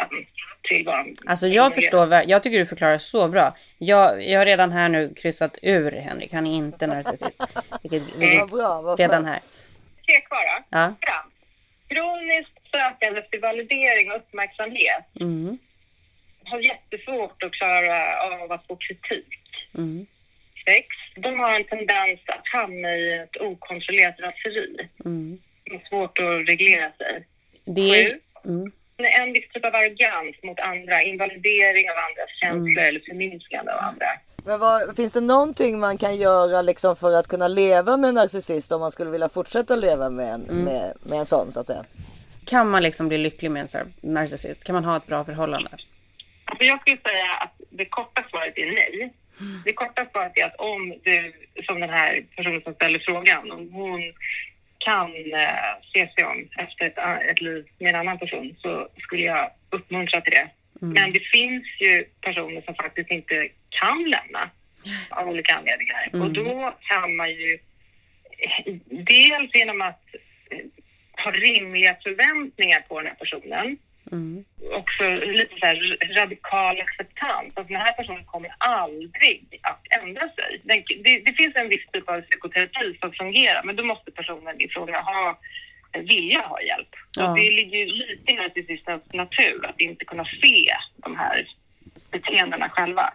tillvaron. 0.64 1.16
Alltså 1.26 1.48
jag 1.48 1.76
förstår, 1.76 2.14
jag 2.26 2.44
tycker 2.44 2.58
du 2.60 2.66
förklarar 2.66 2.98
så 2.98 3.28
bra. 3.28 3.56
Jag, 3.78 4.24
jag 4.30 4.40
har 4.40 4.46
redan 4.46 4.72
här 4.72 4.90
nu 4.90 5.14
kryssat 5.14 5.58
ur 5.62 5.92
Henrik. 5.92 6.34
Han 6.34 6.48
är 6.48 6.56
inte 6.56 6.88
narcissist. 6.88 7.40
Vilket, 7.84 8.04
Vad 8.10 8.20
vilket 8.20 8.50
bra, 8.50 8.82
vad 8.82 9.00
redan 9.00 9.26
här. 9.26 9.40
Tre 10.06 10.22
kvar 10.22 10.58
då. 10.58 10.64
Ja. 10.70 10.94
Fram. 11.02 11.32
Kroniskt 11.88 12.58
sökande 12.74 13.20
efter 13.20 13.40
validering 13.40 14.12
och 14.12 14.18
uppmärksamhet 14.18 15.06
Mm. 15.20 15.58
har 16.44 16.60
jättesvårt 16.60 17.44
att 17.44 17.52
klara 17.52 18.20
av 18.20 18.52
att 18.52 18.68
få 18.68 18.76
kritik. 18.76 19.28
Mm. 19.78 20.06
Sex. 20.66 20.88
De 21.16 21.40
har 21.40 21.56
en 21.56 21.64
tendens 21.64 22.20
att 22.26 22.48
hamna 22.54 22.96
i 22.96 23.14
ett 23.18 23.42
okontrollerat 23.42 24.20
raseri. 24.20 24.90
Mm. 25.06 25.40
Det 25.72 25.78
är 25.78 25.90
svårt 25.90 26.20
att 26.20 26.50
reglera 26.50 26.92
sig. 26.92 27.28
Det 27.66 27.82
är... 27.82 28.10
Sju. 28.10 28.20
Mm. 28.46 28.72
en 28.98 29.34
viss 29.34 29.50
typ 29.54 29.66
av 29.66 29.76
arrogans 29.76 30.36
mot 30.44 30.60
andra, 30.60 31.02
invalidering 31.02 31.86
av 31.90 31.98
andras 32.08 32.30
känslor 32.42 32.84
eller 32.84 33.00
förminskande 33.00 33.72
av 33.72 33.80
andra. 33.80 34.08
Men 34.46 34.60
vad, 34.60 34.96
finns 34.96 35.14
det 35.14 35.22
någonting 35.22 35.80
man 35.80 35.98
kan 35.98 36.16
göra 36.16 36.62
liksom 36.62 36.96
för 36.96 37.14
att 37.14 37.28
kunna 37.28 37.48
leva 37.48 37.98
med 37.98 38.08
en 38.08 38.16
narcissist 38.16 38.72
om 38.72 38.82
man 38.82 38.92
skulle 38.92 39.12
vilja 39.12 39.30
fortsätta 39.30 39.76
leva 39.76 40.10
med 40.10 40.34
en, 40.34 40.42
med, 40.42 40.94
med 41.04 41.20
en 41.20 41.26
sån 41.26 41.52
så 41.52 41.60
att 41.60 41.66
säga? 41.66 41.84
Kan 42.46 42.70
man 42.70 42.84
liksom 42.84 43.08
bli 43.08 43.18
lycklig 43.18 43.52
med 43.52 43.76
en 43.76 43.94
narcissist? 44.02 44.64
Kan 44.64 44.74
man 44.74 44.86
ha 44.86 44.98
ett 44.98 45.08
bra 45.08 45.26
förhållande? 45.26 45.70
Alltså 46.46 46.64
jag 46.64 46.82
skulle 46.82 46.98
säga 46.98 47.32
att 47.40 47.54
det 47.70 47.86
korta 47.86 48.24
svaret 48.30 48.58
är 48.58 48.66
nej. 48.66 49.14
Det 49.66 49.74
korta 49.74 50.06
svaret 50.12 50.32
är 50.36 50.46
att 50.46 50.56
om 50.56 50.94
du, 51.04 51.34
som 51.64 51.80
den 51.80 51.90
här 51.90 52.26
personen 52.36 52.62
som 52.62 52.74
ställer 52.74 53.00
frågan, 53.00 53.52
om 53.52 53.74
hon 53.74 54.02
kan 54.86 55.10
eh, 55.16 55.74
se 55.94 56.08
sig 56.14 56.24
om 56.26 56.50
efter 56.58 56.86
ett, 56.86 56.98
a- 56.98 57.22
ett 57.32 57.42
liv 57.42 57.66
med 57.80 57.90
en 57.90 58.00
annan 58.00 58.20
person 58.20 58.56
så 58.62 58.88
skulle 58.98 59.24
jag 59.24 59.52
uppmuntra 59.70 60.22
till 60.22 60.34
det. 60.34 60.50
Men 60.94 61.14
det 61.14 61.20
finns 61.20 61.64
ju 61.80 62.06
personer 62.22 62.62
som 62.62 62.76
faktiskt 62.76 63.12
inte 63.12 63.48
kan 63.70 64.04
lämna 64.10 64.50
av 65.10 65.30
olika 65.30 65.56
anledningar. 65.56 66.10
Och 66.22 66.32
då 66.32 66.76
kan 66.80 67.16
man 67.16 67.30
ju 67.32 67.60
eh, 68.40 68.74
dels 68.90 69.56
genom 69.56 69.82
att 69.82 70.02
eh, 70.52 70.66
ha 71.24 71.32
rimliga 71.32 71.96
förväntningar 72.04 72.82
på 72.88 73.00
den 73.00 73.08
här 73.08 73.16
personen 73.16 73.78
Mm. 74.12 74.46
också 74.72 75.04
lite 75.16 75.60
så 75.60 75.66
här 75.66 75.98
radikal 76.16 76.82
acceptans. 76.82 77.58
Att 77.58 77.68
den 77.68 77.78
här 77.78 77.94
personen 77.94 78.26
kommer 78.26 78.56
aldrig 78.58 79.60
att 79.62 80.02
ändra 80.02 80.22
sig. 80.22 80.62
Den, 80.64 80.84
det, 81.04 81.20
det 81.26 81.34
finns 81.34 81.56
en 81.56 81.70
viss 81.70 81.88
typ 81.94 82.10
av 82.10 82.22
psykoterapi 82.22 82.98
som 83.00 83.12
fungerar 83.14 83.64
men 83.64 83.76
då 83.76 83.84
måste 83.84 84.12
personen 84.12 84.62
i 84.62 84.70
fråga 84.70 85.02
ha 85.02 85.40
vilja 85.94 86.42
ha 86.42 86.62
hjälp. 86.62 86.96
Ja. 87.18 87.30
Och 87.30 87.38
det 87.38 87.52
ligger 87.52 87.78
ju 87.78 87.86
lite 87.86 88.32
i 88.32 88.36
narcissistens 88.36 89.14
natur 89.14 89.66
att 89.66 89.82
inte 89.82 90.06
kunna 90.06 90.26
se 90.26 90.74
de 90.96 91.16
här 91.16 91.48
beteendena 92.12 92.70
själva. 92.70 93.14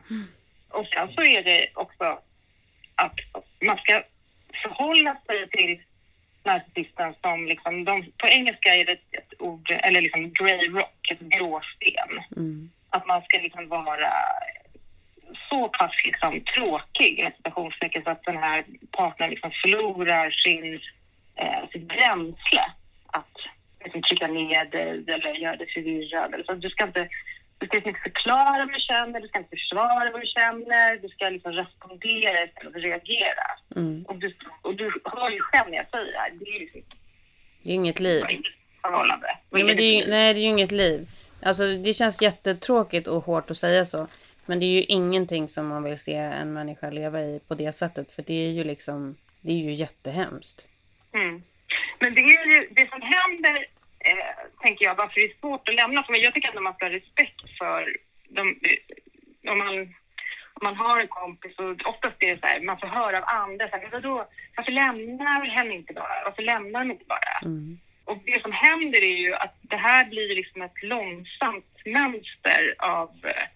Och 0.69 0.87
sen 0.87 1.09
så 1.15 1.23
är 1.23 1.43
det 1.43 1.69
också 1.75 2.19
att 2.95 3.15
man 3.67 3.77
ska 3.77 4.03
förhålla 4.63 5.17
sig 5.27 5.49
till 5.51 5.81
narcissisten 6.47 7.15
som 7.23 7.47
liksom, 7.47 7.85
de, 7.85 8.03
på 8.03 8.27
engelska 8.29 8.75
är 8.75 8.85
det 8.85 8.93
ett, 8.93 9.33
ord, 9.39 9.71
eller 9.71 10.01
liksom 10.01 10.33
grey 10.33 10.69
rock, 10.69 11.11
ett 11.11 11.21
gråsten. 11.21 12.11
Mm. 12.37 12.71
Att 12.91 13.07
man 13.07 13.23
ska 13.23 13.39
liksom 13.39 13.69
vara 13.69 14.13
så 15.49 15.69
pass 15.69 16.05
liksom 16.05 16.41
tråkig, 16.41 17.19
inom 17.19 17.33
citationstecken, 17.37 18.03
så 18.03 18.11
att 18.11 18.25
den 18.25 18.37
här 18.37 18.65
partnern 18.91 19.31
liksom 19.31 19.51
förlorar 19.63 20.31
sin, 20.31 20.81
eh, 21.37 21.69
sitt 21.73 21.89
bränsle 21.89 22.65
att 23.07 23.37
liksom 23.85 24.03
trycka 24.03 24.27
ner 24.27 24.65
dig 24.65 25.05
eller 25.09 25.35
göra 25.35 25.57
dig 25.57 25.67
förvirrad. 25.75 26.35
Eller 26.35 26.45
så. 26.45 26.55
Du 26.55 26.71
ska 26.71 26.85
inte 26.85 27.09
du 27.59 27.67
ska 27.67 27.77
liksom 27.77 27.89
inte 27.89 28.01
förklara 28.01 28.59
vad 28.67 28.75
du 28.75 28.81
känner, 28.81 29.21
du 29.21 29.29
ska 29.29 29.39
inte 29.39 29.51
försvara 29.57 30.11
vad 30.11 30.21
du 30.21 30.27
känner, 30.27 30.97
du 30.97 31.09
ska 31.09 31.29
liksom 31.29 31.53
respondera 31.53 32.45
istället 32.45 32.73
för 32.73 32.79
att 32.79 32.85
reagera. 32.85 33.47
Mm. 33.77 34.05
Och, 34.09 34.17
du, 34.17 34.37
och 34.63 34.75
du 34.75 34.85
hör 35.05 35.31
ju 35.31 35.41
själv 35.41 35.71
när 35.71 35.77
jag 35.77 35.91
säger 35.91 36.13
det 36.13 36.19
här, 36.19 36.31
det 36.31 36.45
är 36.45 36.53
ju 36.53 36.59
liksom 36.59 36.83
Det 37.63 37.69
är 37.69 37.73
ju 37.73 37.75
inget 37.75 38.01
liv. 38.01 38.25
förhållande. 38.83 39.27
Nej, 39.51 39.65
men 39.65 39.77
det 39.77 39.83
är 39.83 40.01
ju, 40.01 40.11
nej, 40.11 40.35
det 40.35 40.41
är 40.41 40.43
ju 40.43 40.49
inget 40.49 40.73
liv. 40.73 41.09
Alltså, 41.43 41.77
det 41.77 41.93
känns 41.93 42.23
jättetråkigt 42.23 43.07
och 43.09 43.25
hårt 43.25 43.51
att 43.51 43.57
säga 43.57 43.85
så. 43.85 44.07
Men 44.47 44.61
det 44.61 44.67
är 44.67 44.71
ju 44.71 44.83
ingenting 44.85 45.49
som 45.49 45.67
man 45.67 45.83
vill 45.83 45.99
se 45.99 46.15
en 46.15 46.53
människa 46.53 46.91
leva 46.91 47.21
i 47.23 47.41
på 47.49 47.55
det 47.55 47.73
sättet. 47.73 48.11
För 48.13 48.23
det 48.23 48.47
är 48.47 48.51
ju 48.51 48.65
liksom, 48.65 49.17
det 49.41 49.53
är 49.53 49.57
ju 49.57 49.73
jättehemskt. 49.73 50.65
Mm. 51.15 51.43
Men 52.01 52.15
det 52.15 52.21
är 52.21 52.49
ju 52.49 52.69
det 52.71 52.89
som 52.91 53.03
händer, 53.03 53.67
eh, 54.11 54.37
tänker 54.63 54.85
jag, 54.85 54.95
varför 54.95 55.15
det 55.21 55.27
är 55.27 55.41
svårt 55.41 55.69
att 55.69 55.75
lämna. 55.75 56.03
För 56.03 56.15
jag 56.15 56.35
tycker 56.35 56.49
att 56.49 56.63
man 56.63 56.75
ska 56.75 56.85
ha 56.85 56.93
respekt 56.93 57.41
för 57.59 57.97
de, 58.29 58.43
om 59.51 59.59
man 59.59 59.95
om 60.61 60.65
man 60.65 60.77
har 60.77 61.01
en 61.01 61.09
kompis 61.09 61.59
och 61.59 61.91
oftast 61.93 62.17
är 62.21 62.35
det 62.35 62.41
så 62.41 62.47
här, 62.47 62.61
man 62.61 62.79
får 62.79 62.87
höra 62.87 63.19
av 63.19 63.25
andra, 63.27 63.69
så 63.69 63.77
här, 63.77 63.89
vadå, 63.93 64.29
varför 64.57 64.73
lämnar 64.73 65.47
henne 65.47 65.75
inte 65.75 65.93
bara? 65.93 66.25
Varför 66.25 66.43
lämnar 66.43 66.81
de 66.81 66.91
inte 66.91 67.05
bara? 67.05 67.39
Mm. 67.43 67.79
Och 68.05 68.19
det 68.27 68.43
som 68.43 68.53
händer 68.53 69.05
är 69.05 69.17
ju 69.17 69.35
att 69.35 69.55
det 69.61 69.77
här 69.77 70.05
blir 70.05 70.37
liksom 70.37 70.63
ett 70.63 70.83
långsamt 70.83 71.65
mönster 71.85 72.75
av, 72.79 73.11
eh, 73.23 73.47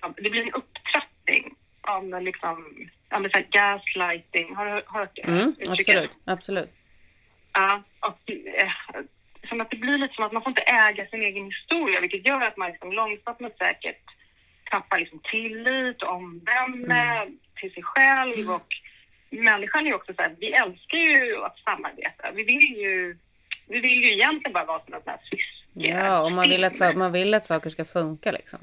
av 0.00 0.14
det 0.16 0.30
blir 0.30 0.42
en 0.42 0.52
upptrappning 0.52 1.54
av 1.80 2.22
liksom, 2.22 2.88
men 3.10 3.30
så 3.30 3.38
här 3.38 3.46
gaslighting. 3.50 4.54
Har 4.54 4.66
du 4.66 4.82
hört 4.86 5.10
det? 5.14 5.22
Mm, 5.22 5.54
absolut, 5.68 6.10
absolut. 6.24 6.70
Ja, 7.52 7.82
och 8.00 8.30
eh, 8.30 8.72
som 9.46 9.60
att 9.60 9.70
det 9.70 9.76
blir 9.76 9.98
lite 9.98 10.14
som 10.14 10.24
att 10.24 10.32
man 10.32 10.42
får 10.42 10.50
inte 10.50 10.62
äga 10.62 11.06
sin 11.06 11.22
egen 11.22 11.44
historia, 11.44 12.00
vilket 12.00 12.26
gör 12.26 12.40
att 12.40 12.56
man 12.56 12.70
liksom 12.70 12.92
långsamt 12.92 13.40
men 13.40 13.50
säkert 13.58 14.02
tappar 14.70 14.98
liksom 14.98 15.20
tillit 15.30 16.02
omdöme 16.02 17.26
till 17.60 17.72
sig 17.72 17.82
själv. 17.82 18.50
Och 18.50 18.66
människan 19.30 19.84
är 19.84 19.88
ju 19.88 19.94
också 19.94 20.14
så 20.14 20.22
här, 20.22 20.34
vi 20.38 20.52
älskar 20.52 20.98
ju 20.98 21.44
att 21.44 21.58
samarbeta. 21.58 22.30
Vi 22.34 22.44
vill 22.44 22.76
ju, 22.76 23.18
vi 23.66 23.80
vill 23.80 24.02
ju 24.02 24.12
egentligen 24.12 24.52
bara 24.52 24.64
vara 24.64 24.84
som 24.84 24.94
ett 24.94 25.04
sånt 25.04 25.16
här 25.16 25.28
syske. 25.30 25.56
Ja, 25.72 26.20
och 26.20 26.32
man 26.32 26.48
vill, 26.48 26.64
att, 26.64 26.96
man 26.96 27.12
vill 27.12 27.34
att 27.34 27.44
saker 27.44 27.70
ska 27.70 27.84
funka 27.84 28.32
liksom. 28.32 28.58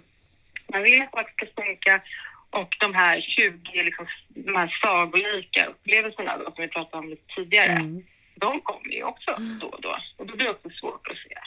Man 0.68 0.84
vill 0.84 1.02
att 1.02 1.12
saker 1.12 1.46
ska 1.46 1.64
funka 1.64 2.02
och 2.50 2.76
de 2.80 2.94
här 2.94 3.22
20 3.22 3.84
liksom, 3.84 4.08
de 4.28 4.56
här 4.56 4.80
sagolika 4.82 5.66
upplevelserna 5.66 6.38
då, 6.38 6.44
som 6.44 6.54
vi 6.58 6.68
pratade 6.68 6.98
om 6.98 7.10
lite 7.10 7.36
tidigare, 7.36 7.72
Mm. 7.72 8.04
De 8.36 8.62
kommer 8.62 8.90
ju 8.92 9.04
också 9.04 9.32
då 9.62 9.68
och 9.68 9.82
då. 9.82 9.96
Och 10.18 10.26
då 10.28 10.36
blir 10.36 10.46
det 10.46 10.52
också 10.52 10.70
svårt 10.70 11.08
att 11.08 11.18
se. 11.18 11.38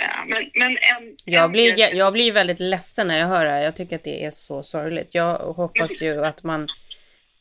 Ja, 0.00 0.24
men, 0.28 0.50
men 0.54 0.70
en, 0.70 1.16
Jag 1.24 1.50
blir, 1.50 1.76
grej- 1.76 1.96
jag 1.96 2.12
blir 2.12 2.32
väldigt 2.32 2.60
ledsen 2.60 3.08
när 3.08 3.18
jag 3.18 3.26
hör 3.26 3.44
det 3.44 3.50
här. 3.50 3.60
Jag 3.62 3.76
tycker 3.76 3.96
att 3.96 4.04
det 4.04 4.24
är 4.24 4.30
så 4.30 4.62
sorgligt. 4.62 5.14
Jag 5.14 5.38
hoppas 5.38 6.02
ju 6.02 6.24
att 6.24 6.42
man 6.42 6.68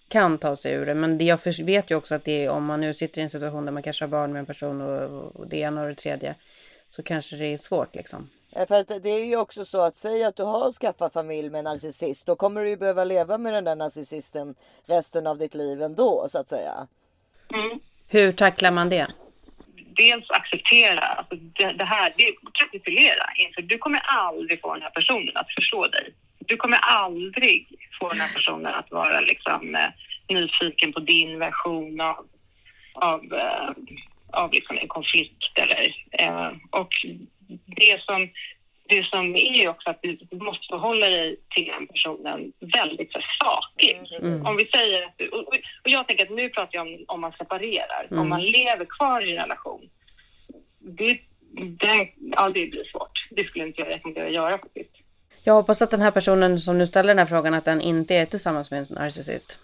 kan 0.07 0.37
ta 0.37 0.55
sig 0.55 0.73
ur 0.73 0.85
det. 0.85 0.93
Men 0.93 1.17
det, 1.17 1.23
jag 1.23 1.39
vet 1.63 1.91
ju 1.91 1.95
också 1.95 2.15
att 2.15 2.25
det 2.25 2.45
är, 2.45 2.49
om 2.49 2.65
man 2.65 2.81
nu 2.81 2.93
sitter 2.93 3.19
i 3.19 3.23
en 3.23 3.29
situation 3.29 3.65
där 3.65 3.71
man 3.71 3.83
kanske 3.83 4.03
har 4.05 4.09
barn 4.09 4.33
med 4.33 4.39
en 4.39 4.45
person 4.45 4.81
och, 4.81 5.35
och 5.35 5.47
det 5.47 5.57
ena 5.57 5.81
och 5.81 5.87
det 5.87 5.95
tredje. 5.95 6.35
Så 6.89 7.03
kanske 7.03 7.35
det 7.35 7.45
är 7.53 7.57
svårt 7.57 7.95
liksom. 7.95 8.29
Eh, 8.55 8.67
För 8.67 8.75
att 8.79 8.87
det 9.03 9.09
är 9.09 9.25
ju 9.25 9.37
också 9.37 9.65
så 9.65 9.81
att 9.81 9.95
säga 9.95 10.27
att 10.27 10.35
du 10.35 10.43
har 10.43 10.71
skaffat 10.71 11.13
familj 11.13 11.49
med 11.49 11.59
en 11.59 11.65
narcissist. 11.65 12.25
Då 12.25 12.35
kommer 12.35 12.61
du 12.63 12.69
ju 12.69 12.77
behöva 12.77 13.03
leva 13.03 13.37
med 13.37 13.53
den 13.53 13.63
där 13.63 13.75
narcissisten 13.75 14.55
resten 14.85 15.27
av 15.27 15.37
ditt 15.37 15.53
liv 15.55 15.81
ändå 15.81 16.27
så 16.29 16.37
att 16.39 16.47
säga. 16.49 16.87
Mm. 17.53 17.79
Hur 18.13 18.31
tacklar 18.31 18.71
man 18.71 18.89
det? 18.89 19.07
dels 19.95 20.29
acceptera 20.29 20.99
alltså 20.99 21.35
det, 21.35 21.73
det 21.73 21.85
här, 21.85 22.13
det, 22.17 22.35
kapitulera 22.53 23.25
inför 23.37 23.61
du 23.61 23.77
kommer 23.77 23.99
aldrig 23.99 24.61
få 24.61 24.73
den 24.73 24.81
här 24.81 24.89
personen 24.89 25.37
att 25.37 25.53
förstå 25.53 25.87
dig. 25.87 26.13
Du 26.39 26.57
kommer 26.57 26.77
aldrig 26.77 27.67
få 27.99 28.09
den 28.09 28.21
här 28.21 28.33
personen 28.33 28.73
att 28.73 28.91
vara 28.91 29.19
liksom 29.19 29.75
eh, 29.75 29.89
nyfiken 30.29 30.93
på 30.93 30.99
din 30.99 31.39
version 31.39 32.01
av, 32.01 32.25
av, 32.93 33.33
eh, 33.33 33.69
av 34.31 34.53
liksom 34.53 34.77
en 34.77 34.87
konflikt 34.87 35.51
eller 35.55 35.95
eh, 36.11 36.51
och 36.69 36.91
det 37.65 38.01
som 38.01 38.29
det 38.95 39.03
som 39.13 39.35
är 39.35 39.69
också 39.69 39.89
att 39.89 39.99
du 40.01 40.17
måste 40.31 40.67
förhålla 40.69 41.07
dig 41.09 41.37
till 41.55 41.65
den 41.65 41.87
personen 41.87 42.39
väldigt 42.79 43.11
så 43.11 43.19
saklig. 43.43 43.95
Mm. 44.21 44.45
Om 44.45 44.57
vi 44.57 44.65
säger 44.65 45.05
att 45.05 45.13
du, 45.17 45.27
och 45.83 45.89
jag 45.95 46.07
tänker 46.07 46.25
att 46.25 46.31
nu 46.31 46.49
pratar 46.49 46.69
jag 46.71 46.87
om 46.87 47.05
om 47.07 47.21
man 47.21 47.31
separerar, 47.31 48.07
Mm. 48.09 48.21
om 48.21 48.29
man 48.29 48.41
lever 48.41 48.85
kvar 48.85 49.27
i 49.27 49.31
en 49.31 49.41
relation. 49.43 49.89
Det, 50.79 51.19
det, 51.83 52.09
ja, 52.35 52.49
det 52.49 52.65
blir 52.71 52.83
svårt. 52.91 53.27
Det 53.31 53.43
skulle 53.47 53.65
inte 53.65 53.81
jag 53.81 53.89
rekommendera 53.89 54.27
att 54.27 54.33
göra 54.33 54.57
faktiskt. 54.57 54.91
Jag 55.43 55.53
hoppas 55.53 55.81
att 55.81 55.91
den 55.91 56.01
här 56.01 56.11
personen 56.11 56.59
som 56.59 56.77
nu 56.77 56.87
ställer 56.87 57.07
den 57.07 57.19
här 57.19 57.25
frågan 57.25 57.53
att 57.53 57.65
den 57.65 57.81
inte 57.81 58.15
är 58.15 58.25
tillsammans 58.25 58.71
med 58.71 58.79
en 58.79 58.85
narcissist. 58.89 59.59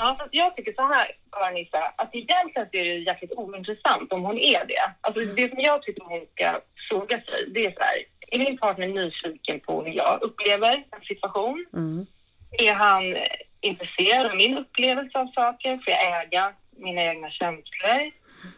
Ja, 0.00 0.16
fast 0.18 0.34
jag 0.34 0.56
tycker 0.56 0.72
så 0.72 0.82
här, 0.82 1.06
Karin-Lisa, 1.30 1.92
att 1.96 2.14
egentligen 2.14 2.68
så 2.72 2.78
är 2.78 2.84
det 2.84 2.98
jäkligt 2.98 3.32
ointressant 3.32 4.12
om 4.12 4.22
hon 4.22 4.38
är 4.38 4.64
det. 4.66 4.92
Alltså 5.00 5.20
det 5.20 5.48
som 5.48 5.60
jag 5.60 5.82
tycker 5.82 6.04
hon 6.04 6.26
ska 6.34 6.60
fråga 6.88 7.20
sig, 7.20 7.50
det 7.54 7.64
är 7.64 7.72
så 7.72 7.80
här, 7.80 7.98
är 8.30 8.38
min 8.38 8.58
partner 8.58 8.88
nyfiken 8.88 9.60
på 9.60 9.84
hur 9.84 9.92
jag 9.92 10.22
upplever 10.22 10.74
en 10.74 11.04
situation? 11.08 11.66
Mm. 11.72 12.06
Är 12.58 12.74
han 12.74 13.02
intresserad 13.60 14.26
av 14.26 14.36
min 14.36 14.58
upplevelse 14.58 15.18
av 15.18 15.26
saker? 15.26 15.70
Får 15.76 15.90
jag 15.94 16.22
äga 16.22 16.52
mina 16.76 17.02
egna 17.02 17.30
känslor? 17.30 18.00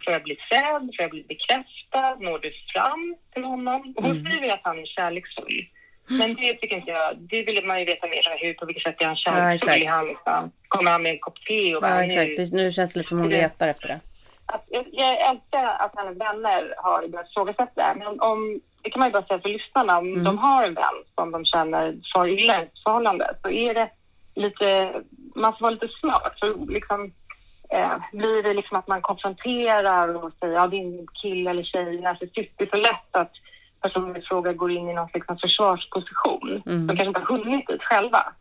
Får 0.04 0.12
jag 0.12 0.22
bli 0.22 0.36
sedd? 0.50 0.82
Får 0.96 1.02
jag 1.02 1.10
bli 1.10 1.24
bekräftad? 1.28 2.14
Når 2.14 2.38
du 2.38 2.52
fram 2.74 3.16
till 3.32 3.44
honom? 3.44 3.94
Och 3.96 4.04
hon 4.04 4.24
skriver 4.24 4.54
att 4.54 4.60
han 4.62 4.78
är 4.78 4.86
kärleksfull. 4.86 5.66
Men 6.06 6.34
det 6.34 6.54
tycker 6.54 6.76
inte 6.76 6.90
jag, 6.90 7.16
det 7.18 7.42
vill 7.42 7.66
man 7.66 7.78
ju 7.78 7.84
veta 7.84 8.06
mer 8.06 8.28
om. 8.32 8.38
Hur, 8.40 8.54
på 8.54 8.66
vilket 8.66 8.82
sätt 8.82 9.02
är 9.02 9.06
han 9.06 9.16
kärleksfull? 9.16 9.82
är 9.82 9.88
han 9.88 10.06
liksom, 10.06 10.50
kommer 10.68 10.90
han 10.90 11.02
med 11.02 11.12
en 11.12 11.18
kopp 11.18 11.40
te 11.48 11.74
och 11.76 11.82
bara, 11.82 11.90
Ja, 12.04 12.06
nu- 12.06 12.20
exakt. 12.20 12.50
Det, 12.52 12.56
nu 12.56 12.72
känns 12.72 12.92
det 12.92 12.98
lite 12.98 13.08
som 13.08 13.18
hon 13.18 13.28
letar 13.30 13.68
efter 13.68 13.88
det. 13.88 14.00
att 14.46 14.64
jag, 14.68 14.84
jag 14.92 15.30
älskar 15.30 15.64
att 15.64 15.92
hennes 15.96 16.16
vänner 16.20 16.74
har 16.76 17.08
börjat 17.08 17.30
ifrågasätta 17.30 17.70
det. 17.74 17.94
Men 17.98 18.20
om, 18.20 18.60
det 18.82 18.90
kan 18.90 18.98
man 19.00 19.08
ju 19.08 19.12
bara 19.12 19.26
säga 19.26 19.40
för 19.40 19.48
lyssnarna, 19.48 19.98
om 19.98 20.06
Mm. 20.12 20.24
de 20.24 20.38
har 20.38 20.64
en 20.64 20.74
vän 20.74 20.98
som 21.14 21.30
de 21.30 21.44
känner 21.44 21.94
far 22.14 22.26
illa 22.26 22.62
i 22.62 22.66
förhållande 22.84 23.34
så 23.42 23.50
är 23.50 23.74
det 23.74 23.90
lite, 24.34 24.92
man 25.34 25.52
får 25.52 25.60
vara 25.60 25.70
lite 25.70 25.88
smart. 25.88 26.32
För 26.40 26.72
liksom, 26.72 27.12
eh, 27.70 27.96
blir 28.12 28.42
det 28.42 28.54
liksom 28.54 28.76
att 28.78 28.88
man 28.88 29.02
konfronterar 29.02 30.24
och 30.24 30.32
säger 30.40 30.54
ja 30.54 30.66
din 30.66 31.06
kille 31.22 31.50
eller 31.50 31.62
tjej 31.62 31.96
är 31.98 32.02
narcissist, 32.02 32.50
det 32.56 32.64
är 32.64 32.76
så 32.76 32.82
lätt 32.82 33.08
att 33.16 33.32
personen 33.84 34.16
i 34.16 34.20
fråga 34.20 34.52
går 34.52 34.70
in 34.70 34.88
i 34.88 34.94
någon 34.94 35.08
slags 35.08 35.40
försvarsposition. 35.40 36.62
Mm. 36.66 36.86
De 36.86 36.96
kanske 36.96 37.08
inte 37.08 37.20
har 37.20 37.38
hunnit 37.38 37.66
dit 37.66 37.82
själva. 37.82 38.32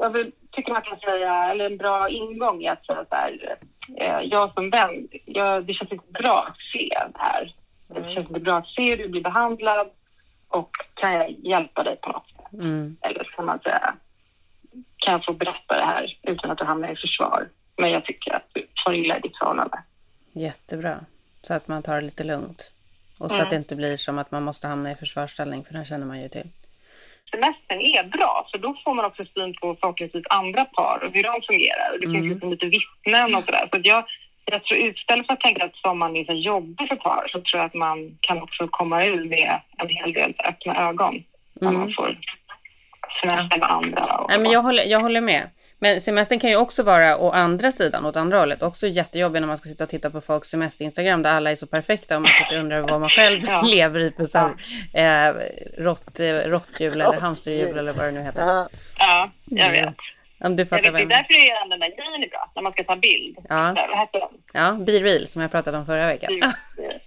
Jag 0.00 0.10
vill, 0.10 0.32
tycker 0.52 0.72
man 0.72 0.82
kan 0.82 0.98
säga, 0.98 1.50
eller 1.50 1.70
en 1.70 1.76
bra 1.76 2.08
ingång 2.08 2.62
är 2.64 2.72
att 2.72 2.86
säga 2.86 3.04
så 3.08 3.14
här, 3.14 3.56
eh, 3.96 4.20
jag 4.20 4.54
som 4.54 4.70
vän, 4.70 5.08
jag, 5.24 5.66
det 5.66 5.72
känns 5.72 5.92
inte 5.92 6.12
bra 6.22 6.46
att 6.48 6.56
se 6.72 6.88
det 7.12 7.18
här. 7.18 7.54
Det 7.88 8.14
känns 8.14 8.28
inte 8.28 8.40
bra 8.40 8.56
att 8.56 8.68
se 8.68 8.90
hur 8.90 8.96
du 8.96 9.08
blir 9.08 9.22
behandlad 9.22 9.86
och 10.48 10.70
kan 10.94 11.12
jag 11.12 11.30
hjälpa 11.30 11.82
dig 11.82 11.96
på 11.96 12.08
något 12.08 12.26
sätt? 12.28 12.52
Mm. 12.52 12.96
Eller 13.00 13.24
kan 13.36 13.44
man 13.44 13.58
säga, 13.58 13.94
kan 14.96 15.12
jag 15.12 15.24
få 15.24 15.32
berätta 15.32 15.74
det 15.78 15.84
här 15.84 16.18
utan 16.22 16.50
att 16.50 16.58
du 16.58 16.64
hamnar 16.64 16.92
i 16.92 16.96
försvar? 16.96 17.48
Men 17.76 17.90
jag 17.90 18.04
tycker 18.04 18.34
att 18.34 18.48
du 18.52 18.66
tar 18.84 18.92
illa 18.92 19.16
i 19.18 19.20
ditt 19.20 19.38
förhållande. 19.38 19.82
Jättebra. 20.32 21.00
Så 21.42 21.54
att 21.54 21.68
man 21.68 21.82
tar 21.82 21.94
det 21.94 22.00
lite 22.00 22.24
lugnt. 22.24 22.72
Och 23.18 23.30
så 23.30 23.34
Mm. 23.34 23.44
att 23.44 23.50
det 23.50 23.56
inte 23.56 23.76
blir 23.76 23.96
som 23.96 24.18
att 24.18 24.30
man 24.30 24.42
måste 24.42 24.68
hamna 24.68 24.90
i 24.90 24.94
försvarsställning, 24.94 25.64
för 25.64 25.72
den 25.72 25.84
känner 25.84 26.06
man 26.06 26.20
ju 26.22 26.28
till. 26.28 26.48
semestern 27.30 27.80
är 27.80 28.04
bra, 28.04 28.48
för 28.50 28.58
då 28.58 28.76
får 28.84 28.94
man 28.94 29.04
också 29.04 29.24
syn 29.34 29.54
på 29.60 29.76
förhoppningsvis 29.80 30.24
andra 30.30 30.64
par 30.64 31.04
och 31.04 31.12
hur 31.14 31.22
de 31.22 31.42
fungerar. 31.46 31.92
Och 31.92 32.00
det 32.00 32.06
Mm. 32.06 32.14
finns 32.20 32.30
liksom 32.32 32.50
lite 32.50 32.66
vittnen 32.66 33.34
och 33.34 33.44
sådär. 33.44 33.68
Så 33.72 33.76
att 33.78 33.86
jag, 33.86 34.04
jag 34.44 34.64
tror 34.64 34.80
istället 34.80 35.26
för 35.26 35.32
att 35.32 35.40
tänka 35.40 35.64
att 35.64 35.76
sommaren 35.76 36.16
är 36.16 36.24
så 36.24 36.32
jobbig 36.32 36.88
för 36.88 36.96
par 36.96 37.26
så 37.28 37.40
tror 37.40 37.58
jag 37.60 37.64
att 37.66 37.74
man 37.74 38.18
kan 38.20 38.42
också 38.42 38.68
komma 38.70 39.04
ur 39.06 39.24
med 39.24 39.60
en 39.78 39.88
hel 39.88 40.12
del 40.12 40.34
öppna 40.48 40.88
ögon. 40.88 41.24
När 41.60 41.72
man 41.72 41.92
får 41.96 42.18
semester 43.22 43.58
med 43.58 43.70
andra. 43.70 44.04
Och 44.04 44.26
Mm. 44.26 44.26
Nej, 44.28 44.38
men 44.38 44.52
jag 44.52 44.62
håller, 44.62 44.82
jag 44.84 45.00
håller 45.00 45.20
med. 45.20 45.50
Men 45.78 46.00
semestern 46.00 46.38
kan 46.38 46.50
ju 46.50 46.56
också 46.56 46.82
vara 46.82 47.18
å 47.18 47.30
andra 47.30 47.72
sidan, 47.72 48.06
åt 48.06 48.16
andra 48.16 48.38
hållet. 48.38 48.62
Också 48.62 48.86
jättejobbig 48.86 49.40
när 49.40 49.48
man 49.48 49.56
ska 49.58 49.68
sitta 49.68 49.84
och 49.84 49.90
titta 49.90 50.10
på 50.10 50.20
folks 50.20 50.48
semester-instagram 50.48 51.22
där 51.22 51.34
alla 51.34 51.50
är 51.50 51.54
så 51.54 51.66
perfekta 51.66 52.16
och 52.16 52.22
man 52.22 52.30
sitter 52.30 52.56
och 52.56 52.60
undrar 52.60 52.80
vad 52.80 53.00
man 53.00 53.10
själv 53.10 53.42
Ja. 53.46 53.62
lever 53.66 54.00
i 54.00 54.10
på 54.10 54.26
här, 54.94 55.28
eh, 55.28 55.34
rått, 55.78 56.20
eh, 56.20 56.26
råttjul 56.32 57.00
eller 57.00 57.20
hamsterhjul 57.20 57.78
eller 57.78 57.92
vad 57.92 58.04
det 58.06 58.10
nu 58.12 58.20
heter. 58.22 58.40
Ja, 58.42 58.68
Ja, 58.98 59.30
jag 59.44 59.70
vet. 59.70 59.94
Om 60.40 60.56
du 60.56 60.62
Jag 60.62 60.68
fattar 60.68 60.92
det 60.92 60.98
är 61.02 61.06
därför 61.06 61.28
det 61.28 61.50
är 61.50 61.68
den 61.68 61.80
där 61.80 61.88
grejen 61.88 62.22
är 62.24 62.28
bra, 62.28 62.50
när 62.54 62.62
man 62.62 62.72
ska 62.72 62.84
ta 62.84 62.96
bild. 62.96 63.36
Ja. 63.48 63.74
Så, 63.76 63.86
Vad 63.88 63.98
heter 63.98 64.20
den? 64.20 64.28
Ja, 64.52 64.72
Be 64.72 64.92
Real 64.92 65.26
som 65.28 65.42
jag 65.42 65.50
pratade 65.50 65.78
om 65.78 65.86
förra 65.86 66.06
veckan. 66.06 66.52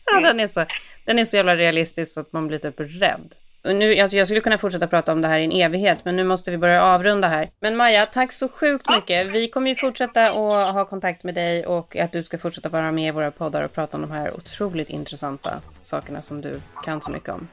Ja, 0.05 0.19
den, 0.21 0.39
är 0.39 0.47
så, 0.47 0.65
den 1.05 1.19
är 1.19 1.25
så 1.25 1.35
jävla 1.35 1.55
realistisk 1.55 2.17
att 2.17 2.33
man 2.33 2.47
blir 2.47 2.57
typ 2.57 2.75
rädd. 2.77 3.33
Och 3.63 3.75
nu, 3.75 3.99
alltså 3.99 4.17
jag 4.17 4.27
skulle 4.27 4.41
kunna 4.41 4.57
fortsätta 4.57 4.87
prata 4.87 5.11
om 5.11 5.21
det 5.21 5.27
här 5.27 5.39
i 5.39 5.43
en 5.43 5.51
evighet, 5.51 6.05
men 6.05 6.15
nu 6.15 6.23
måste 6.23 6.51
vi 6.51 6.57
börja 6.57 6.83
avrunda 6.83 7.27
här. 7.27 7.49
Men 7.59 7.77
Maja, 7.77 8.05
tack 8.05 8.31
så 8.31 8.49
sjukt 8.49 8.95
mycket. 8.95 9.27
Vi 9.27 9.49
kommer 9.49 9.69
ju 9.69 9.75
fortsätta 9.75 10.27
att 10.27 10.73
ha 10.73 10.85
kontakt 10.85 11.23
med 11.23 11.35
dig 11.35 11.65
och 11.65 11.95
att 11.95 12.11
du 12.11 12.23
ska 12.23 12.37
fortsätta 12.37 12.69
vara 12.69 12.91
med 12.91 13.07
i 13.07 13.11
våra 13.11 13.31
poddar 13.31 13.63
och 13.63 13.73
prata 13.73 13.97
om 13.97 14.01
de 14.01 14.11
här 14.11 14.35
otroligt 14.35 14.89
intressanta 14.89 15.61
sakerna 15.83 16.21
som 16.21 16.41
du 16.41 16.61
kan 16.85 17.01
så 17.01 17.11
mycket 17.11 17.29
om. 17.29 17.47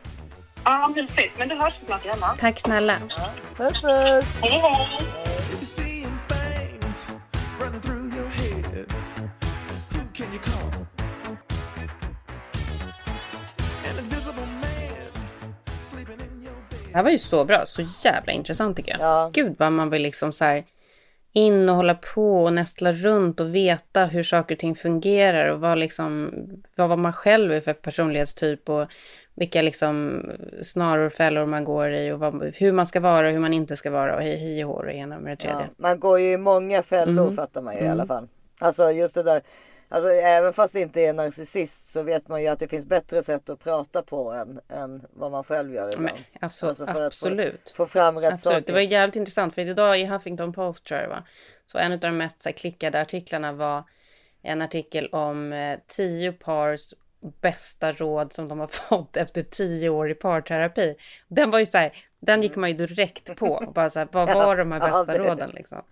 Ja, 0.64 0.92
mysigt. 0.96 1.38
Men 1.38 1.48
du 1.48 1.54
hörs 1.54 1.74
snart 1.86 2.04
igen 2.04 2.18
va? 2.20 2.36
Tack 2.40 2.61
snälla. 2.61 2.98
puss 3.57 3.82
puss! 3.82 4.26
Hej, 4.42 4.61
hej! 4.61 5.16
Här 16.97 17.03
var 17.03 17.11
ju 17.11 17.18
så 17.18 17.44
bra, 17.44 17.66
så 17.66 17.82
jävla 18.05 18.32
intressant 18.32 18.76
tycker 18.76 18.92
jag. 18.92 19.01
Ja. 19.01 19.30
Gud 19.32 19.55
vad 19.59 19.72
man 19.72 19.90
vill 19.90 20.03
liksom 20.03 20.32
så 20.32 20.44
här 20.44 20.64
in 21.32 21.68
och 21.68 21.76
hålla 21.76 21.94
på 21.94 22.44
och 22.44 22.53
nästla 22.53 22.92
runt 22.92 23.40
och 23.40 23.55
veta 23.55 24.05
hur 24.05 24.22
saker 24.22 24.55
och 24.55 24.59
ting 24.59 24.74
fungerar 24.76 25.49
och 25.49 25.61
vad 25.61 25.78
liksom, 25.78 26.30
vad 26.76 26.88
vad 26.88 26.99
man 26.99 27.12
själv 27.12 27.53
är 27.53 27.61
för 27.61 27.72
personlighetstyp 27.72 28.68
och 28.68 28.86
vilka 29.34 29.62
liksom 29.62 30.22
snaror 30.62 31.07
och 31.07 31.12
fällor 31.12 31.47
man 31.47 31.64
går 31.64 31.92
i 31.92 32.12
och 32.12 32.18
vad, 32.18 32.55
hur 32.57 32.72
man 32.72 32.86
ska 32.86 33.01
vara 33.01 33.26
och 33.26 33.32
hur 33.32 33.38
man 33.38 33.53
inte 33.53 33.76
ska 33.76 33.90
vara 33.90 34.16
och 34.16 34.22
hej, 34.22 34.36
hej 34.36 34.64
och 34.64 34.70
hår 34.70 34.84
och 34.84 34.92
ena 34.92 35.18
med 35.18 35.32
det 35.32 35.36
tredje. 35.36 35.61
Ja, 35.61 35.68
man 35.76 36.01
går 36.01 36.20
ju 36.20 36.32
i 36.32 36.38
många 36.38 36.82
fällor 36.82 37.24
Mm. 37.24 37.36
fattar 37.36 37.62
man 37.62 37.74
ju 37.74 37.80
i 37.80 37.88
alla 37.88 38.07
fall. 38.07 38.28
Alltså 38.59 38.90
just 38.90 39.14
det 39.14 39.22
där. 39.22 39.40
Alltså 39.89 40.11
även 40.11 40.53
fast 40.53 40.72
det 40.72 40.80
inte 40.80 41.01
är 41.01 41.12
narcissist 41.12 41.93
så 41.93 42.03
vet 42.03 42.28
man 42.28 42.43
ju 42.43 42.49
att 42.49 42.59
det 42.59 42.68
finns 42.68 42.87
bättre 42.87 43.22
sätt 43.22 43.49
att 43.51 43.59
prata 43.61 44.03
på 44.03 44.30
än, 44.32 44.61
än 44.68 45.07
vad 45.11 45.30
man 45.30 45.45
själv 45.45 45.74
gör 45.74 45.89
ibland. 45.95 46.05
Men, 46.05 46.24
alltså, 46.41 46.68
Alltså, 46.68 46.87
för 46.87 47.01
att 47.01 47.07
absolut. 47.07 47.72
Få, 47.76 47.87
få 47.87 47.87
fram 47.93 48.18
rätt 48.18 48.32
Absolut, 48.32 48.55
saker. 48.57 48.66
det 48.66 48.72
var 48.72 48.80
jävligt 48.80 49.16
intressant 49.16 49.55
för 49.55 49.62
idag 49.62 50.01
i 50.01 50.05
Huffington 50.05 50.53
Post 50.53 50.84
tror 50.87 51.01
jag 51.01 51.09
det 51.09 51.14
var. 51.14 51.22
Så 51.66 51.78
en 51.78 51.93
av 51.93 51.99
de 51.99 52.16
mest 52.16 52.41
så 52.41 52.49
här, 52.49 52.57
klickade 52.57 53.01
artiklarna 53.01 53.53
var 53.53 53.84
en 54.43 54.62
artikel 54.62 55.07
om 55.09 55.53
eh, 55.53 55.78
tio 55.87 56.32
pars 56.32 56.95
bästa 57.41 57.93
råd 57.93 58.32
som 58.32 58.49
de 58.49 58.61
har 58.61 58.66
fått 58.89 59.16
efter 59.16 59.43
tio 59.43 59.89
år 59.89 60.11
i 60.11 60.14
parterapi. 60.14 60.95
Den 61.28 61.51
var 61.51 61.59
ju 61.59 61.66
så 61.66 61.78
här, 61.78 61.93
den 62.20 62.43
gick 62.43 62.57
man 62.57 62.70
ju 62.70 62.76
direkt 62.87 63.37
på. 63.37 63.70
Bara 63.74 63.91
så 63.91 63.99
här, 63.99 64.09
vad 64.12 64.34
var 64.34 64.57
de 64.57 64.72
här 64.72 64.80
Ja, 64.80 64.87
bästa 64.87 65.12
det- 65.12 65.18
råden 65.30 65.51
liksom? 65.55 65.82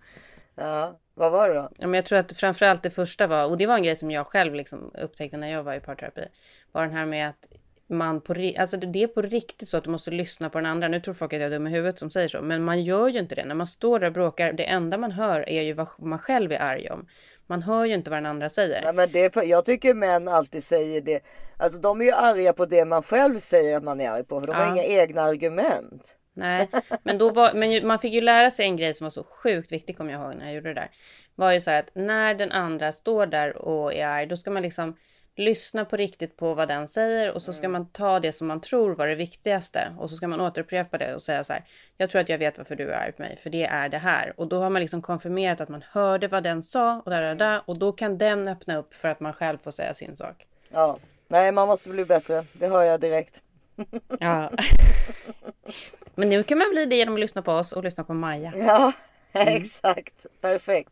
Ja, 0.57 0.99
vad 1.15 1.33
var 1.33 1.49
det 1.49 1.55
då? 1.55 1.69
Ja, 1.79 1.87
men 1.87 1.95
jag 1.95 2.05
tror 2.05 2.19
att 2.19 2.33
framförallt 2.33 2.83
det 2.83 2.91
första 2.91 3.27
var, 3.27 3.47
och 3.47 3.59
det 3.59 3.67
var 3.67 3.75
en 3.75 3.83
grej 3.83 3.97
som 3.97 4.11
jag 4.11 4.27
själv 4.27 4.55
liksom 4.55 4.91
upptäckte 4.95 5.37
när 5.37 5.53
jag 5.53 5.63
var 5.63 5.75
i 5.75 5.81
parterapi, 5.81 6.25
var 6.73 6.83
den 6.83 6.93
här 6.93 7.07
med 7.07 7.29
att 7.29 7.47
man 7.87 8.21
på, 8.21 8.53
alltså 8.59 8.77
det 8.77 9.03
är 9.03 9.07
på 9.07 9.23
riktigt 9.23 9.69
så 9.69 9.77
att 9.77 9.85
du 9.85 9.91
måste 9.91 10.11
lyssna 10.11 10.51
på 10.51 10.59
den 10.59 10.67
andra. 10.67 10.89
Nu 10.89 11.01
tror 11.01 11.15
folk 11.15 11.33
att 11.33 11.41
jag 11.41 11.47
är 11.47 11.51
dum 11.51 11.67
i 11.67 11.71
huvudet 11.71 11.99
som 11.99 12.11
säger 12.11 12.29
så, 12.29 12.43
men 12.43 12.65
man 12.65 12.83
gör 12.83 13.09
ju 13.09 13.19
inte 13.19 13.35
det. 13.35 13.45
När 13.45 13.55
man 13.55 13.67
står 13.67 14.01
där 14.01 14.07
och 14.07 14.13
bråkar, 14.13 14.53
det 14.53 14.65
enda 14.65 14.99
man 14.99 15.13
hör 15.13 15.49
är 15.49 15.63
ju 15.63 15.73
vad 15.73 15.89
man 15.99 16.19
själv 16.19 16.53
är 16.53 16.59
arg 16.59 16.91
om. 16.91 17.07
Man 17.47 17.63
hör 17.63 17.85
ju 17.85 17.95
inte 17.95 18.11
vad 18.11 18.17
den 18.17 18.27
andra 18.27 18.49
säger. 18.49 18.83
Nej, 18.83 18.93
men 18.93 19.13
det 19.13 19.35
för, 19.35 19.43
jag 19.43 19.65
tycker 19.65 19.95
män 19.95 20.29
alltid 20.29 20.65
säger 20.65 21.01
det. 21.01 21.21
Alltså 21.57 21.79
de 21.79 22.01
är 22.01 22.05
ju 22.05 22.13
arga 22.13 22.53
på 22.53 22.65
det 22.67 22.85
man 22.85 23.03
själv 23.03 23.39
säger 23.39 23.77
att 23.77 23.85
man 23.85 24.01
är 24.01 24.11
arg 24.11 24.25
på. 24.25 24.41
För 24.41 24.47
de 24.47 24.53
har 24.57 24.63
Ja. 24.63 24.71
inga 24.73 24.85
egna 24.85 25.23
argument. 25.23 26.17
Nej, 26.35 26.69
men, 27.03 27.19
då 27.19 27.31
var, 27.31 27.53
men 27.55 27.87
man 27.87 27.99
fick 27.99 28.13
ju 28.13 28.21
lära 28.21 28.51
sig 28.51 28.67
en 28.67 28.77
grej 28.77 28.95
som 28.95 29.05
var 29.05 29.11
så 29.11 29.25
sjukt 29.25 29.73
viktig, 29.73 29.97
kommer 29.97 30.13
jag 30.13 30.23
ihåg 30.23 30.35
när 30.37 30.45
jag 30.45 30.55
gjorde 30.55 30.69
det 30.69 30.75
där. 30.75 30.91
Var 31.35 31.53
ju 31.53 31.61
så 31.61 31.71
här 31.71 31.79
att 31.79 31.91
när 31.95 32.35
den 32.35 32.53
andra 32.53 32.93
står 32.93 33.27
där 33.27 33.57
och 33.57 33.95
är 33.95 34.07
arg, 34.07 34.27
då 34.27 34.37
ska 34.37 34.51
man 34.51 34.63
liksom 34.63 34.97
lyssna 35.37 35.85
på 35.85 35.97
riktigt 35.97 36.37
på 36.37 36.55
vad 36.55 36.69
den 36.69 36.89
säger 36.89 37.35
och 37.35 37.43
så 37.43 37.53
ska 37.53 37.69
man 37.69 37.87
ta 37.87 38.21
det 38.21 38.33
som 38.33 38.47
man 38.47 38.61
tror 38.61 38.95
var 38.95 39.07
det 39.07 39.15
viktigaste 39.15 39.95
och 39.99 40.11
så 40.11 40.17
ska 40.17 40.29
man 40.29 40.41
återupprepa 40.41 40.99
det 40.99 41.15
och 41.15 41.23
säga 41.23 41.45
så 41.45 41.53
här. 41.53 41.65
Jag 41.97 42.11
tror 42.11 42.21
att 42.21 42.29
jag 42.29 42.39
vet 42.39 42.59
varför 42.59 42.77
du 42.77 42.91
är 42.91 42.97
arg 42.97 43.13
på 43.13 43.23
mig, 43.23 43.39
för 43.43 43.51
det 43.51 43.65
är 43.65 43.89
det 43.89 43.99
här. 43.99 44.33
Och 44.37 44.49
då 44.49 44.61
har 44.61 44.71
man 44.71 44.83
liksom 44.83 45.03
konfirmerat 45.03 45.61
att 45.61 45.69
man 45.69 45.85
hörde 45.89 46.29
vad 46.29 46.43
den 46.43 46.63
sa 46.63 47.03
och 47.05 47.11
där, 47.11 47.23
där, 47.23 47.35
där 47.35 47.63
och 47.65 47.79
då 47.79 47.93
kan 47.93 48.19
den 48.19 48.49
öppna 48.49 48.77
upp 48.77 48.95
för 48.95 49.09
att 49.09 49.21
man 49.21 49.33
själv 49.33 49.59
får 49.59 49.71
säga 49.71 49.95
sin 49.95 50.17
sak. 50.17 50.47
Ja, 50.69 50.99
nej 51.29 51.53
man 51.53 51.69
måste 51.69 51.89
bli 51.89 52.05
bättre. 52.05 52.45
Det 52.53 52.69
hör 52.69 52.83
jag 52.83 53.01
direkt. 53.01 53.43
Ja. 54.21 54.51
Men 56.15 56.29
nu 56.31 56.43
kan 56.43 56.59
man 56.59 56.71
bli 56.71 56.87
det 56.87 56.97
genom 56.97 57.15
att 57.15 57.21
lyssna 57.21 57.43
på 57.43 57.53
oss 57.53 57.73
och 57.73 57.85
lyssna 57.85 58.05
på 58.05 58.15
Maja. 58.15 58.53
Ja, 58.57 58.93
Mm. 59.37 59.49
exakt. 59.57 60.27
Perfekt. 60.41 60.91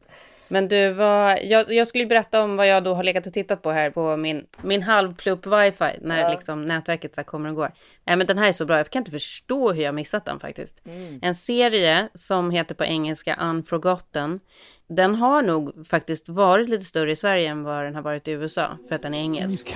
Men 0.48 0.68
du, 0.68 0.92
vad, 0.92 1.38
jag, 1.44 1.72
jag 1.72 1.86
skulle 1.88 2.06
berätta 2.06 2.42
om 2.42 2.56
vad 2.56 2.66
jag 2.68 2.84
då 2.84 2.94
har 2.94 3.02
legat 3.02 3.26
och 3.26 3.32
tittat 3.32 3.62
på 3.62 3.70
här 3.70 3.90
på 3.90 4.16
min, 4.16 4.46
min 4.62 4.82
halvplupp 4.82 5.46
wifi 5.46 5.90
när 6.00 6.18
Ja. 6.20 6.30
liksom 6.30 6.64
nätverket 6.64 7.14
så 7.14 7.24
kommer 7.24 7.48
och 7.48 7.56
går. 7.56 7.72
Nej 8.04 8.16
men 8.16 8.26
den 8.26 8.38
här 8.38 8.48
är 8.48 8.52
så 8.52 8.64
bra, 8.64 8.76
jag 8.76 8.90
kan 8.90 9.00
inte 9.00 9.10
förstå 9.10 9.72
hur 9.72 9.82
jag 9.82 9.94
missat 9.94 10.24
den 10.24 10.40
faktiskt. 10.40 10.80
En 11.22 11.34
serie 11.34 12.08
som 12.14 12.50
heter 12.50 12.74
på 12.74 12.84
engelska 12.84 13.38
Unforgotten. 13.40 14.40
Den 14.88 15.14
har 15.14 15.42
nog 15.42 15.86
faktiskt 15.86 16.28
varit 16.28 16.68
lite 16.68 16.84
större 16.84 17.10
i 17.12 17.16
Sverige 17.16 17.48
än 17.50 17.62
vad 17.64 17.84
den 17.84 17.94
har 17.94 18.02
varit 18.02 18.28
i 18.28 18.30
USA 18.30 18.78
för 18.88 18.94
att 18.94 19.02
den 19.02 19.14
är 19.14 19.18
engelsk. 19.18 19.68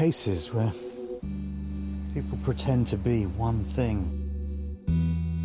People 2.16 2.38
pretend 2.44 2.86
to 2.86 2.96
be 2.96 3.26
one 3.36 3.62
thing 3.64 4.06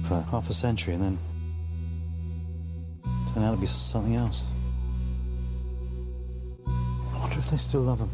for 0.07 0.21
half 0.31 0.49
a 0.49 0.53
century 0.53 0.93
and 0.93 1.03
then 1.03 1.17
turn 3.33 3.43
out 3.43 3.55
to 3.55 3.59
be 3.59 3.67
something 3.67 4.15
else. 4.15 4.43
I 6.65 7.19
wonder 7.19 7.37
if 7.39 7.49
they 7.49 7.57
still 7.57 7.81
love 7.81 7.99
them. 7.99 8.09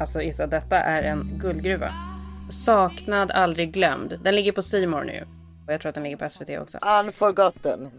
Alltså 0.00 0.22
Issa, 0.22 0.46
detta 0.46 0.76
är 0.76 1.02
en 1.02 1.38
guldgruva. 1.38 1.92
Saknad, 2.50 3.30
aldrig 3.30 3.72
glömd. 3.72 4.18
Den 4.22 4.34
ligger 4.34 4.52
på 4.52 4.88
More 4.88 5.04
nu. 5.04 5.26
Och 5.66 5.72
jag 5.72 5.80
tror 5.80 5.88
att 5.88 5.94
den 5.94 6.04
ligger 6.04 6.16
på 6.16 6.28
SVT 6.30 6.50
också. 6.60 6.78
Unforgotten. 6.78 7.90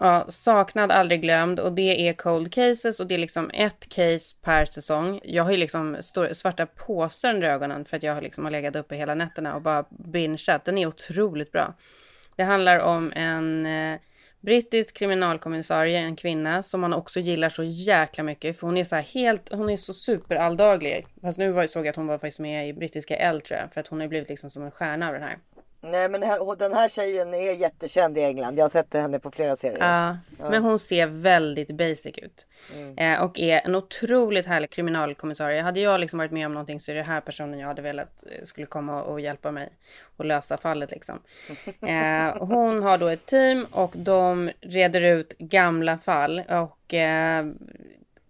Ja, 0.00 0.26
saknad, 0.28 0.90
aldrig 0.90 1.22
glömd 1.22 1.60
och 1.60 1.72
det 1.72 2.08
är 2.08 2.12
cold 2.12 2.52
cases 2.52 3.00
och 3.00 3.06
det 3.06 3.14
är 3.14 3.18
liksom 3.18 3.50
ett 3.54 3.88
case 3.88 4.36
per 4.42 4.64
säsong. 4.64 5.20
Jag 5.24 5.44
har 5.44 5.50
ju 5.50 5.56
liksom 5.56 5.96
svarta 6.32 6.66
påsar 6.66 7.34
under 7.34 7.48
ögonen 7.48 7.84
för 7.84 7.96
att 7.96 8.02
jag 8.02 8.14
har 8.14 8.22
liksom 8.22 8.44
har 8.44 8.50
legat 8.50 8.76
uppe 8.76 8.96
hela 8.96 9.14
nätterna 9.14 9.54
och 9.54 9.62
bara 9.62 9.84
bingeat. 9.90 10.64
Den 10.64 10.78
är 10.78 10.86
otroligt 10.86 11.52
bra. 11.52 11.74
Det 12.36 12.42
handlar 12.42 12.78
om 12.78 13.12
en 13.14 13.66
eh, 13.66 13.98
brittisk 14.40 14.96
kriminalkommissarie, 14.96 15.98
en 15.98 16.16
kvinna 16.16 16.62
som 16.62 16.80
man 16.80 16.92
också 16.92 17.20
gillar 17.20 17.48
så 17.48 17.62
jäkla 17.62 18.24
mycket 18.24 18.60
för 18.60 18.66
hon 18.66 18.76
är 18.76 18.84
så 18.84 18.96
här 18.96 19.02
helt, 19.02 19.52
hon 19.52 19.70
är 19.70 19.76
så 19.76 19.94
superalldaglig. 19.94 21.06
Fast 21.22 21.38
nu 21.38 21.52
var, 21.52 21.66
såg 21.66 21.86
jag 21.86 21.90
att 21.90 21.96
hon 21.96 22.06
var 22.06 22.18
faktiskt 22.18 22.38
med 22.38 22.68
i 22.68 22.72
brittiska 22.72 23.16
L 23.16 23.40
tror 23.40 23.60
jag, 23.60 23.72
för 23.72 23.80
att 23.80 23.88
hon 23.88 24.00
har 24.00 24.08
blivit 24.08 24.28
liksom 24.28 24.50
som 24.50 24.62
en 24.62 24.70
stjärna 24.70 25.06
av 25.06 25.12
den 25.12 25.22
här. 25.22 25.38
Nej 25.80 26.08
men 26.08 26.20
den 26.58 26.72
här 26.72 26.88
tjejen 26.88 27.34
är 27.34 27.52
jättekänd 27.52 28.18
i 28.18 28.22
England. 28.22 28.58
Jag 28.58 28.64
har 28.64 28.68
sett 28.68 28.94
henne 28.94 29.18
på 29.18 29.30
flera 29.30 29.56
serier. 29.56 29.78
Ja, 29.78 30.16
men 30.50 30.62
hon 30.62 30.78
ser 30.78 31.06
väldigt 31.06 31.70
basic 31.70 32.18
ut. 32.18 32.46
Eh, 32.96 33.22
och 33.22 33.38
är 33.38 33.60
en 33.64 33.74
otroligt 33.74 34.46
härlig 34.46 34.70
kriminalkommissarie. 34.70 35.62
Hade 35.62 35.80
jag 35.80 36.00
liksom 36.00 36.18
varit 36.18 36.32
med 36.32 36.46
om 36.46 36.54
någonting 36.54 36.80
så 36.80 36.90
är 36.92 36.96
det 36.96 37.02
här 37.02 37.20
personen 37.20 37.58
jag 37.58 37.66
hade 37.66 37.82
velat 37.82 38.24
eh, 38.26 38.44
skulle 38.44 38.66
komma 38.66 39.02
och 39.02 39.20
hjälpa 39.20 39.50
mig 39.50 39.68
och 40.16 40.24
lösa 40.24 40.56
fallet 40.56 40.90
liksom. 40.90 41.18
Eh, 41.88 42.46
hon 42.46 42.82
har 42.82 42.98
då 42.98 43.08
ett 43.08 43.26
team 43.26 43.66
och 43.70 43.94
de 43.96 44.50
reder 44.60 45.00
ut 45.00 45.38
gamla 45.38 45.98
fall 45.98 46.42
och 46.48 46.94
eh, 46.94 47.46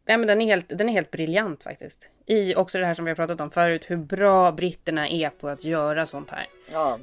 Nej, 0.09 0.16
men 0.16 0.26
den, 0.26 0.40
är 0.40 0.46
helt, 0.46 0.68
den 0.68 0.88
är 0.88 0.92
helt 0.92 1.11
briljant 1.11 1.62
faktiskt. 1.62 2.09
I 2.26 2.55
också 2.55 2.78
det 2.78 2.86
här 2.86 2.94
som 2.94 3.05
vi 3.05 3.11
har 3.11 3.16
pratat 3.16 3.40
om 3.40 3.51
förut, 3.51 3.90
hur 3.90 3.96
bra 3.96 4.53
britterna 4.53 5.09
är 5.09 5.30
på 5.30 5.49
att 5.49 5.64
göra 5.64 6.07
sånt 6.07 6.30
här. 6.30 6.46
Ja. 6.72 6.99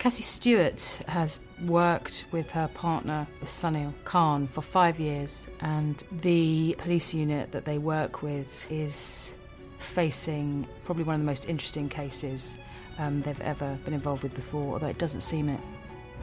Cassie 0.00 0.22
Stewart 0.22 0.80
has 1.08 1.40
worked 1.66 2.24
with 2.32 2.50
her 2.52 2.68
partner 2.68 3.26
Sunil 3.42 3.92
Khan 4.04 4.46
for 4.46 4.62
five 4.62 4.98
years, 4.98 5.46
and 5.60 6.02
the 6.10 6.74
police 6.78 7.12
unit 7.12 7.52
that 7.52 7.66
they 7.66 7.76
work 7.76 8.22
with 8.22 8.46
is 8.70 9.34
facing 9.78 10.66
probably 10.84 11.04
one 11.04 11.16
of 11.16 11.20
the 11.20 11.26
most 11.26 11.46
interesting 11.50 11.90
cases 11.90 12.56
um, 12.96 13.20
they've 13.20 13.42
ever 13.42 13.78
been 13.84 13.92
involved 13.92 14.22
with 14.22 14.32
before, 14.32 14.72
although 14.72 14.86
it 14.86 14.96
doesn't 14.96 15.20
seem 15.20 15.50
it 15.50 15.60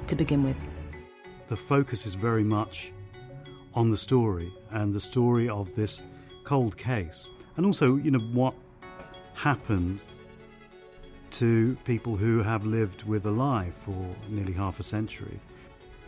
to 0.07 0.15
begin 0.15 0.43
with. 0.43 0.57
the 1.47 1.55
focus 1.55 2.07
is 2.07 2.15
very 2.15 2.43
much 2.43 2.91
on 3.75 3.91
the 3.91 3.97
story 3.97 4.51
and 4.71 4.91
the 4.91 4.99
story 4.99 5.47
of 5.47 5.73
this 5.75 6.03
cold 6.43 6.75
case 6.77 7.29
and 7.57 7.65
also 7.65 7.95
you 7.97 8.09
know 8.09 8.25
what 8.33 8.55
happens 9.35 10.05
to 11.37 11.77
people 11.83 12.15
who 12.15 12.41
have 12.41 12.65
lived 12.65 13.03
with 13.03 13.25
a 13.27 13.31
lie 13.31 13.71
for 13.85 14.15
nearly 14.27 14.53
half 14.53 14.79
a 14.79 14.83
century. 14.83 15.39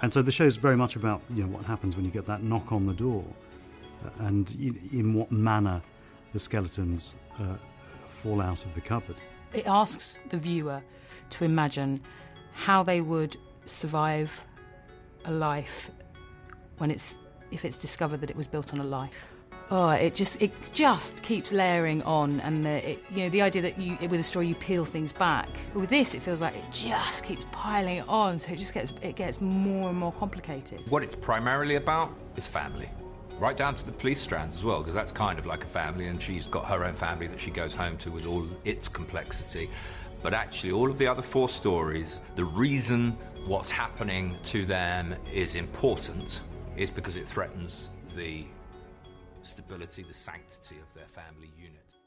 And 0.02 0.12
so 0.12 0.24
the 0.24 0.32
show 0.32 0.46
is 0.46 0.58
very 0.58 0.76
much 0.76 0.96
about 0.96 1.22
you 1.30 1.44
know 1.44 1.50
what 1.50 1.66
happens 1.66 1.96
when 1.96 2.04
you 2.04 2.10
get 2.10 2.26
that 2.26 2.42
knock 2.42 2.72
on 2.72 2.88
the 2.88 2.94
door. 2.94 3.24
Uh, 4.04 4.10
and 4.26 4.50
in, 4.92 5.14
what 5.14 5.32
manner 5.32 5.82
the 6.34 6.40
skeletons 6.40 7.16
uh, 7.38 7.58
fall 8.10 8.42
out 8.42 8.66
of 8.66 8.74
the 8.74 8.82
cupboard. 8.82 9.18
It 9.54 9.68
asks 9.68 10.18
the 10.30 10.38
viewer 10.38 10.82
to 11.32 11.44
imagine 11.44 12.02
how 12.54 12.82
they 12.82 13.02
would 13.02 13.38
survive 13.66 14.44
a 15.26 15.32
life 15.32 15.92
when 16.78 16.90
it's 16.90 17.18
if 17.52 17.66
it's 17.66 17.78
discovered 17.78 18.22
that 18.22 18.32
it 18.32 18.36
was 18.36 18.48
built 18.48 18.74
on 18.74 18.80
a 18.80 18.84
lie. 18.84 19.12
Oh, 19.72 19.90
it 19.90 20.16
just 20.16 20.42
it 20.42 20.52
just 20.74 21.22
keeps 21.22 21.52
layering 21.52 22.02
on, 22.02 22.40
and 22.40 22.66
the, 22.66 22.92
it, 22.92 23.04
you 23.12 23.24
know 23.24 23.30
the 23.30 23.44
idea 23.44 23.62
that 23.62 23.78
you 23.78 23.98
with 24.10 24.20
a 24.20 24.24
story 24.24 24.48
you 24.48 24.56
peel 24.56 24.84
things 24.84 25.14
back. 25.14 25.48
With 25.76 25.92
this, 25.92 26.16
it 26.16 26.24
feels 26.24 26.42
like 26.42 26.56
it 26.56 26.64
just 26.72 27.24
keeps 27.24 27.46
piling 27.52 28.02
on, 28.02 28.40
so 28.40 28.52
it 28.52 28.58
just 28.58 28.74
gets 28.74 28.94
it 29.04 29.16
gets 29.16 29.40
more 29.42 29.90
and 29.90 29.98
more 29.98 30.12
complicated. 30.14 30.82
What 30.90 31.04
it's 31.04 31.16
primarily 31.16 31.76
about 31.76 32.12
is 32.36 32.48
family. 32.48 32.90
Right 33.38 33.56
down 33.56 33.76
to 33.76 33.86
the 33.86 33.92
police 33.92 34.20
strands 34.20 34.56
as 34.56 34.64
well, 34.64 34.80
because 34.80 34.96
that's 34.96 35.12
kind 35.12 35.38
of 35.38 35.46
like 35.46 35.64
a 35.64 35.68
family, 35.68 36.08
and 36.08 36.20
she's 36.20 36.48
got 36.48 36.66
her 36.66 36.84
own 36.84 36.96
family 36.96 37.28
that 37.28 37.40
she 37.40 37.52
goes 37.52 37.76
home 37.76 37.96
to 37.98 38.10
with 38.10 38.26
all 38.26 38.46
its 38.66 38.90
complexity. 38.90 39.70
But 40.24 40.34
actually, 40.34 40.72
all 40.72 40.90
of 40.90 40.98
the 40.98 41.08
other 41.08 41.22
four 41.22 41.48
stories, 41.48 42.20
the 42.36 42.44
reason 42.44 43.16
what's 43.46 43.70
happening 43.70 44.36
to 44.44 44.66
them 44.66 45.16
is 45.32 45.56
important 45.56 46.42
is 46.76 46.90
because 46.90 47.18
it 47.18 47.28
threatens 47.28 47.92
the 48.16 48.46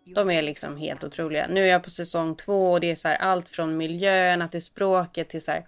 De 0.04 0.30
är 0.30 0.42
liksom 0.42 0.76
helt 0.76 1.04
otroliga. 1.04 1.46
Nu 1.50 1.62
är 1.62 1.66
jag 1.66 1.82
på 1.82 1.90
säsong 1.90 2.36
två 2.36 2.72
och 2.72 2.80
det 2.80 2.90
är 2.90 2.96
så 2.96 3.08
här 3.08 3.16
allt 3.16 3.48
från 3.48 3.76
miljön 3.76 4.48
till 4.48 4.64
språket 4.64 5.28
till 5.28 5.44
så 5.44 5.50
här 5.50 5.66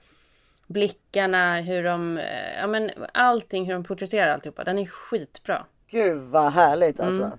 blickarna, 0.67 1.61
hur 1.61 1.85
de, 1.85 2.19
eh, 2.19 2.59
ja 2.61 2.67
men 2.67 2.91
allting, 3.13 3.65
hur 3.67 3.73
de 3.73 3.85
porträtterar 3.85 4.33
alltihopa. 4.33 4.65
Den 4.65 4.79
är 4.79 4.87
skitbra. 4.87 5.67
Gud 5.91 6.19
vad 6.19 6.53
härligt 6.53 7.01
alltså. 7.01 7.39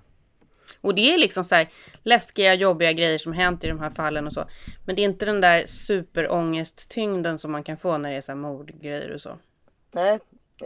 Och 0.80 0.94
det 0.94 1.14
är 1.14 1.18
liksom 1.18 1.44
så 1.44 1.54
här 1.54 1.68
läskiga, 2.02 2.54
jobbiga 2.54 2.92
grejer 2.92 3.18
som 3.18 3.32
hänt 3.32 3.64
i 3.64 3.68
de 3.68 3.80
här 3.80 3.90
fallen 3.90 4.26
och 4.26 4.32
så. 4.32 4.44
Men 4.86 4.96
det 4.96 5.02
är 5.02 5.04
inte 5.04 5.24
den 5.24 5.40
där 5.40 5.66
superångesttyngden 5.66 7.38
som 7.38 7.52
man 7.52 7.64
kan 7.64 7.76
få 7.76 7.98
när 7.98 8.10
det 8.10 8.16
är 8.16 8.20
så 8.20 8.32
här 8.32 8.36
mordgrejer 8.36 9.12
och 9.12 9.20
så. 9.20 9.38
Nej, 9.92 10.18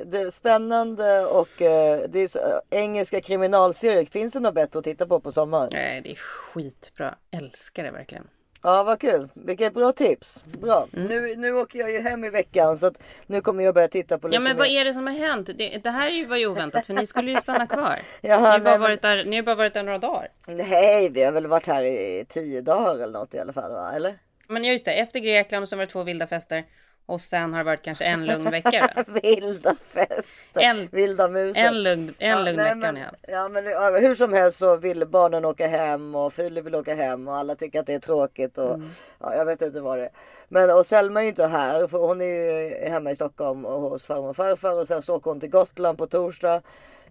det 0.06 0.18
är 0.18 0.30
spännande 0.30 1.24
och 1.26 1.62
eh, 1.62 2.00
det 2.08 2.18
är 2.20 2.28
så, 2.28 2.38
eh, 2.38 2.58
engelska 2.80 3.20
kriminalserier. 3.20 4.04
Finns 4.04 4.32
det 4.32 4.40
något 4.40 4.54
bättre 4.54 4.78
att 4.78 4.84
titta 4.84 5.06
på 5.06 5.20
på 5.20 5.32
sommaren? 5.32 5.70
Nej, 5.72 6.00
det 6.00 6.10
är 6.10 6.14
skitbra. 6.14 7.14
Älskar 7.30 7.82
det 7.82 7.90
verkligen. 7.90 8.26
Ja 8.62 8.82
vad 8.82 9.00
kul. 9.00 9.28
Vilket 9.34 9.74
bra 9.74 9.92
tips. 9.92 10.44
Bra. 10.44 10.86
Nu, 10.90 11.36
nu 11.36 11.52
åker 11.52 11.78
jag 11.78 11.90
ju 11.92 12.00
hem 12.00 12.24
i 12.24 12.30
veckan 12.30 12.78
så 12.78 12.86
att 12.86 13.02
nu 13.26 13.40
kommer 13.40 13.64
jag 13.64 13.74
börja 13.74 13.88
titta 13.88 14.18
på 14.18 14.28
lite 14.28 14.36
Ja 14.36 14.40
men 14.40 14.56
vad 14.56 14.68
mer. 14.68 14.80
är 14.80 14.84
det 14.84 14.94
som 14.94 15.06
har 15.06 15.14
hänt? 15.14 15.46
Det, 15.58 15.78
det 15.84 15.90
här 15.90 16.26
var 16.26 16.36
ju 16.36 16.46
oväntat 16.46 16.86
för 16.86 16.94
ni 16.94 17.06
skulle 17.06 17.30
ju 17.30 17.40
stanna 17.40 17.66
kvar. 17.66 17.98
Jaha, 18.20 18.40
ni, 18.40 18.46
har 18.46 18.58
bara 18.58 18.70
men- 18.70 18.80
varit 18.80 19.02
där, 19.02 19.24
ni 19.24 19.36
har 19.36 19.42
bara 19.42 19.54
varit 19.54 19.74
där 19.74 19.82
några 19.82 19.98
dagar. 19.98 20.28
Nej 20.46 21.08
vi 21.08 21.22
har 21.22 21.32
väl 21.32 21.46
varit 21.46 21.66
här 21.66 21.82
i 21.84 22.24
tio 22.28 22.60
dagar 22.60 22.94
eller 22.94 23.18
något 23.18 23.34
i 23.34 23.38
alla 23.38 23.52
fall 23.52 23.72
va? 23.72 23.92
Eller? 23.94 24.14
Men 24.48 24.64
just 24.64 24.84
det, 24.84 24.92
efter 24.92 25.20
Grekland 25.20 25.62
och 25.62 25.68
sen 25.68 25.78
var 25.78 25.86
det 25.86 25.92
två 25.92 26.02
vilda 26.02 26.26
fester. 26.26 26.64
Och 27.06 27.20
sen 27.20 27.52
har 27.52 27.58
det 27.60 27.64
varit 27.64 27.82
kanske 27.82 28.04
en 28.04 28.26
lugn 28.26 28.50
vecka. 28.50 29.04
Vilda 29.22 29.74
fester. 29.74 30.60
En- 30.60 30.88
Vilda 30.92 31.28
musen. 31.28 31.66
En 31.66 31.82
lugn, 31.82 32.14
en 32.18 32.44
lugn 32.44 32.56
nej, 32.56 32.64
vecka 32.74 32.92
men, 32.92 32.98
ja, 33.28 33.48
men 33.48 33.64
ja, 33.64 33.90
hur 33.98 34.14
som 34.14 34.32
helst 34.32 34.58
så 34.58 34.76
vill 34.76 35.06
barnen 35.06 35.44
åka 35.44 35.66
hem 35.68 36.14
och 36.14 36.32
Filip 36.32 36.64
vill 36.66 36.74
åka 36.74 36.94
hem 36.94 37.28
och 37.28 37.36
alla 37.36 37.54
tycker 37.54 37.80
att 37.80 37.86
det 37.86 37.94
är 37.94 37.98
tråkigt 37.98 38.58
och 38.58 38.74
Mm. 38.74 38.88
ja, 39.20 39.34
jag 39.34 39.44
vet 39.44 39.62
inte 39.62 39.80
vad 39.80 39.98
det 39.98 40.04
är. 40.04 40.10
Men 40.48 40.70
och 40.70 40.86
Selma 40.86 41.20
är 41.20 41.22
ju 41.24 41.28
inte 41.28 41.46
här 41.46 41.86
för 41.86 41.98
hon 41.98 42.20
är 42.20 42.24
ju 42.24 42.88
hemma 42.88 43.10
i 43.10 43.16
Stockholm 43.16 43.64
och 43.64 43.80
hos 43.80 44.04
farmor 44.04 44.28
och 44.28 44.36
farfar 44.36 44.80
och 44.80 44.88
sen 44.88 45.02
så 45.02 45.16
åker 45.16 45.30
hon 45.30 45.40
till 45.40 45.50
Gotland 45.50 45.98
på 45.98 46.06
torsdag. 46.06 46.62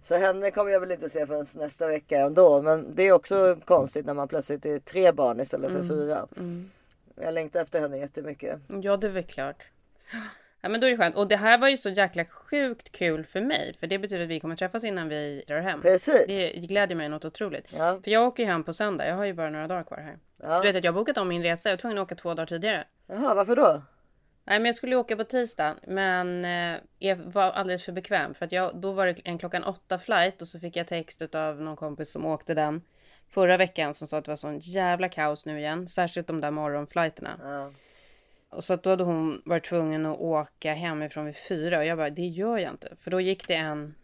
Så 0.02 0.14
henne 0.16 0.50
kommer 0.50 0.70
jag 0.70 0.80
väl 0.80 0.90
inte 0.92 1.08
se 1.10 1.26
förrän 1.26 1.46
nästa 1.54 1.86
vecka 1.86 2.18
ändå. 2.20 2.62
Men 2.62 2.86
det 2.94 3.02
är 3.02 3.12
också 3.12 3.56
konstigt 3.64 4.06
när 4.06 4.14
man 4.14 4.28
plötsligt 4.28 4.66
är 4.66 4.78
tre 4.78 5.12
barn 5.12 5.40
istället 5.40 5.70
Mm. 5.70 5.88
för 5.88 5.94
fyra. 5.94 6.26
Jag 7.22 7.34
längtar 7.34 7.60
efter 7.60 7.80
henne 7.80 7.98
jättemycket. 7.98 8.60
Ja, 8.82 8.96
det 8.96 9.06
är 9.06 9.10
väl 9.10 9.22
klart. 9.24 9.62
Ja, 10.60 10.68
men 10.68 10.80
då 10.80 10.86
är 10.86 10.90
det 10.90 10.96
skönt. 10.96 11.16
Och 11.16 11.28
det 11.28 11.36
här 11.36 11.58
var 11.58 11.68
ju 11.68 11.76
så 11.76 11.88
jäkla 11.88 12.24
sjukt 12.24 12.92
kul 12.92 13.24
för 13.24 13.40
mig. 13.40 13.74
För 13.80 13.86
det 13.86 13.98
betyder 13.98 14.22
att 14.22 14.30
vi 14.30 14.40
kommer 14.40 14.56
träffas 14.56 14.84
innan 14.84 15.08
vi 15.08 15.44
drar 15.46 15.60
hem. 15.60 15.82
Precis. 15.82 16.26
Det 16.26 16.50
gläder 16.50 16.94
mig 16.94 17.08
något 17.08 17.24
otroligt. 17.24 17.72
Ja. 17.78 18.00
För 18.04 18.10
jag 18.10 18.26
åker 18.26 18.42
ju 18.42 18.46
hem 18.48 18.64
på 18.64 18.72
söndag. 18.72 19.08
Jag 19.08 19.16
har 19.16 19.24
ju 19.24 19.32
bara 19.32 19.50
några 19.50 19.66
dagar 19.66 19.82
kvar 19.84 19.98
här. 19.98 20.18
Ja. 20.42 20.60
Du 20.60 20.68
vet 20.68 20.76
att 20.76 20.84
jag 20.84 20.92
har 20.92 21.00
bokat 21.00 21.18
om 21.18 21.28
min 21.28 21.42
resa. 21.42 21.68
Jag 21.68 21.76
var 21.76 21.80
tvungen 21.80 21.98
att 21.98 22.02
åka 22.02 22.14
två 22.14 22.34
dagar 22.34 22.46
tidigare. 22.46 22.84
Jaha, 23.06 23.34
varför 23.34 23.56
då? 23.56 23.82
Nej, 24.44 24.58
men 24.58 24.66
jag 24.66 24.74
skulle 24.76 24.92
ju 24.92 24.98
åka 24.98 25.16
på 25.16 25.24
tisdag. 25.24 25.76
Men 25.86 26.44
eh, 26.44 26.80
jag 26.98 27.16
var 27.16 27.50
alldeles 27.50 27.84
för 27.84 27.92
bekväm. 27.92 28.34
För 28.34 28.44
att 28.44 28.52
jag, 28.52 28.76
då 28.76 28.92
var 28.92 29.06
det 29.06 29.20
en 29.24 29.38
klockan 29.38 29.64
åtta 29.64 29.98
flight. 29.98 30.42
Och 30.42 30.48
så 30.48 30.58
fick 30.58 30.76
jag 30.76 30.86
text 30.86 31.34
av 31.34 31.60
någon 31.60 31.76
kompis 31.76 32.12
som 32.12 32.26
åkte 32.26 32.54
den. 32.54 32.82
Förra 33.28 33.56
veckan 33.56 33.94
som 33.94 34.08
sa 34.08 34.18
att 34.18 34.24
det 34.24 34.30
var 34.30 34.36
sån 34.36 34.58
jävla 34.58 35.08
kaos 35.08 35.46
nu 35.46 35.58
igen. 35.58 35.88
Särskilt 35.88 36.26
de 36.26 36.40
där 36.40 36.50
morgonflighterna. 36.50 37.40
Ja. 37.42 37.70
Och 38.50 38.64
så 38.64 38.72
att 38.72 38.82
då 38.82 38.90
hade 38.90 39.04
hon 39.04 39.42
varit 39.44 39.64
tvungen 39.64 40.06
att 40.06 40.18
åka 40.18 40.72
hemifrån 40.74 41.26
vid 41.26 41.36
fyra. 41.36 41.78
Och 41.78 41.84
jag 41.84 41.98
bara, 41.98 42.10
det 42.10 42.26
gör 42.26 42.58
jag 42.58 42.70
inte. 42.70 42.96
För 43.00 43.10
då 43.10 43.20
gick 43.20 43.48
det 43.48 43.54
en 43.54 43.94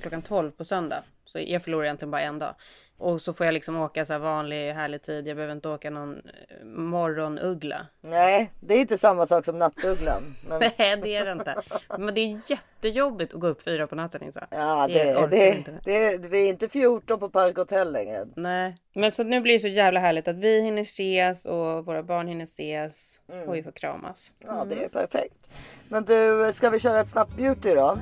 klockan 0.00 0.22
tolv 0.22 0.50
på 0.50 0.64
söndag. 0.64 1.04
Så 1.24 1.38
jag 1.46 1.64
förlorade 1.64 1.88
egentligen 1.88 2.10
bara 2.10 2.22
en 2.22 2.38
dag. 2.38 2.54
Och 3.00 3.20
så 3.20 3.32
får 3.32 3.46
jag 3.46 3.52
liksom 3.52 3.76
åka 3.76 4.04
så 4.04 4.12
här 4.12 4.20
vanlig 4.20 4.72
härlig 4.72 5.02
tid. 5.02 5.28
Jag 5.28 5.36
behöver 5.36 5.54
inte 5.54 5.68
åka 5.68 5.90
någon 5.90 6.16
eh, 6.16 6.64
morgonuggla. 6.64 7.86
Nej, 8.00 8.50
det 8.60 8.74
är 8.74 8.80
inte 8.80 8.98
samma 8.98 9.26
sak 9.26 9.44
som 9.44 9.58
nattugglan. 9.58 10.36
Men... 10.48 10.60
Nej, 10.78 10.96
det 10.96 11.14
är 11.14 11.24
det 11.24 11.32
inte. 11.32 11.62
Men 11.98 12.14
det 12.14 12.20
är 12.20 12.40
jättejobbigt 12.46 13.34
att 13.34 13.40
gå 13.40 13.46
upp 13.46 13.62
fyra 13.62 13.86
på 13.86 13.94
natten. 13.94 14.22
Insa. 14.22 14.46
Ja, 14.50 14.88
det, 14.88 15.26
det, 15.30 15.56
inte. 15.56 15.80
det, 15.84 16.16
vi 16.16 16.44
är 16.44 16.48
inte 16.48 16.68
14 16.68 17.20
på 17.20 17.28
Park 17.28 17.56
Hotel 17.56 17.92
längre. 17.92 18.26
Nej, 18.36 18.74
men 18.94 19.12
så 19.12 19.24
nu 19.24 19.40
blir 19.40 19.52
det 19.52 19.60
så 19.60 19.68
jävla 19.68 20.00
härligt 20.00 20.28
att 20.28 20.36
vi 20.36 20.62
hinner 20.62 20.82
ses 20.82 21.46
och 21.46 21.86
våra 21.86 22.02
barn 22.02 22.28
hinner 22.28 22.44
ses 22.44 23.20
och 23.46 23.54
vi 23.54 23.62
får 23.62 23.72
kramas. 23.72 24.30
Ja, 24.38 24.64
det 24.70 24.84
är 24.84 24.88
perfekt. 24.88 25.50
Men 25.88 26.04
du, 26.04 26.50
ska 26.52 26.70
vi 26.70 26.78
köra 26.78 27.00
ett 27.00 27.08
snabbt 27.08 27.36
beauty 27.36 27.74
då? 27.74 27.98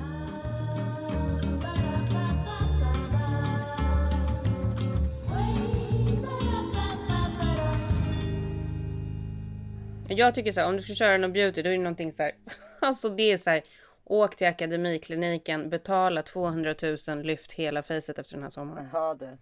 Jag 10.09 10.33
tycker 10.35 10.51
så 10.51 10.59
här, 10.59 10.67
om 10.67 10.77
du 10.77 10.83
ska 10.83 10.93
köra 10.93 11.17
någon 11.17 11.33
beauty 11.33 11.61
då 11.61 11.69
är 11.69 11.73
det 11.73 11.77
någonting 11.77 12.11
så 12.11 12.23
här. 12.23 12.31
Alltså 12.81 13.09
det 13.09 13.31
är 13.31 13.37
så 13.37 13.49
här. 13.49 13.63
Åk 14.03 14.35
till 14.35 14.47
akademikliniken, 14.47 15.69
betala 15.69 16.21
200 16.21 16.75
000, 17.07 17.21
lyft 17.21 17.51
hela 17.51 17.83
facet 17.83 18.19
efter 18.19 18.33
den 18.33 18.43
här 18.43 18.49
sommaren. 18.49 18.89
Ja, 18.93 19.13
du. 19.19 19.37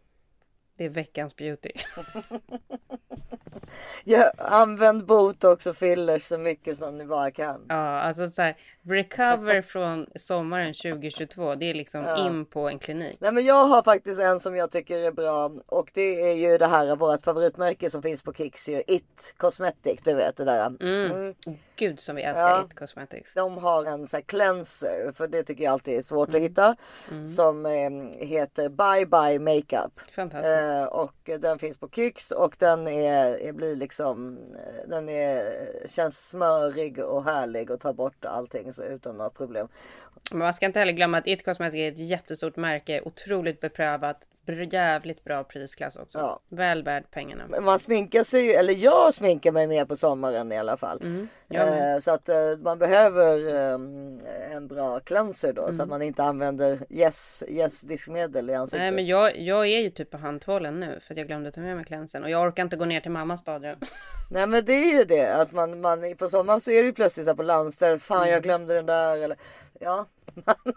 Det 0.77 0.85
är 0.85 0.89
veckans 0.89 1.35
beauty. 1.35 1.71
Ja, 4.03 4.31
använd 4.37 5.05
botox 5.05 5.67
och 5.67 5.75
fillers 5.75 6.23
så 6.23 6.37
mycket 6.37 6.77
som 6.77 6.97
ni 6.97 7.05
bara 7.05 7.31
kan. 7.31 7.65
Ja, 7.69 7.75
alltså 8.01 8.29
så 8.29 8.41
här. 8.41 8.55
Recover 8.87 9.61
från 9.61 10.07
sommaren 10.15 10.73
2022. 10.73 11.55
Det 11.55 11.69
är 11.69 11.73
liksom 11.73 12.05
in 12.17 12.45
på 12.45 12.69
en 12.69 12.79
klinik. 12.79 13.17
Nej 13.19 13.31
men 13.31 13.45
jag 13.45 13.65
har 13.65 13.83
faktiskt 13.83 14.19
en 14.19 14.39
som 14.39 14.55
jag 14.55 14.71
tycker 14.71 14.97
är 14.97 15.11
bra 15.11 15.51
och 15.65 15.91
det 15.93 16.21
är 16.29 16.33
ju 16.33 16.57
det 16.57 16.67
här 16.67 16.95
vårt 16.95 17.21
favoritmärke 17.23 17.89
som 17.89 18.01
finns 18.01 18.23
på 18.23 18.33
Kicks 18.33 18.69
ju 18.69 18.83
It 18.87 19.33
Cosmetic, 19.37 19.99
du 20.03 20.13
vet 20.13 20.37
det 20.37 20.45
där. 20.45 20.73
Mm. 20.81 21.33
Gud 21.75 21.99
som 21.99 22.15
vi 22.15 22.21
älskar 22.21 22.49
Ja. 22.49 22.65
It 22.65 22.75
Cosmetics. 22.79 23.33
De 23.33 23.57
har 23.57 23.85
en 23.85 24.07
sån 24.07 24.17
här 24.17 24.21
cleanser, 24.21 25.11
för 25.15 25.27
det 25.27 25.43
tycker 25.43 25.63
jag 25.63 25.73
alltid 25.73 25.97
är 25.97 26.01
svårt 26.01 26.29
Mm. 26.29 26.43
att 26.43 26.49
hitta. 26.49 26.75
Som 27.35 27.65
eh, 27.65 28.27
heter 28.27 28.69
Bye 28.69 29.05
Bye 29.05 29.39
Makeup. 29.39 29.99
Fantastiskt. 30.15 30.53
Eh, 30.55 30.83
och 30.83 31.29
den 31.39 31.59
finns 31.59 31.77
på 31.77 31.89
Kicks 31.89 32.31
och 32.31 32.55
den 32.59 32.87
är, 32.87 33.37
är 33.41 33.51
blir 33.51 33.75
liksom 33.75 34.37
eh, 34.37 34.89
Den 34.89 35.09
är, 35.09 35.53
känns 35.87 36.29
smörig 36.29 36.99
och 36.99 37.23
härlig 37.23 37.71
och 37.71 37.79
tar 37.79 37.93
bort 37.93 38.25
allting 38.25 38.73
så, 38.77 38.83
utan 38.83 39.17
några 39.17 39.29
problem. 39.29 39.67
Men 40.31 40.39
man 40.39 40.53
ska 40.53 40.65
inte 40.65 40.79
heller 40.79 40.93
glömma 40.93 41.17
att 41.17 41.27
It 41.27 41.45
Cosmetics 41.45 41.79
är 41.79 41.91
ett 41.91 42.09
jättestort 42.09 42.55
märke. 42.55 43.01
Otroligt 43.01 43.59
beprövat. 43.59 44.27
Jävligt 44.53 45.23
bra 45.23 45.43
prisklass 45.43 45.95
också. 45.95 46.17
Ja. 46.17 46.39
Väl 46.51 46.83
värd 46.83 47.03
pengarna. 47.11 47.43
Men 47.49 47.63
Man 47.63 47.79
sminkar 47.79 48.23
sig 48.23 48.41
ju, 48.45 48.51
eller 48.51 48.73
jag 48.73 49.13
sminkar 49.13 49.51
mig 49.51 49.67
mer 49.67 49.85
på 49.85 49.95
sommaren 49.95 50.51
i 50.51 50.57
alla 50.57 50.77
fall. 50.77 51.01
Mm. 51.01 51.27
Eh, 51.49 51.99
så 51.99 52.11
att 52.11 52.29
eh, 52.29 52.35
man 52.59 52.79
behöver 52.79 53.55
eh, 53.55 54.55
en 54.55 54.67
bra 54.67 54.99
cleanser 54.99 55.53
då 55.53 55.71
så 55.71 55.83
att 55.83 55.89
man 55.89 56.01
inte 56.01 56.23
använder 56.23 56.79
yes, 56.89 57.43
yes 57.47 57.81
diskmedel 57.81 58.49
i 58.49 58.53
ansiktet. 58.53 58.81
Mm. 58.81 58.95
Nej 58.95 59.03
men 59.03 59.07
jag, 59.07 59.37
jag 59.39 59.67
är 59.67 59.79
ju 59.79 59.89
typ 59.89 60.11
på 60.11 60.17
handtvålen 60.17 60.79
nu 60.79 60.99
för 61.01 61.13
att 61.13 61.17
jag 61.17 61.27
glömde 61.27 61.51
ta 61.51 61.61
med 61.61 61.75
mig 61.75 61.85
cleansern. 61.85 62.23
Och 62.23 62.29
jag 62.29 62.47
orkar 62.47 62.63
inte 62.63 62.75
gå 62.75 62.85
ner 62.85 63.01
till 63.01 63.11
mammas 63.11 63.45
badrum. 63.45 63.77
Nej 64.31 64.47
men 64.47 64.65
det 64.65 64.73
är 64.73 64.97
ju 64.97 65.03
det 65.03 65.35
att 65.35 65.51
man, 65.51 65.81
man 65.81 66.15
på 66.17 66.29
sommaren 66.29 66.61
så 66.61 66.71
är 66.71 66.81
det 66.81 66.87
ju 66.87 66.93
plötsligt 66.93 67.27
så 67.27 67.35
på 67.35 67.43
landstället. 67.43 68.01
Fan 68.01 68.17
Mm. 68.17 68.29
jag 68.29 68.43
glömde 68.43 68.73
den 68.73 68.85
där 68.85 69.17
eller 69.17 69.37
ja. 69.79 70.05
Man, 70.33 70.73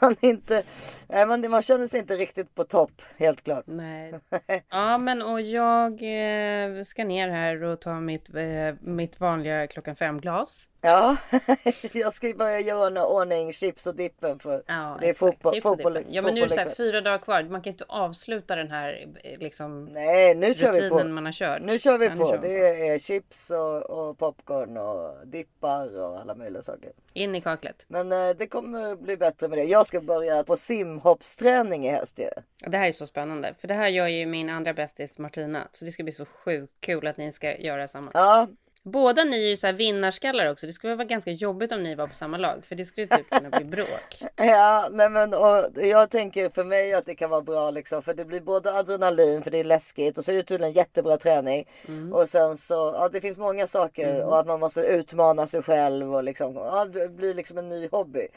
man 0.00 0.16
inte, 0.20 0.62
nej, 1.08 1.26
man, 1.26 1.50
man 1.50 1.62
känner 1.62 1.86
sig 1.86 2.00
inte 2.00 2.16
riktigt 2.16 2.54
på 2.54 2.64
topp 2.64 3.02
helt 3.16 3.44
klart. 3.44 3.64
Nej. 3.66 4.14
Ja 4.70 4.98
men 4.98 5.22
och 5.22 5.40
jag 5.40 5.92
eh, 5.92 6.82
ska 6.84 7.04
ner 7.04 7.28
här 7.28 7.62
och 7.62 7.80
ta 7.80 8.00
mitt, 8.00 8.34
eh, 8.34 8.74
mitt 8.80 9.20
vanliga 9.20 9.66
klockan 9.66 9.96
fem 9.96 10.20
glas. 10.20 10.68
Ja, 10.84 11.16
jag 11.92 12.14
ska 12.14 12.26
ju 12.26 12.34
börja 12.34 12.60
göra 12.60 13.06
ordning 13.06 13.52
chips 13.52 13.86
och 13.86 13.94
dippen 13.96 14.38
för 14.38 14.62
Ja, 14.66 14.98
det 15.00 15.08
är 15.08 15.14
fotboll. 15.14 15.60
Fotboll. 15.62 15.98
Ja 16.08 16.22
men 16.22 16.34
nu 16.34 16.40
är 16.40 16.46
det 16.46 16.54
så 16.54 16.60
här 16.60 16.74
fyra 16.76 17.00
dagar 17.00 17.18
kvar. 17.18 17.42
Man 17.42 17.62
kan 17.62 17.72
inte 17.72 17.84
avsluta 17.88 18.56
den 18.56 18.70
här 18.70 19.06
eh, 19.24 19.38
liksom 19.38 19.84
Nej 19.84 20.34
nu 20.34 20.54
kör 20.54 20.72
vi 20.72 20.88
på. 20.90 21.04
man 21.04 21.24
har 21.24 21.32
kört. 21.32 21.62
Nu 21.62 21.78
kör 21.78 21.98
vi 21.98 22.06
Ja, 22.06 22.16
på. 22.16 22.30
kör 22.30 22.38
vi 22.38 22.48
Det 22.48 22.88
är 22.88 22.98
chips 22.98 23.50
och, 23.50 23.82
och 23.90 24.18
popcorn 24.18 24.76
och 24.76 25.26
dippar 25.26 25.98
och 26.00 26.20
alla 26.20 26.34
möjliga 26.34 26.62
saker. 26.62 26.92
In 27.12 27.34
i 27.34 27.40
kaklet. 27.40 27.84
Men 27.88 28.12
eh, 28.12 28.30
det 28.38 28.46
kommer 28.46 28.96
bli 28.96 29.16
bättre 29.16 29.48
med 29.48 29.58
det. 29.58 29.64
Jag 29.64 29.86
ska 29.86 30.00
börja 30.00 30.44
på 30.44 30.56
simhoppsträning 30.56 31.86
i 31.86 31.90
höst 31.90 32.18
ju. 32.18 32.28
Det 32.70 32.76
här 32.76 32.88
är 32.88 32.92
så 32.92 33.06
spännande. 33.06 33.54
För 33.58 33.68
det 33.68 33.74
här 33.74 33.88
gör 33.88 34.06
ju 34.08 34.26
min 34.26 34.50
andra 34.50 34.74
bästis 34.74 35.18
Martina. 35.18 35.68
Så 35.70 35.84
det 35.84 35.92
ska 35.92 36.02
bli 36.02 36.12
så 36.12 36.24
sjukt 36.24 36.72
kul 36.80 37.06
att 37.06 37.16
ni 37.16 37.32
ska 37.32 37.56
göra 37.56 37.88
samma. 37.88 38.10
Ja, 38.14 38.48
Båda 38.86 39.24
ni 39.24 39.44
är 39.44 39.48
ju 39.48 39.56
så 39.56 39.66
här 39.66 39.74
vinnarskallar 39.74 40.50
också. 40.50 40.66
Det 40.66 40.72
skulle 40.72 40.94
vara 40.94 41.04
ganska 41.06 41.30
jobbigt 41.30 41.72
om 41.72 41.82
ni 41.82 41.94
var 41.94 42.06
på 42.06 42.14
samma 42.14 42.36
lag. 42.36 42.64
För 42.68 42.74
det 42.74 42.84
skulle 42.84 43.06
typ 43.06 43.30
kunna 43.30 43.50
bli 43.50 43.64
bråk. 43.64 44.22
ja 44.36 44.88
nej 44.90 45.10
men 45.10 45.34
och 45.34 45.64
jag 45.74 46.10
tänker 46.10 46.48
för 46.48 46.64
mig 46.64 46.94
att 46.94 47.06
det 47.06 47.14
kan 47.14 47.30
vara 47.30 47.40
bra 47.42 47.70
liksom. 47.70 48.02
För 48.02 48.14
det 48.14 48.24
blir 48.24 48.40
både 48.40 48.72
adrenalin 48.72 49.42
för 49.42 49.50
det 49.50 49.58
är 49.58 49.64
läskigt 49.64 50.18
och 50.18 50.24
så 50.24 50.32
är 50.32 50.36
det 50.36 50.42
tydligen 50.42 50.72
jättebra 50.72 51.16
träning. 51.16 51.68
Mm. 51.88 52.12
Och 52.12 52.28
sen 52.28 52.58
så, 52.58 52.74
ja 52.74 53.08
det 53.12 53.20
finns 53.20 53.38
många 53.38 53.66
saker 53.66 54.24
och 54.24 54.38
att 54.38 54.46
man 54.46 54.60
måste 54.60 54.80
utmana 54.80 55.46
sig 55.46 55.62
själv 55.62 56.14
och 56.14 56.24
liksom, 56.24 56.54
ja 56.54 56.84
det 56.84 57.08
blir 57.08 57.34
liksom 57.34 57.58
en 57.58 57.68
ny 57.68 57.88
hobby. 57.88 58.28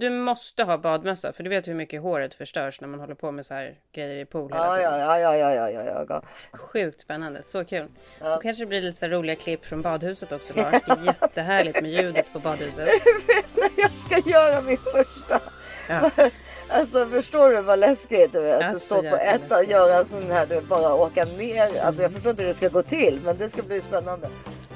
Du 0.00 0.10
måste 0.10 0.64
ha 0.64 0.78
badmössa. 0.78 1.32
För 1.32 1.42
du 1.42 1.50
vet 1.50 1.68
hur 1.68 1.74
mycket 1.74 2.02
håret 2.02 2.34
förstörs 2.34 2.80
när 2.80 2.88
man 2.88 3.00
håller 3.00 3.14
på 3.14 3.30
med 3.32 3.46
så 3.46 3.54
här 3.54 3.74
grejer 3.92 4.16
i 4.16 4.24
pool 4.24 4.52
hela 4.52 4.66
Ja, 4.66 4.76
tiden. 4.76 5.00
ja, 5.00 5.18
ja, 5.18 5.36
ja, 5.36 5.54
ja, 5.54 5.70
ja, 5.70 5.82
ja, 5.84 6.04
ja. 6.08 6.22
Sjukt 6.52 7.00
spännande. 7.00 7.42
Så 7.42 7.64
kul. 7.64 7.86
Då 8.20 8.36
kanske 8.36 8.62
det 8.62 8.66
blir 8.66 8.82
lite 8.82 8.98
så 8.98 9.06
roliga 9.08 9.36
klipp 9.36 9.64
från 9.64 9.81
badhuset 9.82 10.32
också 10.32 10.52
Lars. 10.56 10.82
Det 10.86 10.92
är 10.92 11.04
jättehärligt 11.04 11.82
med 11.82 11.90
ljudet 11.90 12.32
på 12.32 12.38
badhuset. 12.38 12.88
Jag 13.76 13.90
ska 14.06 14.30
göra 14.30 14.60
min 14.60 14.76
första. 14.92 15.40
Ja. 15.88 16.10
Alltså 16.68 17.06
förstår 17.06 17.50
du 17.50 17.60
vad 17.60 17.78
läskigt 17.78 18.32
du 18.32 18.40
vet? 18.40 18.62
Alltså, 18.62 18.76
Att 18.76 18.82
stå 18.82 19.10
på 19.10 19.16
ettan 19.16 19.58
och 19.58 19.64
göra 19.64 19.98
en 19.98 20.06
sån 20.06 20.30
här, 20.30 20.46
du 20.46 20.54
vet, 20.54 20.64
bara 20.64 20.94
åka 20.94 21.24
ner. 21.24 21.80
Alltså 21.84 22.02
jag 22.02 22.12
förstår 22.12 22.30
inte 22.30 22.42
hur 22.42 22.48
det 22.48 22.54
ska 22.54 22.68
gå 22.68 22.82
till 22.82 23.20
men 23.24 23.36
det 23.36 23.48
ska 23.48 23.62
bli 23.62 23.80
spännande. 23.80 24.28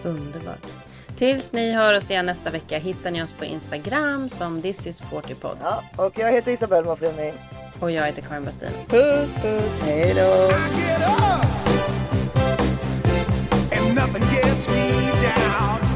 Underbart. 0.04 0.58
Tills 1.18 1.52
ni 1.52 1.72
hör 1.72 1.94
oss 1.96 2.10
igen 2.10 2.26
nästa 2.26 2.50
vecka 2.50 2.78
hittar 2.78 3.10
ni 3.10 3.22
oss 3.22 3.32
på 3.32 3.44
Instagram 3.44 4.30
som 4.30 4.62
This 4.62 4.86
is 4.86 5.02
40pod. 5.02 5.56
Ja, 5.62 5.82
och 5.96 6.18
jag 6.18 6.32
heter 6.32 6.52
Isabelle 6.52 6.86
Mafrini. 6.86 7.32
Och 7.80 7.90
jag 7.90 8.06
heter 8.06 8.22
Karin 8.22 8.44
Bastin. 8.44 8.68
Puss 8.88 9.34
puss, 9.42 9.80
hej 9.84 10.14
då! 10.14 11.25
nothing 13.96 14.20
gets 14.28 14.68
me 14.68 15.10
down. 15.22 15.95